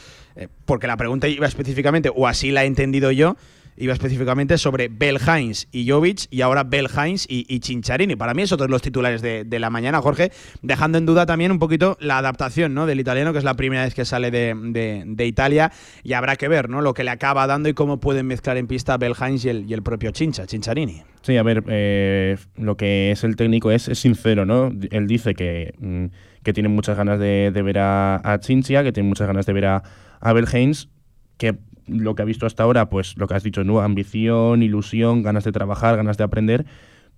[0.65, 3.36] porque la pregunta iba específicamente, o así la he entendido yo,
[3.77, 8.15] iba específicamente sobre Bell Hines y Jovic y ahora Bell Hines y, y, Cincharini.
[8.15, 10.31] Para mí, esos son los titulares de, la mañana, Jorge,
[10.61, 12.85] dejando en duda también un poquito la adaptación ¿no?
[12.85, 15.72] del italiano, que es la primera vez que sale de, Italia,
[16.03, 16.81] y habrá que ver ¿no?
[16.81, 19.84] lo que le acaba dando y cómo pueden mezclar en pista Bell Hines y el,
[19.84, 21.03] propio Chincha, Cincharini.
[21.22, 24.72] Sí, a ver, eh, lo que es el técnico es, sincero, ¿no?
[24.89, 26.06] Él dice que, mm,
[26.43, 29.65] que tiene muchas ganas de, ver a, a Chinchia, que tiene muchas ganas de ver
[29.65, 29.84] a,
[30.19, 30.89] a Bell Hines,
[31.38, 33.81] que lo que ha visto hasta ahora, pues lo que has dicho, ¿no?
[33.81, 36.65] ambición, ilusión, ganas de trabajar, ganas de aprender,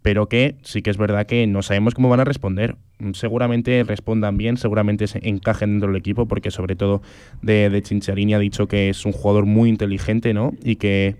[0.01, 2.75] pero que sí que es verdad que no sabemos cómo van a responder.
[3.13, 7.01] Seguramente respondan bien, seguramente se encajen dentro del equipo, porque sobre todo
[7.41, 10.53] de, de Chincharini ha dicho que es un jugador muy inteligente, ¿no?
[10.63, 11.15] Y que,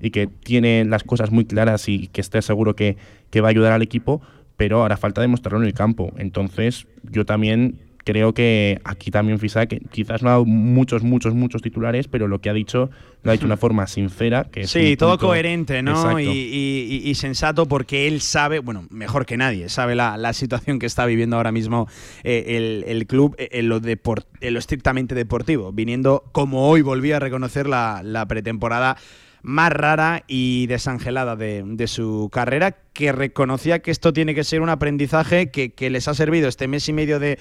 [0.00, 2.96] y que tiene las cosas muy claras y que esté seguro que,
[3.30, 4.20] que va a ayudar al equipo,
[4.56, 6.12] pero ahora falta demostrarlo en el campo.
[6.16, 11.62] Entonces, yo también creo que aquí también Fisac quizás no ha dado muchos, muchos, muchos
[11.62, 12.90] titulares, pero lo que ha dicho
[13.22, 14.44] lo ha dicho de una forma sincera.
[14.44, 16.20] Que sí, todo coherente, ¿no?
[16.20, 21.36] Y, sensato porque él sabe, bueno, mejor que nadie, sabe la, situación que está viviendo
[21.36, 21.88] ahora mismo
[22.24, 27.68] eh, el, club eh, en lo, lo estrictamente deportivo, viniendo como hoy volví a reconocer
[27.68, 28.96] la, la pretemporada
[29.44, 34.70] más rara y desangelada de, su carrera, que reconocía que esto tiene que ser un
[34.70, 37.38] aprendizaje que, les ha servido este mes y medio de,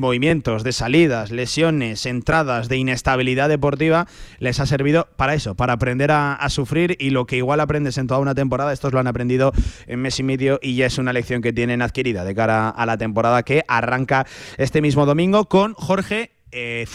[0.00, 4.08] movimientos, de salidas, lesiones, entradas, de inestabilidad deportiva,
[4.38, 8.06] les ha servido para eso, para aprender a, sufrir y lo que igual aprendes en
[8.06, 9.52] toda una temporada, estos lo han aprendido
[9.86, 12.86] en mes y medio y ya es una lección que tienen adquirida de cara a
[12.86, 14.26] la temporada que arranca
[14.56, 16.32] este mismo domingo con Jorge.
[16.50, 16.86] Eh,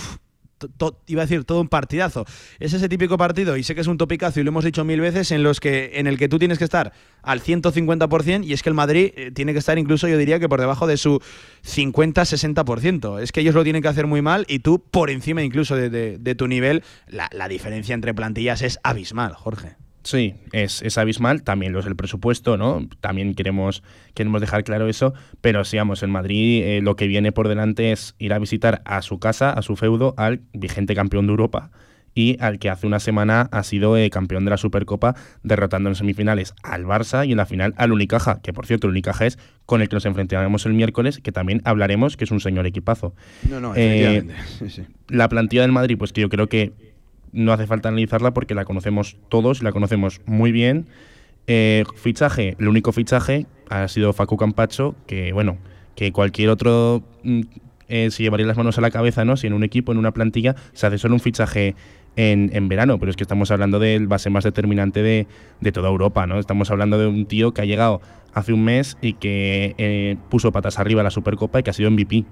[1.07, 2.25] iba a decir todo un partidazo.
[2.59, 4.99] Es ese típico partido, y sé que es un topicazo y lo hemos dicho mil
[5.01, 8.63] veces, en los que en el que tú tienes que estar al 150% y es
[8.63, 11.21] que el Madrid eh, tiene que estar incluso yo diría que por debajo de su
[11.65, 13.21] 50-60%.
[13.21, 16.35] Es que ellos lo tienen que hacer muy mal y tú por encima incluso de,
[16.37, 19.86] tu nivel, la diferencia entre plantillas es abismal, Jorge.
[20.07, 22.87] Sí, es, es, abismal, también lo es el presupuesto, ¿no?
[23.01, 27.33] También queremos, queremos dejar claro eso, pero si vamos, en Madrid eh, lo que viene
[27.33, 31.27] por delante es ir a visitar a su casa, a su feudo, al vigente campeón
[31.27, 31.71] de Europa
[32.15, 35.13] y al que hace una semana ha sido eh, campeón de la Supercopa,
[35.43, 38.91] derrotando en semifinales al Barça y en la final al Unicaja, que por cierto el
[38.91, 42.39] Unicaja es con el que nos enfrentaremos el miércoles, que también hablaremos, que es un
[42.39, 43.13] señor equipazo.
[43.49, 44.25] No, no, eh,
[45.09, 46.95] La plantilla del Madrid, pues que yo creo que
[47.31, 50.87] no hace falta analizarla porque la conocemos todos y la conocemos muy bien.
[51.47, 55.57] Eh, fichaje, el único fichaje ha sido Facu Campacho, que bueno,
[55.95, 57.41] que cualquier otro mm,
[57.87, 59.37] eh, se llevaría las manos a la cabeza, ¿no?
[59.37, 61.75] Si en un equipo, en una plantilla, se hace solo un fichaje
[62.17, 65.27] en, en verano, pero es que estamos hablando del base más determinante de,
[65.61, 66.39] de, toda Europa, ¿no?
[66.39, 68.01] Estamos hablando de un tío que ha llegado
[68.33, 71.73] hace un mes y que eh, puso patas arriba a la Supercopa y que ha
[71.73, 72.25] sido MVP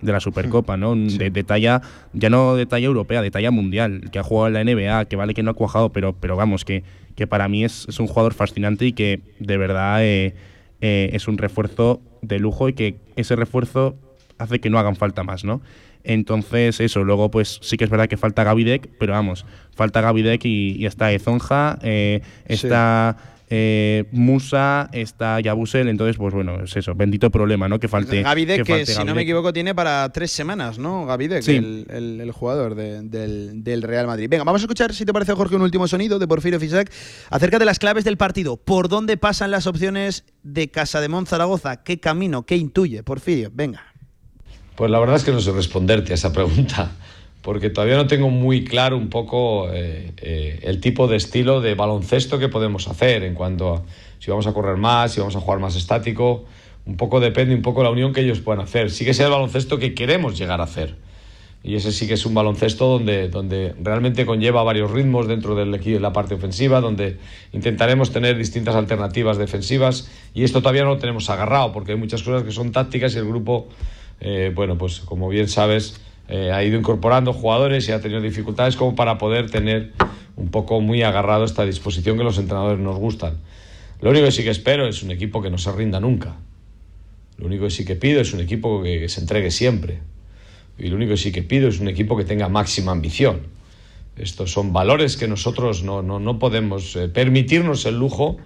[0.00, 0.94] de la Supercopa, ¿no?
[0.96, 1.82] De, talla,
[2.12, 5.16] ya no de talla europea, de talla mundial, que ha jugado en la NBA, que
[5.16, 6.84] vale que no ha cuajado, pero, pero vamos, que,
[7.16, 10.34] que para mí es, un jugador fascinante y que de verdad eh,
[10.80, 13.96] eh, es un refuerzo de lujo y que ese refuerzo
[14.38, 15.60] hace que no hagan falta más, ¿no?
[16.02, 19.44] Entonces, eso, luego pues sí que es verdad que falta Gavidec, pero vamos,
[19.74, 23.18] falta Gavidec y, y está Ezonja, eh, está
[23.52, 27.80] eh, Musa, está Yabusel, entonces, pues bueno, es eso, bendito problema, ¿no?
[27.80, 28.22] Que falte.
[28.22, 31.04] Gavide, que, si no me equivoco, tiene para tres semanas, ¿no?
[31.04, 34.28] Gavide, el, jugador del, Real Madrid.
[34.30, 36.92] Venga, vamos a escuchar, si te parece, Jorge, un último sonido de Porfirio Fisac
[37.28, 38.56] acerca de las claves del partido.
[38.56, 41.82] ¿Por dónde pasan las opciones de Casa de Zaragoza?
[41.82, 42.46] ¿Qué camino?
[42.46, 43.50] ¿Qué intuye, Porfirio?
[43.52, 43.84] Venga.
[44.76, 46.92] Pues la verdad es que no sé responderte a esa pregunta
[47.42, 51.74] porque todavía no tengo muy claro un poco eh, eh, el tipo de estilo de
[51.74, 53.82] baloncesto que podemos hacer en cuanto a
[54.18, 56.44] si vamos a correr más, si vamos a jugar más estático.
[56.84, 58.90] Un poco depende un poco la unión que ellos puedan hacer.
[58.90, 60.96] Sí que sea el baloncesto que queremos llegar a hacer.
[61.62, 66.00] Y ese sí que es un baloncesto donde, donde realmente conlleva varios ritmos dentro de
[66.00, 67.18] la parte ofensiva, donde
[67.52, 70.10] intentaremos tener distintas alternativas defensivas.
[70.32, 73.18] Y esto todavía no lo tenemos agarrado, porque hay muchas cosas que son tácticas y
[73.18, 73.68] el grupo,
[74.20, 76.00] eh, bueno, pues como bien sabes,
[76.30, 79.90] eh, ha ido incorporando jugadores y ha tenido dificultades como para poder tener
[80.36, 83.38] un poco muy agarrado esta disposición que los entrenadores nos gustan.
[84.00, 86.36] Lo único que sí que espero es un equipo que no se rinda nunca.
[87.36, 90.02] Lo único que sí que pido es un equipo que, se entregue siempre.
[90.78, 93.40] Y lo único que sí que pido es un equipo que tenga máxima ambición.
[94.16, 98.36] Estos son valores que nosotros no, no, no podemos eh, permitirnos el lujo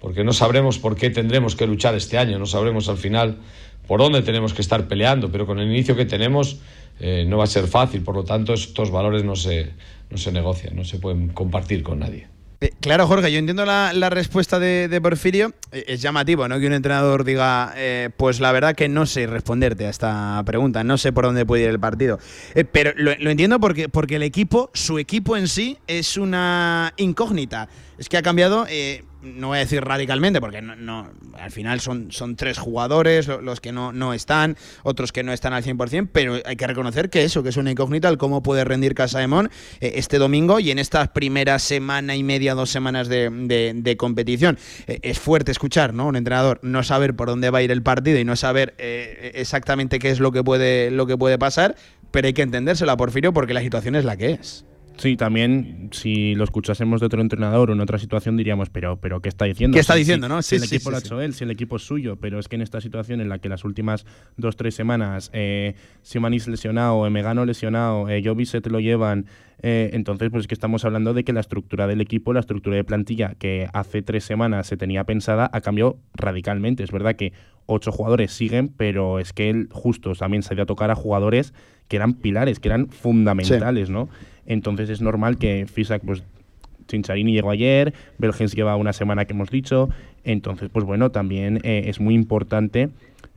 [0.00, 3.38] porque no sabremos por qué tendremos que luchar este año, no sabremos al final
[3.86, 6.60] por dónde tenemos que estar peleando, pero con el inicio que tenemos
[7.00, 9.72] eh, no va a ser fácil, por lo tanto estos valores no se,
[10.10, 12.28] no se negocian, no se pueden compartir con nadie.
[12.60, 15.54] Eh, claro, Jorge, yo entiendo la, respuesta de, Porfirio.
[15.70, 16.58] Eh, es llamativo, ¿no?
[16.58, 17.72] Que un entrenador diga,
[18.16, 21.64] pues la verdad que no sé responderte a esta pregunta, no sé por dónde puede
[21.64, 22.18] ir el partido.
[22.72, 27.68] pero lo, lo, entiendo porque, porque el equipo, su equipo en sí, es una incógnita.
[27.96, 28.66] Es que ha cambiado
[29.22, 33.92] no voy a decir radicalmente, porque no, al final son, tres jugadores los que no,
[33.92, 37.48] no están, otros que no están al 100%, pero hay que reconocer que eso, que
[37.48, 39.50] es una incógnita, el cómo puede rendir Casa de Mon
[39.80, 44.58] eh, este domingo y en estas primeras semana y media, dos semanas de, competición.
[44.86, 46.06] Eh, es fuerte escuchar, ¿no?
[46.06, 49.32] Un entrenador no saber por dónde va a ir el partido y no saber eh,
[49.34, 51.76] exactamente qué es lo que puede, lo que puede pasar,
[52.10, 54.64] pero hay que entendérsela, Porfirio, porque la situación es la que es.
[54.98, 59.20] Sí, también si lo escuchásemos de otro entrenador o en otra situación diríamos, pero, pero
[59.20, 59.76] ¿qué está diciendo?
[59.76, 60.42] ¿Qué está diciendo, no?
[60.42, 62.56] Si el equipo lo ha hecho él, si el equipo es suyo, pero es que
[62.56, 64.04] en esta situación en la que las últimas
[64.36, 69.26] dos, tres semanas eh, Simanis lesionado, Emegano lesionado, eh, se te lo llevan,
[69.62, 72.74] eh, entonces pues es que estamos hablando de que la estructura del equipo, la estructura
[72.74, 76.82] de plantilla que hace tres semanas se tenía pensada ha cambiado radicalmente.
[76.82, 77.32] Es verdad que
[77.66, 81.54] ocho jugadores siguen, pero es que él justo también se dio a tocar a jugadores
[81.86, 84.08] que eran pilares, que eran fundamentales, ¿no?
[84.48, 86.24] Entonces es normal que Fisak, pues
[86.88, 89.90] Chincharini llegó ayer, Belgens lleva una semana que hemos dicho,
[90.24, 92.88] entonces pues bueno, también eh, es muy importante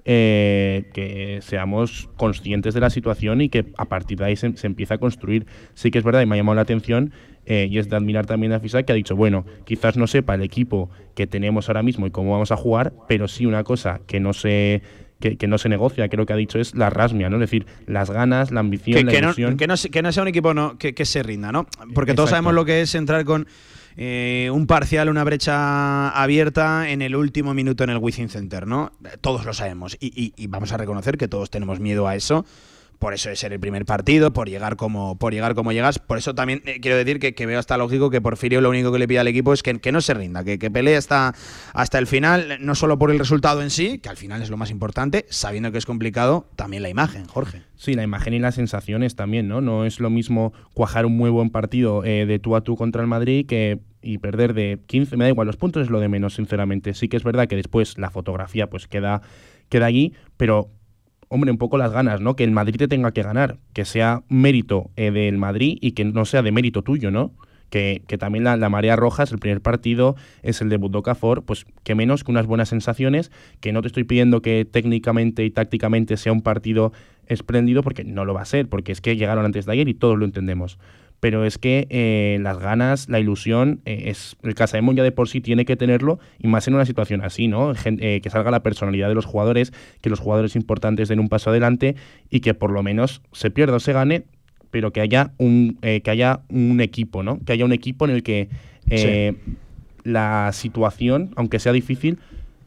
[0.05, 4.95] eh, que seamos conscientes de la situación y que a partir de ahí se, empieza
[4.95, 5.45] a construir.
[5.73, 7.11] Sí que es verdad y me ha llamado la atención
[7.45, 10.33] eh, y es de admirar también a Fisak que ha dicho, bueno, quizás no sepa
[10.33, 13.99] el equipo que tenemos ahora mismo y cómo vamos a jugar, pero sí una cosa
[14.07, 14.81] que no se
[15.21, 17.37] que, no se negocia, creo que ha dicho, es la rasmia, ¿no?
[17.37, 19.51] Es decir, las ganas, la ambición, la ilusión.
[19.51, 21.67] No, que, no, que no sea un equipo no, que, se rinda, ¿no?
[21.93, 23.47] Porque todos sabemos lo que es entrar con
[23.95, 28.91] eh, un parcial, una brecha abierta en el último minuto en el Wizzing Center, ¿no?
[29.21, 29.97] Todos lo sabemos.
[29.99, 32.45] y vamos a reconocer que todos tenemos miedo a eso
[33.01, 35.97] por eso es ser el primer partido, por llegar como, por llegar como llegas.
[35.97, 38.99] Por eso también eh, quiero decir que, veo hasta lógico que Porfirio lo único que
[38.99, 41.33] le pide al equipo es que, que no se rinda, que, que pelee hasta,
[41.73, 44.57] hasta el final, no solo por el resultado en sí, que al final es lo
[44.57, 47.63] más importante, sabiendo que es complicado, también la imagen, Jorge.
[47.75, 49.61] Sí, la imagen y las sensaciones también, ¿no?
[49.61, 53.01] No es lo mismo cuajar un muy buen partido eh, de tú a tú contra
[53.01, 56.07] el Madrid que y perder de 15, me da igual, los puntos es lo de
[56.07, 56.93] menos, sinceramente.
[56.93, 59.23] Sí que es verdad que después la fotografía pues queda,
[59.69, 60.69] queda allí, pero
[61.31, 62.35] hombre, un poco las ganas, ¿no?
[62.35, 66.03] Que el Madrid te tenga que ganar, que sea mérito eh, del Madrid y que
[66.03, 67.31] no sea de mérito tuyo, ¿no?
[67.69, 71.45] Que, que también la, marea roja es el primer partido, es el debut de Okafor,
[71.45, 73.31] pues que menos que unas buenas sensaciones,
[73.61, 76.91] que no te estoy pidiendo que técnicamente y tácticamente sea un partido
[77.27, 79.93] espléndido, porque no lo va a ser, porque es que llegaron antes de ayer y
[79.93, 80.79] todos lo entendemos
[81.21, 85.29] pero es que eh, las ganas, la ilusión, eh, es el Casaemón ya de por
[85.29, 87.73] sí tiene que tenerlo, y más en una situación así, ¿no?
[87.85, 89.71] Eh, que salga la personalidad de los jugadores,
[90.01, 91.95] que los jugadores importantes den un paso adelante
[92.31, 94.23] y que por lo menos se pierda o se gane,
[94.71, 97.39] pero que haya un, que haya un equipo, ¿no?
[97.45, 98.49] Que haya un equipo en el que
[100.03, 102.17] la situación, aunque sea difícil,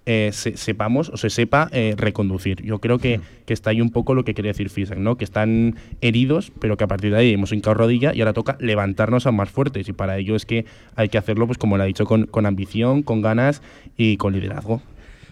[0.07, 2.63] eh, sepamos o se sepa eh, reconducir.
[2.63, 5.17] Yo creo que, que, está ahí un poco lo que quiere decir Fisak, ¿no?
[5.17, 8.57] que están heridos, pero que a partir de ahí hemos hincado rodilla y ahora toca
[8.61, 9.89] levantarnos a más fuertes.
[9.89, 10.67] Y para ello es que
[10.97, 13.63] hay que hacerlo, pues como lo ha dicho, con, con ambición, con ganas
[13.97, 14.83] y con liderazgo.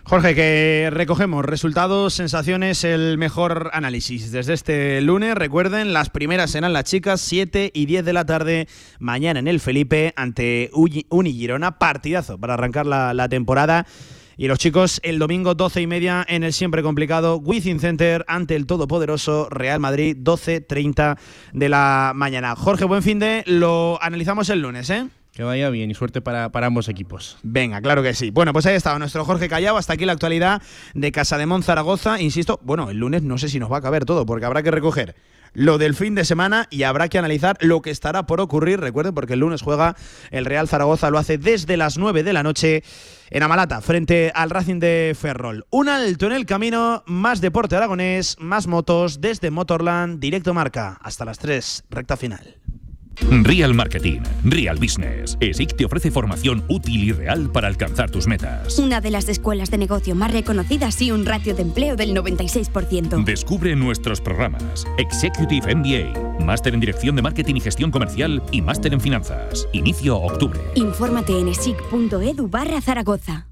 [0.04, 4.32] Jorge, que recogemos resultados, sensaciones, el mejor análisis.
[4.32, 8.66] Desde este lunes, recuerden, las primeras serán las chicas, 7 y 10 de la tarde,
[8.98, 11.78] mañana en el Felipe, ante Unigirona.
[11.78, 13.86] Partidazo para arrancar la, temporada.
[14.36, 18.56] Y los chicos el domingo 12 y media en el siempre complicado Within Center ante
[18.56, 21.18] el todopoderoso Real Madrid 12.30
[21.52, 22.56] de la mañana.
[22.56, 25.08] Jorge, buen fin de, lo analizamos el lunes, ¿eh?
[25.32, 27.38] Que vaya bien y suerte para, ambos equipos.
[27.42, 28.30] Venga, claro que sí.
[28.30, 29.78] Bueno, pues ahí estaba nuestro Jorge Callao.
[29.78, 30.60] Hasta aquí la actualidad
[30.92, 32.20] de Casa de Zaragoza.
[32.20, 34.70] Insisto, bueno, el lunes no sé si nos va a caber todo, porque habrá que
[34.70, 35.14] recoger
[35.54, 38.80] lo del fin de semana y habrá que analizar lo que estará por ocurrir.
[38.80, 39.96] Recuerden, porque el lunes juega
[40.30, 42.82] el Real Zaragoza, lo hace desde las 9 de la noche
[43.30, 45.66] en Amalata, frente al Racing de Ferrol.
[45.70, 51.24] Un alto en el camino, más deporte aragonés, más motos desde Motorland, directo marca, hasta
[51.24, 52.61] las 3, recta final.
[53.42, 55.36] Real Marketing, Real Business.
[55.40, 58.78] ESIC te ofrece formación útil y real para alcanzar tus metas.
[58.78, 63.24] Una de las escuelas de negocio más reconocidas y un ratio de empleo del 96%.
[63.24, 64.86] Descubre nuestros programas.
[64.98, 69.68] Executive MBA, Máster en Dirección de Marketing y Gestión Comercial y Máster en Finanzas.
[69.72, 70.60] Inicio octubre.
[70.74, 73.51] Infórmate en esic.edu barra Zaragoza.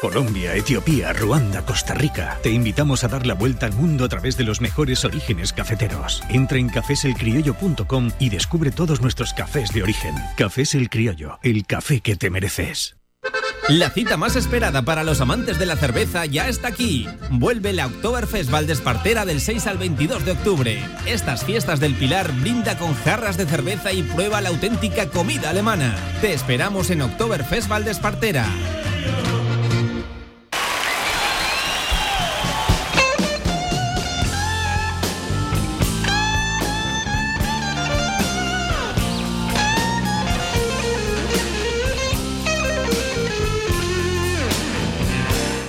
[0.00, 2.38] Colombia, Etiopía, Ruanda, Costa Rica.
[2.42, 6.22] Te invitamos a dar la vuelta al mundo a través de los mejores orígenes cafeteros.
[6.28, 10.14] Entra en cafeselcriollo.com y descubre todos nuestros cafés de origen.
[10.36, 12.96] Cafés El Criollo, el café que te mereces.
[13.68, 17.06] La cita más esperada para los amantes de la cerveza ya está aquí.
[17.30, 20.82] Vuelve la Oktoberfest Valdespartera del 6 al 22 de octubre.
[21.06, 25.94] Estas fiestas del Pilar brinda con jarras de cerveza y prueba la auténtica comida alemana.
[26.22, 28.46] Te esperamos en Oktoberfest Valdespartera.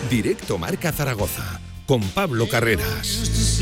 [0.10, 3.62] Directo Marca Zaragoza con Pablo Carreras.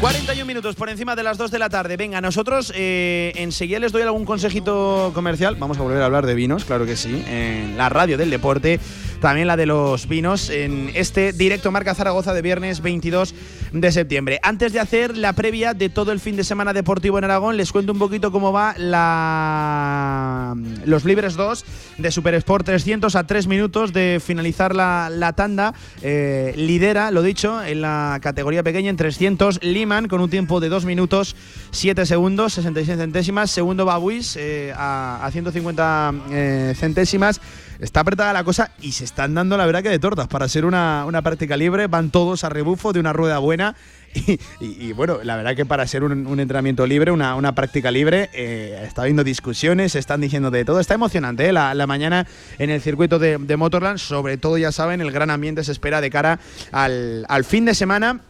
[0.00, 1.96] 41 minutos por encima de las 2 de la tarde.
[1.96, 5.56] Venga, nosotros eh, enseguida les doy algún consejito comercial.
[5.58, 8.80] Vamos a volver a hablar de vinos, claro que sí, en la radio del deporte
[9.22, 13.34] también la de los vinos, en este directo Marca Zaragoza de viernes 22
[13.72, 14.38] de septiembre.
[14.42, 17.72] Antes de hacer la previa de todo el fin de semana deportivo en Aragón, les
[17.72, 20.54] cuento un poquito cómo va la
[20.84, 21.64] los Libres 2
[21.98, 25.74] de Super Sport 300 a 3 minutos de finalizar la, tanda.
[26.02, 30.68] Eh, lidera, lo dicho, en la categoría pequeña en 300 Liman con un tiempo de
[30.68, 31.34] 2 minutos
[31.70, 33.50] 7 segundos, 66 centésimas.
[33.50, 37.40] Segundo Babuis eh, a, 150 eh, centésimas.
[37.82, 40.28] Está apretada la cosa y se están dando la verdad que de tortas.
[40.28, 43.74] Para ser una, práctica libre van todos a rebufo de una rueda buena.
[44.60, 49.02] Y, bueno, la verdad que para ser un, entrenamiento libre, una, práctica libre, eh, está
[49.02, 50.78] habiendo discusiones, están diciendo de todo.
[50.78, 51.52] Está emocionante ¿eh?
[51.52, 52.26] la, mañana
[52.58, 53.98] en el circuito de, Motorland.
[53.98, 56.38] Sobre todo, ya saben, el gran ambiente se espera de cara
[56.70, 58.20] al, al fin de semana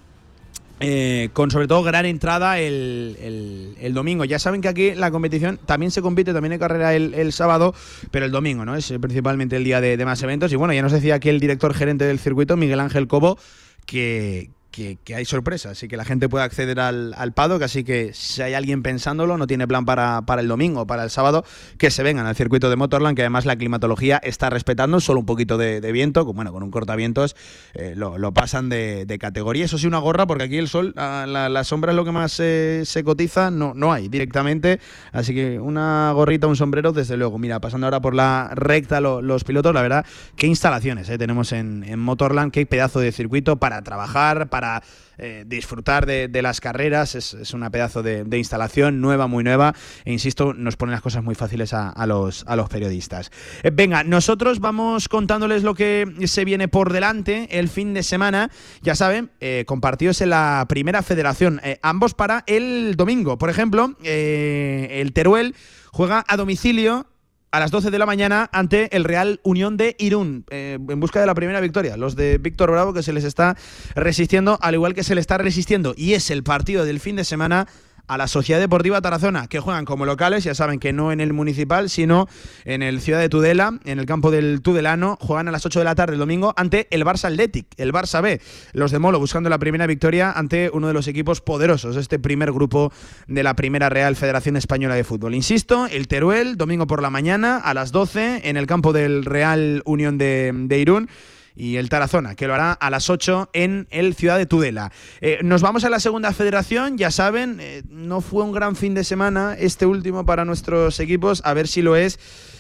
[0.83, 4.25] eh, con sobre todo gran entrada el, el, domingo.
[4.25, 7.75] Ya saben que aquí la competición también se compite, también hay carrera el, sábado,
[8.11, 8.75] pero el domingo, ¿no?
[8.75, 10.53] Es principalmente el día de, de, más eventos.
[10.53, 13.39] Y bueno, ya nos decía aquí el director gerente del circuito, Miguel Ángel Cobo,
[13.87, 18.13] que, que, hay sorpresas y que la gente puede acceder al, al paddock, así que
[18.15, 21.45] si hay alguien pensándolo, no tiene plan para, para el domingo, para el sábado,
[21.79, 25.27] que se vengan al circuito de Motorland, que además la climatología está respetando, solo un
[25.27, 27.37] poquito de, viento, bueno, con un cortavientos
[27.75, 29.67] eh, lo, pasan de, categoría.
[29.67, 33.03] Eso sí, una gorra, porque aquí el sol, la, sombra es lo que más se
[33.05, 34.81] cotiza, no, no hay directamente,
[35.13, 37.39] así que una gorrita, un sombrero, desde luego.
[37.39, 41.85] Mira, pasando ahora por la recta los pilotos, la verdad, qué instalaciones eh, tenemos en,
[41.85, 44.83] en Motorland, qué pedazo de circuito para trabajar, para para
[45.19, 47.17] eh, disfrutar de, las carreras.
[47.17, 49.75] Es, una pedazo de, instalación nueva, muy nueva.
[50.05, 53.33] E insisto, nos pone las cosas muy fáciles a, los, a los periodistas.
[53.65, 58.51] Eh, venga, nosotros vamos contándoles lo que se viene por delante el fin de semana.
[58.83, 61.61] Ya saben, eh, compartidos en la primera federación.
[61.83, 63.39] ambos para el domingo.
[63.39, 65.57] Por ejemplo, el Teruel
[65.91, 67.12] juega a domicilio
[67.53, 71.21] a las 12 de la mañana ante el Real Unión de Irún, eh, en busca
[71.21, 71.99] de la primera victoria.
[71.99, 73.57] Los de Víctor Bravo que se les está
[73.95, 77.25] resistiendo, al igual que se le está resistiendo, y es el partido del fin de
[77.25, 77.69] semana
[78.07, 81.33] a la Sociedad Deportiva Tarazona, que juegan como locales, ya saben que no en el
[81.33, 82.29] municipal, sino
[82.65, 85.85] en el Ciudad de Tudela, en el campo del Tudelano, juegan a las 8 de
[85.85, 88.41] la tarde el domingo ante el Barça Athletic, el Barça B,
[88.73, 92.53] los de Molo buscando la primera victoria ante uno de los equipos poderosos, este primer
[92.53, 92.93] grupo
[93.27, 95.35] de la Primera Real Federación Española de Fútbol.
[95.35, 99.83] Insisto, el Teruel, domingo por la mañana a las 12 en el campo del Real
[99.85, 101.09] Unión de, de Irún
[101.55, 104.93] y el Tarazona, que lo hará a las 8 en el Ciudad de Tudela.
[105.21, 108.95] Eh, nos vamos a la segunda federación, ya saben, eh, no fue un gran fin
[108.95, 112.19] de semana este último para nuestros equipos, a ver si lo es.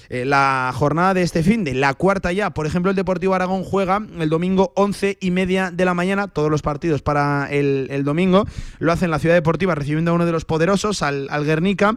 [0.08, 3.64] Eh, la jornada de este fin de la cuarta ya, por ejemplo, el Deportivo Aragón
[3.64, 8.44] juega el domingo 11 y media de la mañana, todos los partidos para el, domingo,
[8.78, 11.96] lo hace en la Ciudad Deportiva recibiendo a uno de los poderosos, al, al Guernica.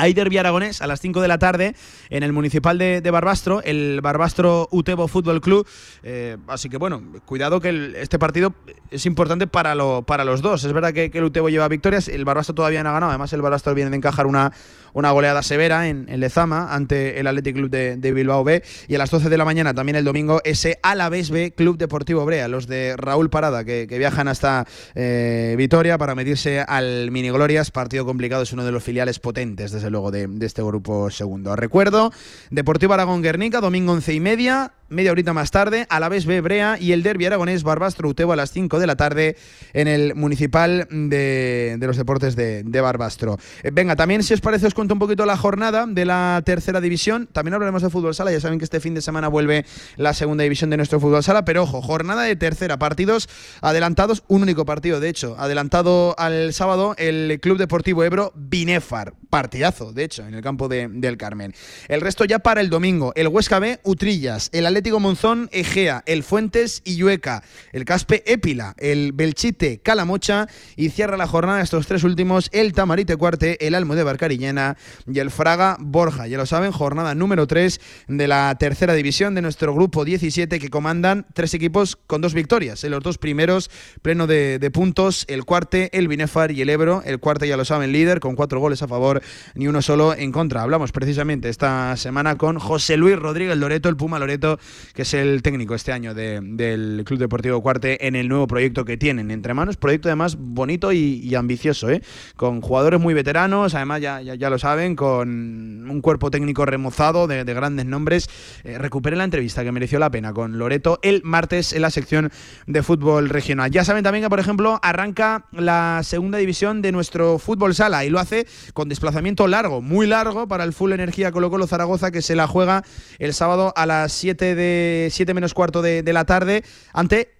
[0.00, 1.74] Hay derbi aragonés a las 5 de la tarde
[2.08, 5.66] en el municipal de, Barbastro, el Barbastro Utebo Fútbol Club.
[6.02, 8.54] Eh, así que bueno, cuidado que este partido
[8.90, 10.64] es importante para, lo, para los dos.
[10.64, 13.10] Es verdad que, el Utebo lleva victorias, el Barbastro todavía no ha ganado.
[13.10, 14.52] Además, el Barbastro viene de encajar una,
[14.94, 18.62] una goleada severa en, Lezama ante el Athletic Club de, Bilbao B.
[18.88, 22.24] Y a las 12 de la mañana también el domingo ese Alavés B Club Deportivo
[22.24, 27.70] Brea, los de Raúl Parada que, viajan hasta eh, Vitoria para medirse al Mini Glorias.
[27.70, 31.54] Partido complicado, es uno de los filiales potentes desde luego de, este grupo segundo.
[31.56, 32.12] Recuerdo,
[32.50, 36.76] Deportivo Aragón Guernica, domingo once y media, media horita más tarde, a la vez Bebrea
[36.78, 39.36] y el derbi aragonés Barbastro Utebo a las 5 de la tarde
[39.72, 43.38] en el municipal de, los deportes de, Barbastro.
[43.62, 46.80] Eh, venga, también si os parece os cuento un poquito la jornada de la tercera
[46.80, 47.28] división.
[47.32, 49.64] También hablaremos de fútbol sala, ya saben que este fin de semana vuelve
[49.96, 53.28] la segunda división de nuestro fútbol sala, pero ojo, jornada de tercera, partidos
[53.60, 59.79] adelantados, un único partido de hecho, adelantado al sábado el Club Deportivo Ebro Binefar, partidazo
[59.86, 61.54] de hecho en el campo del Carmen.
[61.88, 66.22] El resto ya para el domingo, el Huesca B Utrillas, el Atlético Monzón, Egea, el
[66.22, 67.42] Fuentes y Llueca,
[67.72, 70.46] el Caspe Épila, el Belchite, Calamocha
[70.76, 74.76] y cierra la jornada estos tres últimos, el Tamarite Cuarte, el Almo de Barcariñena
[75.10, 76.26] y el Fraga Borja.
[76.26, 80.68] Ya lo saben, jornada número 3 de la tercera división de nuestro grupo 17 que
[80.68, 82.84] comandan tres equipos con dos victorias.
[82.84, 83.70] En los dos primeros,
[84.02, 87.02] pleno de, puntos, el Cuarte, el Binefar y el Ebro.
[87.04, 89.22] El Cuarte, ya lo saben, líder con cuatro goles a favor,
[89.60, 90.62] ni uno solo en contra.
[90.62, 94.58] Hablamos precisamente esta semana con José Luis Rodríguez Loreto, el Puma Loreto,
[94.94, 98.96] que es el técnico este año del Club Deportivo Cuarte en el nuevo proyecto que
[98.96, 99.76] tienen entre manos.
[99.76, 102.00] Proyecto además bonito y, ambicioso, ¿eh?
[102.36, 107.84] con jugadores muy veteranos, además ya, lo saben, con un cuerpo técnico remozado de, grandes
[107.84, 108.30] nombres.
[108.64, 112.30] Eh, la entrevista que mereció la pena con Loreto el martes en la sección
[112.66, 113.70] de fútbol regional.
[113.70, 118.08] Ya saben también que, por ejemplo, arranca la segunda división de nuestro fútbol sala y
[118.08, 122.22] lo hace con desplazamiento largo, muy largo para el Full Energía Colo Colo Zaragoza que
[122.22, 122.84] se la juega
[123.18, 127.30] el sábado a las 7 de 7 menos cuarto de, la tarde ante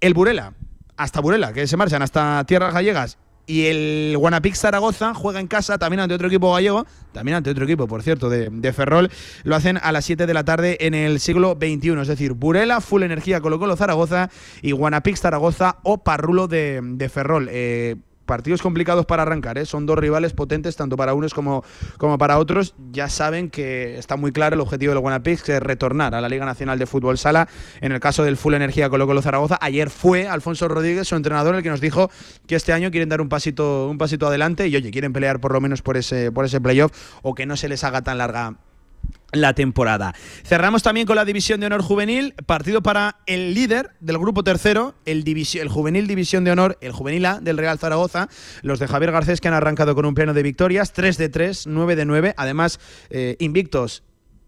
[0.00, 0.54] el Burela.
[0.96, 3.18] Hasta Burela, que se marchan hasta Tierras Gallegas
[3.50, 7.64] y el Guanapix Zaragoza juega en casa también ante otro equipo gallego, también ante otro
[7.64, 9.10] equipo, por cierto, de, Ferrol.
[9.42, 12.80] Lo hacen a las 7 de la tarde en el siglo XXI, es decir, Burela,
[12.80, 14.30] Full Energía Colo Colo Zaragoza
[14.62, 17.48] y Guanapix Zaragoza o Parrulo de, de Ferrol.
[17.50, 17.96] Eh,
[18.30, 19.66] partidos complicados para arrancar, ¿eh?
[19.66, 21.64] son dos rivales potentes tanto para unos como,
[21.98, 22.74] como para otros.
[22.92, 26.28] Ya saben que está muy claro el objetivo del Guanapix, que es retornar a la
[26.28, 27.48] Liga Nacional de Fútbol Sala.
[27.80, 31.56] En el caso del Full Energía Colo Colo Zaragoza, ayer fue Alfonso Rodríguez, su entrenador,
[31.56, 32.08] el que nos dijo
[32.46, 35.52] que este año quieren dar un pasito, un pasito adelante y oye, quieren pelear por
[35.52, 36.92] lo menos por ese, por ese playoff
[37.22, 38.54] o que no se les haga tan larga
[39.32, 40.14] la temporada.
[40.44, 44.94] Cerramos también con la División de Honor Juvenil, partido para el líder del grupo tercero,
[45.04, 48.28] el, el Juvenil División de Honor, el Juvenil A del Real Zaragoza,
[48.62, 51.66] los de Javier Garcés que han arrancado con un pleno de victorias, 3 de 3,
[51.66, 54.02] 9 de 9, además eh, invictos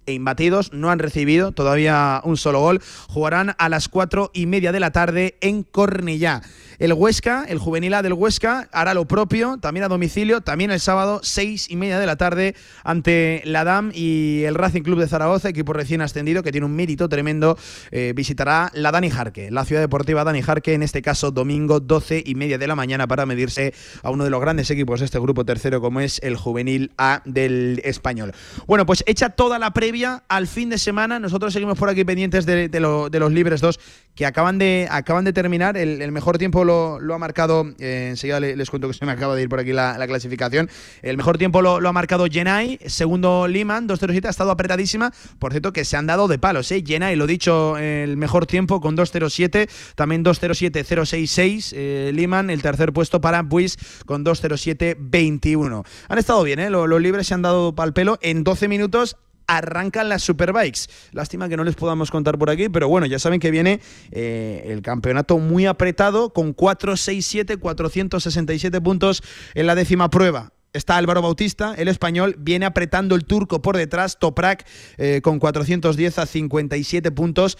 [0.07, 2.83] e imbatidos, no han recibido todavía un solo gol.
[3.09, 6.43] Jugarán a las cuatro y media de la tarde en Cornellá.
[6.83, 10.81] El Huesca, el juvenil A del Huesca, hará lo propio, también a domicilio, también el
[10.81, 15.07] sábado, seis y media de la tarde, ante la DAM y el Racing Club de
[15.07, 17.57] Zaragoza, equipo recién ascendido que tiene un mérito tremendo.
[17.93, 22.21] Eh, visitará la Dani Jarque, la ciudad deportiva Dani Jarque, en este caso domingo, doce
[22.27, 25.21] y media de la mañana, para medirse a uno de los grandes equipos de este
[25.21, 28.33] grupo tercero, como es el juvenil A del español.
[28.67, 32.45] Bueno, pues hecha toda la previa al fin de semana, nosotros seguimos por aquí pendientes
[32.45, 33.79] de, los libres dos
[34.15, 35.77] que acaban de, acaban de terminar.
[35.77, 36.72] El, mejor tiempo lo,
[37.13, 40.07] ha marcado, eh, enseguida les, cuento que se me acaba de ir por aquí la,
[40.07, 40.69] clasificación.
[41.03, 45.13] El mejor tiempo lo, ha marcado Jenai, segundo Liman, 2.07, ha estado apretadísima.
[45.39, 46.83] Por cierto, que se han dado de palos, ¿eh?
[46.87, 51.73] Jenai, lo dicho, el mejor tiempo con 2.07, también 2.07.066.
[51.75, 53.77] Eh, Liman, el tercer puesto para Buis
[54.07, 55.85] con 2.07.21.
[56.09, 56.71] Han estado bien, ¿eh?
[56.71, 59.17] Los, los libres se han dado pal pelo en 12 minutos
[59.57, 60.89] arrancan las Superbikes.
[61.13, 63.81] Lástima que no les podamos contar por aquí, pero bueno, ya saben que viene
[64.11, 69.23] eh, el campeonato muy apretado con 4, 6, 7, 467 puntos
[69.55, 74.19] en la décima prueba está Álvaro Bautista, el español, viene apretando el turco por detrás,
[74.19, 74.67] Toprak
[74.97, 77.59] eh, con 410 a 57 puntos.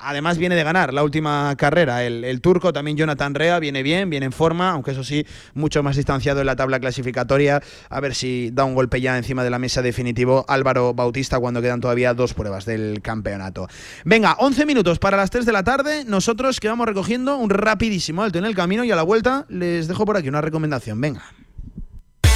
[0.00, 2.04] Además viene de ganar la última carrera.
[2.04, 5.96] El, turco, también Jonathan Rea, viene bien, viene en forma, aunque eso sí, mucho más
[5.96, 7.62] distanciado en la tabla clasificatoria.
[7.88, 11.62] A ver si da un golpe ya encima de la mesa definitivo Álvaro Bautista cuando
[11.62, 13.68] quedan todavía dos pruebas del campeonato.
[14.04, 16.04] Venga, 11 minutos para las 3 de la tarde.
[16.04, 19.88] Nosotros que vamos recogiendo un rapidísimo alto en el camino y a la vuelta les
[19.88, 21.00] dejo por aquí una recomendación.
[21.00, 21.22] Venga.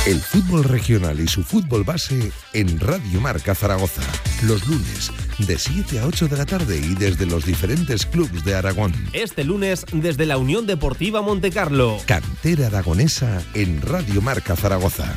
[0.06, 4.02] El fútbol regional y su fútbol base en Radio Marca Zaragoza.
[4.44, 8.54] Los lunes de 7 a 8 de la tarde y desde los diferentes clubes de
[8.54, 8.94] Aragón.
[9.12, 11.98] Este lunes desde la Unión Deportiva Montecarlo.
[12.06, 15.12] Cantera aragonesa en Radio Marca Zaragoza.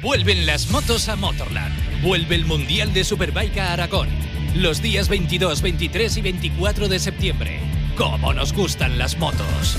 [0.00, 1.74] Vuelven las motos a Motorland.
[2.02, 4.08] Vuelve el Mundial de Superbike a Aragón.
[4.54, 9.76] Los días 22, 23 y 24 de septiembre cómo nos gustan las motos.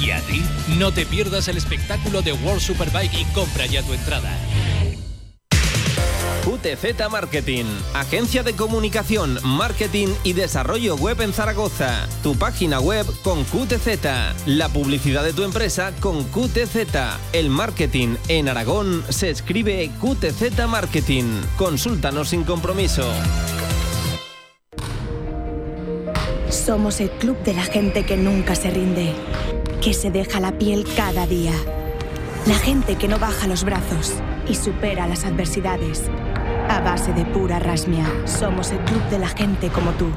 [0.00, 0.42] Y a ti,
[0.78, 4.30] no te pierdas el espectáculo de World Superbike y compra ya tu entrada.
[6.46, 12.06] QTZ Marketing, agencia de comunicación, marketing y desarrollo web en Zaragoza.
[12.22, 16.76] Tu página web con QTZ, la publicidad de tu empresa con QTZ.
[17.32, 21.24] El marketing en Aragón se escribe QTZ Marketing.
[21.56, 23.10] Consúltanos sin compromiso.
[26.50, 29.12] Somos el club de la gente que nunca se rinde,
[29.82, 31.52] que se deja la piel cada día.
[32.46, 34.14] La gente que no baja los brazos
[34.48, 36.04] y supera las adversidades.
[36.68, 40.08] A base de pura rasmia, somos el club de la gente como tú.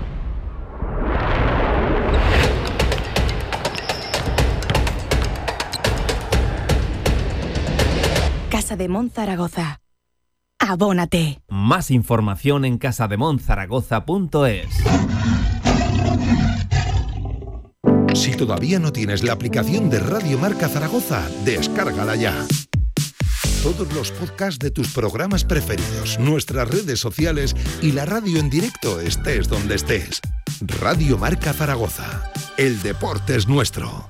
[8.50, 9.82] Casa de Mon Zaragoza.
[10.60, 11.42] Abónate.
[11.48, 14.68] Más información en casademonzaragoza.es.
[18.20, 22.36] Si todavía no tienes la aplicación de Radio Marca Zaragoza, descárgala ya.
[23.64, 29.00] Todos los podcasts de tus programas preferidos, nuestras redes sociales y la radio en directo
[29.00, 30.20] estés donde estés.
[30.82, 32.30] Radio Marca Zaragoza.
[32.58, 34.10] El deporte es nuestro.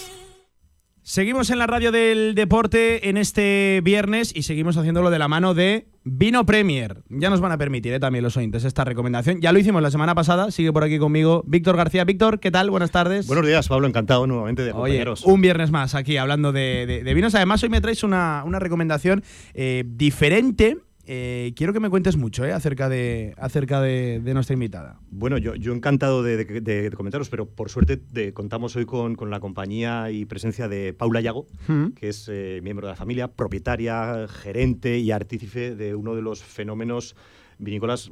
[1.11, 5.53] Seguimos en la radio del deporte en este viernes y seguimos haciéndolo de la mano
[5.53, 7.03] de Vino Premier.
[7.09, 7.99] Ya nos van a permitir ¿eh?
[7.99, 9.41] también los oyentes esta recomendación.
[9.41, 12.05] Ya lo hicimos la semana pasada, sigue por aquí conmigo Víctor García.
[12.05, 12.69] Víctor, ¿qué tal?
[12.69, 13.27] Buenas tardes.
[13.27, 17.35] Buenos días, Pablo, encantado nuevamente de Oye, Un viernes más aquí hablando de, vinos.
[17.35, 19.21] Además, hoy me traes una, recomendación
[19.53, 20.77] eh, diferente
[21.13, 25.01] eh, quiero que me cuentes mucho eh, acerca, de, acerca de, nuestra invitada.
[25.09, 27.99] Bueno, yo, yo encantado de, comentaros, pero por suerte
[28.33, 31.87] contamos hoy con, la compañía y presencia de Paula Yago, mm.
[31.87, 36.41] que es eh, miembro de la familia, propietaria, gerente y artífice de uno de los
[36.41, 37.17] fenómenos
[37.61, 38.11] vinícolas,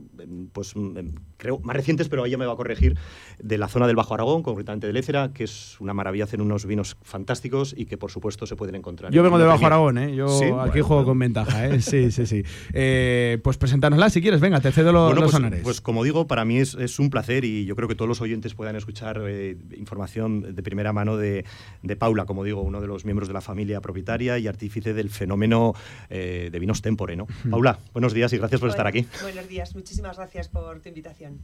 [0.53, 2.97] pues em, creo, más recientes, pero ella me va a corregir,
[3.41, 6.65] de la zona del Bajo Aragón, concretamente de Lécera, que es una maravilla, hacen unos
[6.65, 9.11] vinos fantásticos y que por supuesto se pueden encontrar.
[9.11, 10.15] Yo vengo del Bajo Aragón, ¿eh?
[10.15, 11.81] yo aquí juego con ventaja, ¿eh?
[11.81, 12.43] sí, sí, sí.
[12.73, 15.61] Eh, pues presentárnosla si quieres, venga, te cedo los, pues, honores.
[15.63, 18.21] Pues como digo, para mí es, es, un placer y yo creo que todos los
[18.21, 21.43] oyentes puedan escuchar eh, información de primera mano de,
[21.81, 25.09] de, Paula, como digo, uno de los miembros de la familia propietaria y artífice del
[25.09, 25.73] fenómeno
[26.09, 27.15] de vinos tempore.
[27.15, 27.27] ¿no?
[27.49, 29.05] Paula, buenos días y gracias por estar aquí
[29.40, 29.74] buenos días.
[29.74, 31.40] Muchísimas gracias por tu invitación.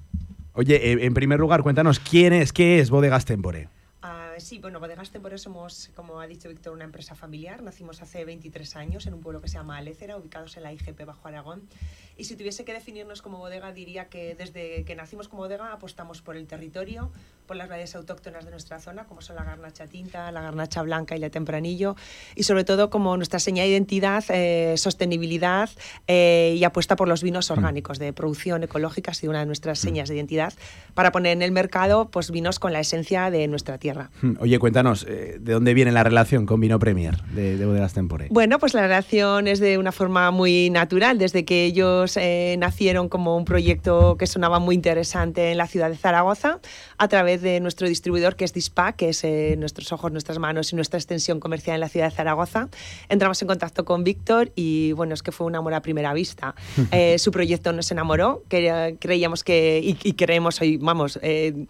[0.52, 3.70] Oye, en primer lugar, cuéntanos quién es, qué es Bodegas Tempore.
[4.02, 7.64] Ah, sí, bueno, Bodegas Tempore somos, como ha dicho Víctor, una empresa familiar.
[7.64, 11.06] Nacimos hace 23 años en un pueblo que se llama Alécera, ubicados en la IGP
[11.06, 11.70] Bajo Aragón.
[12.18, 16.22] Y si tuviese que definirnos como bodega, diría que desde que nacimos como bodega apostamos
[16.22, 17.12] por el territorio,
[17.46, 21.16] por las variedades autóctonas de nuestra zona, como son la garnacha tinta, la garnacha blanca
[21.16, 21.96] y la tempranillo,
[22.36, 25.70] y sobre todo como nuestra señal de identidad, eh, sostenibilidad
[26.08, 27.54] eh, y apuesta por los vinos mm.
[27.54, 29.82] orgánicos de producción ecológica, ha sido una de nuestras mm.
[29.82, 30.54] señas de identidad,
[30.94, 34.10] para poner en el mercado pues, vinos con la esencia de nuestra tierra.
[34.22, 34.34] Mm.
[34.40, 38.28] Oye, cuéntanos, eh, ¿de dónde viene la relación con Vino Premier de, de Bodegas Tempore?
[38.32, 42.18] Bueno, pues la relación es de una forma muy natural, desde que ellos
[42.58, 46.60] nacieron como un proyecto que sonaba muy interesante en la ciudad de Zaragoza,
[46.98, 50.72] a través de nuestro distribuidor que es Dispa, que es eh, nuestros ojos, nuestras manos
[50.74, 52.70] y nuestra extensión comercial en la ciudad de Zaragoza.
[53.10, 56.56] Entramos en contacto con Víctor y bueno, es que fue un amor a primera vista.
[56.92, 61.66] Eh, su proyecto nos enamoró, que, creíamos que, y, creemos hoy, vamos, eh,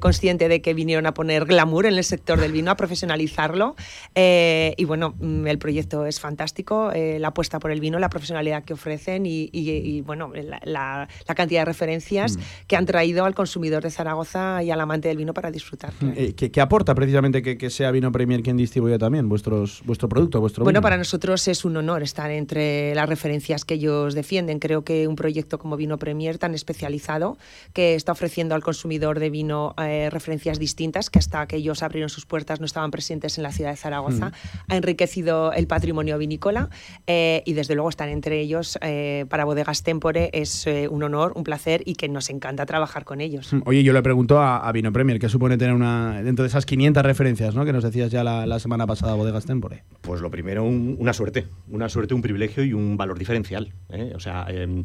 [0.00, 3.76] consciente de que vinieron a poner glamour en el sector del vino, a profesionalizarlo.
[4.14, 8.08] Eh, y bueno, mm, el proyecto es fantástico, eh, la apuesta por el vino, la
[8.08, 10.32] profesionalidad que ofrecen y, bueno,
[10.64, 12.40] la, cantidad de referencias mm.
[12.66, 15.92] que han traído al consumidor de Zaragoza y al amante del vino para disfrutar.
[16.00, 20.40] Mm, eh, ¿qué, aporta precisamente que, sea Vino Premier quien distribuye también vuestros, vuestro producto,
[20.40, 24.58] vuestro Bueno, para nosotros es un honor estar entre las referencias que ellos defienden.
[24.58, 27.38] Creo que un proyecto como Vino Premier tan especializado
[27.72, 32.26] que está ofreciendo al consumidor de vino referencias distintas que hasta que ellos abrieron sus
[32.26, 34.32] puertas no estaban presentes en la ciudad de Zaragoza,
[34.68, 36.68] ha enriquecido el patrimonio vinícola
[37.06, 41.32] eh, y desde luego estar entre ellos eh, para Bodegas Tempore es eh, un honor,
[41.36, 43.52] un placer y que nos encanta trabajar con ellos.
[43.52, 46.64] Mm, oye, yo le pregunto a, Vino Premier, ¿qué supone tener una dentro de esas
[46.64, 47.66] 500 referencias ¿no?
[47.66, 49.84] que nos decías ya la, semana pasada Bodegas Tempore?
[50.00, 53.74] Pues lo primero, una suerte, una suerte, un privilegio y un valor diferencial.
[54.14, 54.84] O sea, em,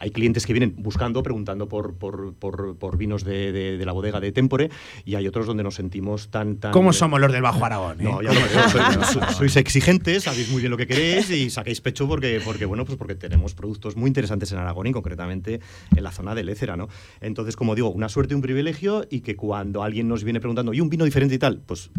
[0.00, 4.32] hay clientes que vienen buscando, preguntando por, por, por, vinos de, de, la bodega de
[4.32, 4.68] Tempore
[5.06, 6.56] y hay otros donde nos sentimos tan...
[6.58, 7.96] tan ¿Cómo somos los del Bajo Aragón?
[8.02, 12.42] No, ya lo sois exigentes, sabéis muy bien lo que queréis y sacáis pecho porque,
[12.44, 15.60] porque, bueno, pues porque tenemos productos muy interesantes en Aragón y concretamente
[15.96, 16.88] en la zona de Lécera, ¿no?
[17.22, 20.74] Entonces, como digo, una suerte y un privilegio y que cuando alguien nos viene preguntando,
[20.74, 21.62] ¿y un vino diferente y tal?
[21.64, 21.90] Pues,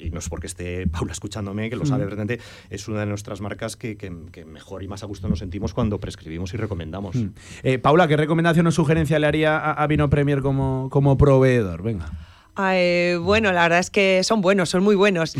[0.00, 2.38] y no es porque esté Paula escuchándome, que lo sabe, mm.
[2.70, 3.96] es una de nuestras marcas que,
[4.46, 7.16] mejor y más a gusto nos sentimos cuando prescribimos y recomendamos.
[7.16, 7.28] Mm.
[7.62, 11.82] Eh, Paula, ¿qué recomendación o sugerencia le haría a, a Vino Premier como, como proveedor?
[11.82, 12.10] Venga.
[12.56, 15.34] Eh, bueno, la verdad es que son buenos, son muy buenos.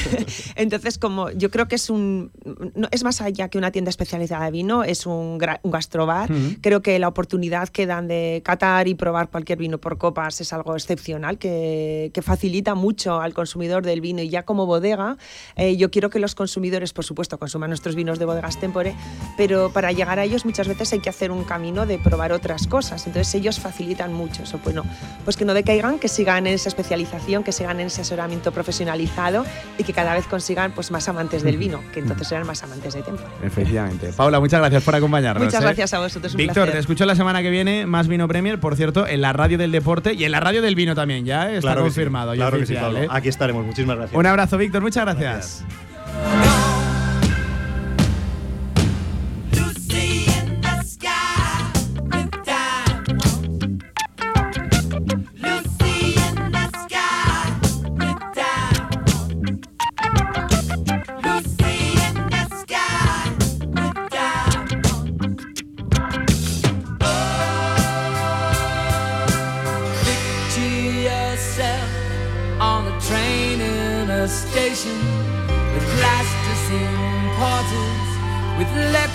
[0.54, 2.30] Entonces, como yo creo que es un.
[2.74, 6.30] No, es más allá que una tienda especializada de vino, es un, un gastrobar.
[6.60, 10.52] Creo que la oportunidad que dan de catar y probar cualquier vino por copas es
[10.52, 14.22] algo excepcional, que, que facilita mucho al consumidor del vino.
[14.22, 15.16] Y ya como bodega,
[15.56, 18.94] eh, yo quiero que los consumidores, por supuesto, consuman nuestros vinos de bodegas tempore,
[19.36, 22.66] pero para llegar a ellos muchas veces hay que hacer un camino de probar otras
[22.66, 23.06] cosas.
[23.06, 24.60] Entonces, ellos facilitan mucho eso.
[24.62, 24.84] Bueno,
[25.24, 29.44] pues que no decaigan, que sigan en esa especialización, que se ganen ese asesoramiento profesionalizado
[29.78, 32.94] y que cada vez consigan pues, más amantes del vino, que entonces serán más amantes
[32.94, 33.22] de tiempo.
[33.42, 34.12] Efectivamente.
[34.16, 35.44] Paula, muchas gracias por acompañarnos.
[35.44, 35.64] Muchas ¿eh?
[35.64, 36.34] gracias a vosotros.
[36.34, 39.58] Víctor, te escucho la semana que viene, más Vino Premier, por cierto, en la radio
[39.58, 41.58] del deporte y en la radio del vino también, ya ¿eh?
[41.58, 42.32] está confirmado.
[42.34, 43.08] claro ¿eh?
[43.10, 44.18] Aquí estaremos, muchísimas gracias.
[44.18, 45.64] Un abrazo, Víctor, muchas gracias.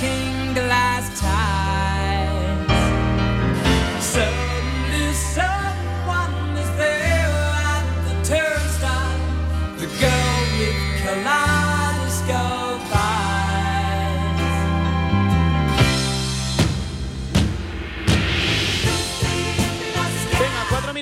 [0.06, 0.35] You.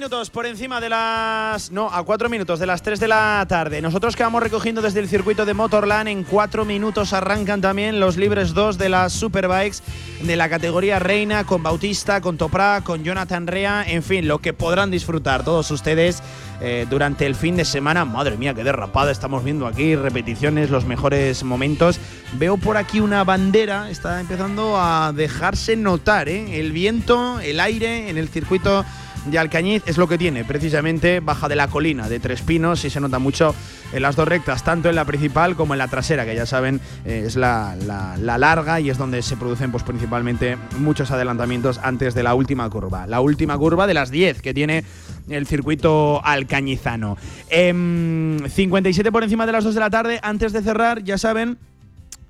[0.10, 1.72] Por encima de las.
[1.72, 3.82] No, a cuatro minutos de las 3 de la tarde.
[3.82, 6.10] Nosotros que vamos recogiendo desde el circuito de Motorland.
[6.10, 9.78] En cuatro minutos arrancan también los libres 2 de las Superbikes
[10.22, 13.86] de la categoría Reina, con Bautista, con Topra, con Jonathan Rea.
[13.88, 16.22] En fin, lo que podrán disfrutar todos ustedes
[16.60, 18.04] eh, durante el fin de semana.
[18.04, 19.96] Madre mía, qué derrapada estamos viendo aquí.
[19.96, 21.98] Repeticiones, los mejores momentos.
[22.34, 26.60] Veo por aquí una bandera, está empezando a dejarse notar, ¿eh?
[26.60, 28.84] El viento, el aire en el circuito
[29.26, 32.90] de Alcañiz es lo que tiene, precisamente baja de la colina de Tres Pinos y
[32.90, 33.56] se nota mucho
[33.94, 36.82] en las dos rectas, tanto en la principal como en la trasera, que ya saben
[37.06, 37.76] eh, es la,
[38.18, 43.08] larga y es donde se producen pues, principalmente muchos adelantamientos antes de la última curva.
[43.08, 44.84] La última curva de las 10 que tiene
[45.30, 47.18] el circuito alcañizano.
[47.50, 51.58] 57 em, por encima de las 2 de la tarde, antes de cerrar, ya saben,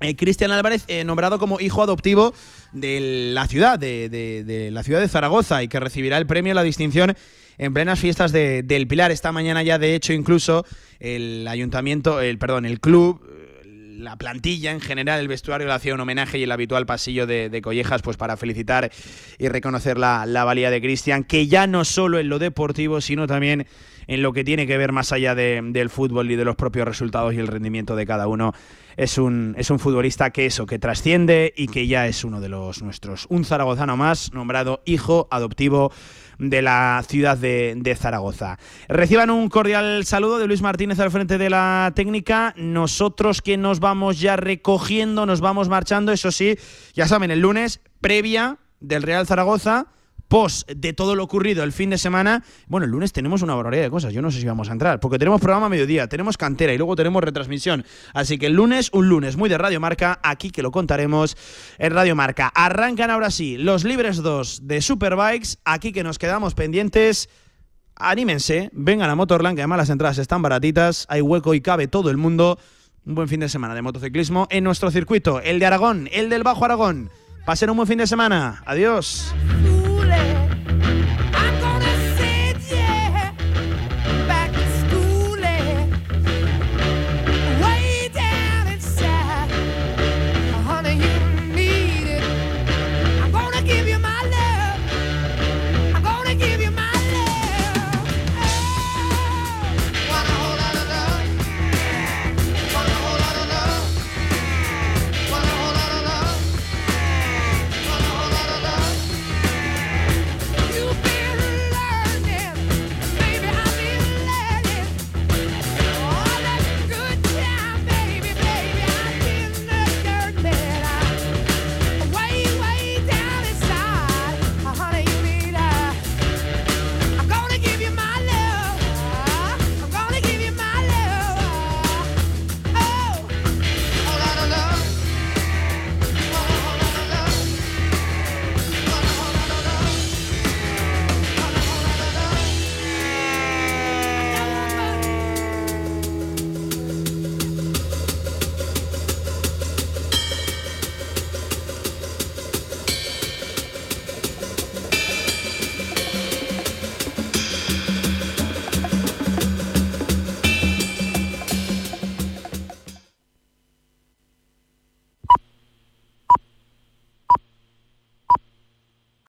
[0.00, 2.34] eh, Cristian Álvarez, eh, nombrado como hijo adoptivo
[2.72, 7.14] de la ciudad, de, la ciudad de Zaragoza, y que recibirá el premio, la distinción
[7.58, 9.10] en plenas fiestas del Pilar.
[9.12, 10.64] Esta mañana ya, de hecho, incluso
[10.98, 13.22] el ayuntamiento, el perdón, el club,
[13.98, 17.60] la plantilla en general, el vestuario le hacía un homenaje y el habitual pasillo de,
[17.62, 18.90] collejas, pues para felicitar
[19.38, 23.66] y reconocer la, valía de Cristian, que ya no solo en lo deportivo, sino también
[24.06, 27.34] en lo que tiene que ver más allá del fútbol y de los propios resultados
[27.34, 28.52] y el rendimiento de cada uno
[28.96, 32.48] es un, es un futbolista que eso, que trasciende y que ya es uno de
[32.48, 33.26] los nuestros.
[33.28, 35.92] Un zaragozano más, nombrado hijo adoptivo
[36.38, 38.58] de la ciudad de, de, Zaragoza.
[38.88, 42.54] Reciban un cordial saludo de Luis Martínez al frente de la técnica.
[42.56, 46.58] Nosotros que nos vamos ya recogiendo, nos vamos marchando, eso sí,
[46.92, 49.86] ya saben, el lunes, previa del Real Zaragoza
[50.28, 52.42] post de todo lo ocurrido el fin de semana.
[52.66, 54.12] Bueno, el lunes tenemos una barbaridad de cosas.
[54.12, 56.78] Yo no sé si vamos a entrar, porque tenemos programa a mediodía, tenemos cantera y
[56.78, 57.84] luego tenemos retransmisión.
[58.12, 61.36] Así que el lunes, un lunes muy de Radio Marca, aquí que lo contaremos
[61.78, 62.52] en Radio Marca.
[62.54, 67.28] Arrancan ahora sí los libres 2 de Superbikes, aquí que nos quedamos pendientes
[67.96, 72.10] anímense, vengan a Motorland, que además las entradas están baratitas, hay hueco y cabe todo
[72.10, 72.58] el mundo.
[73.06, 76.42] Un buen fin de semana de motociclismo en nuestro circuito, el de Aragón, el del
[76.42, 77.10] Bajo Aragón.
[77.44, 78.62] Pasen un buen fin de semana.
[78.64, 79.34] Adiós.
[80.84, 81.23] Thank you.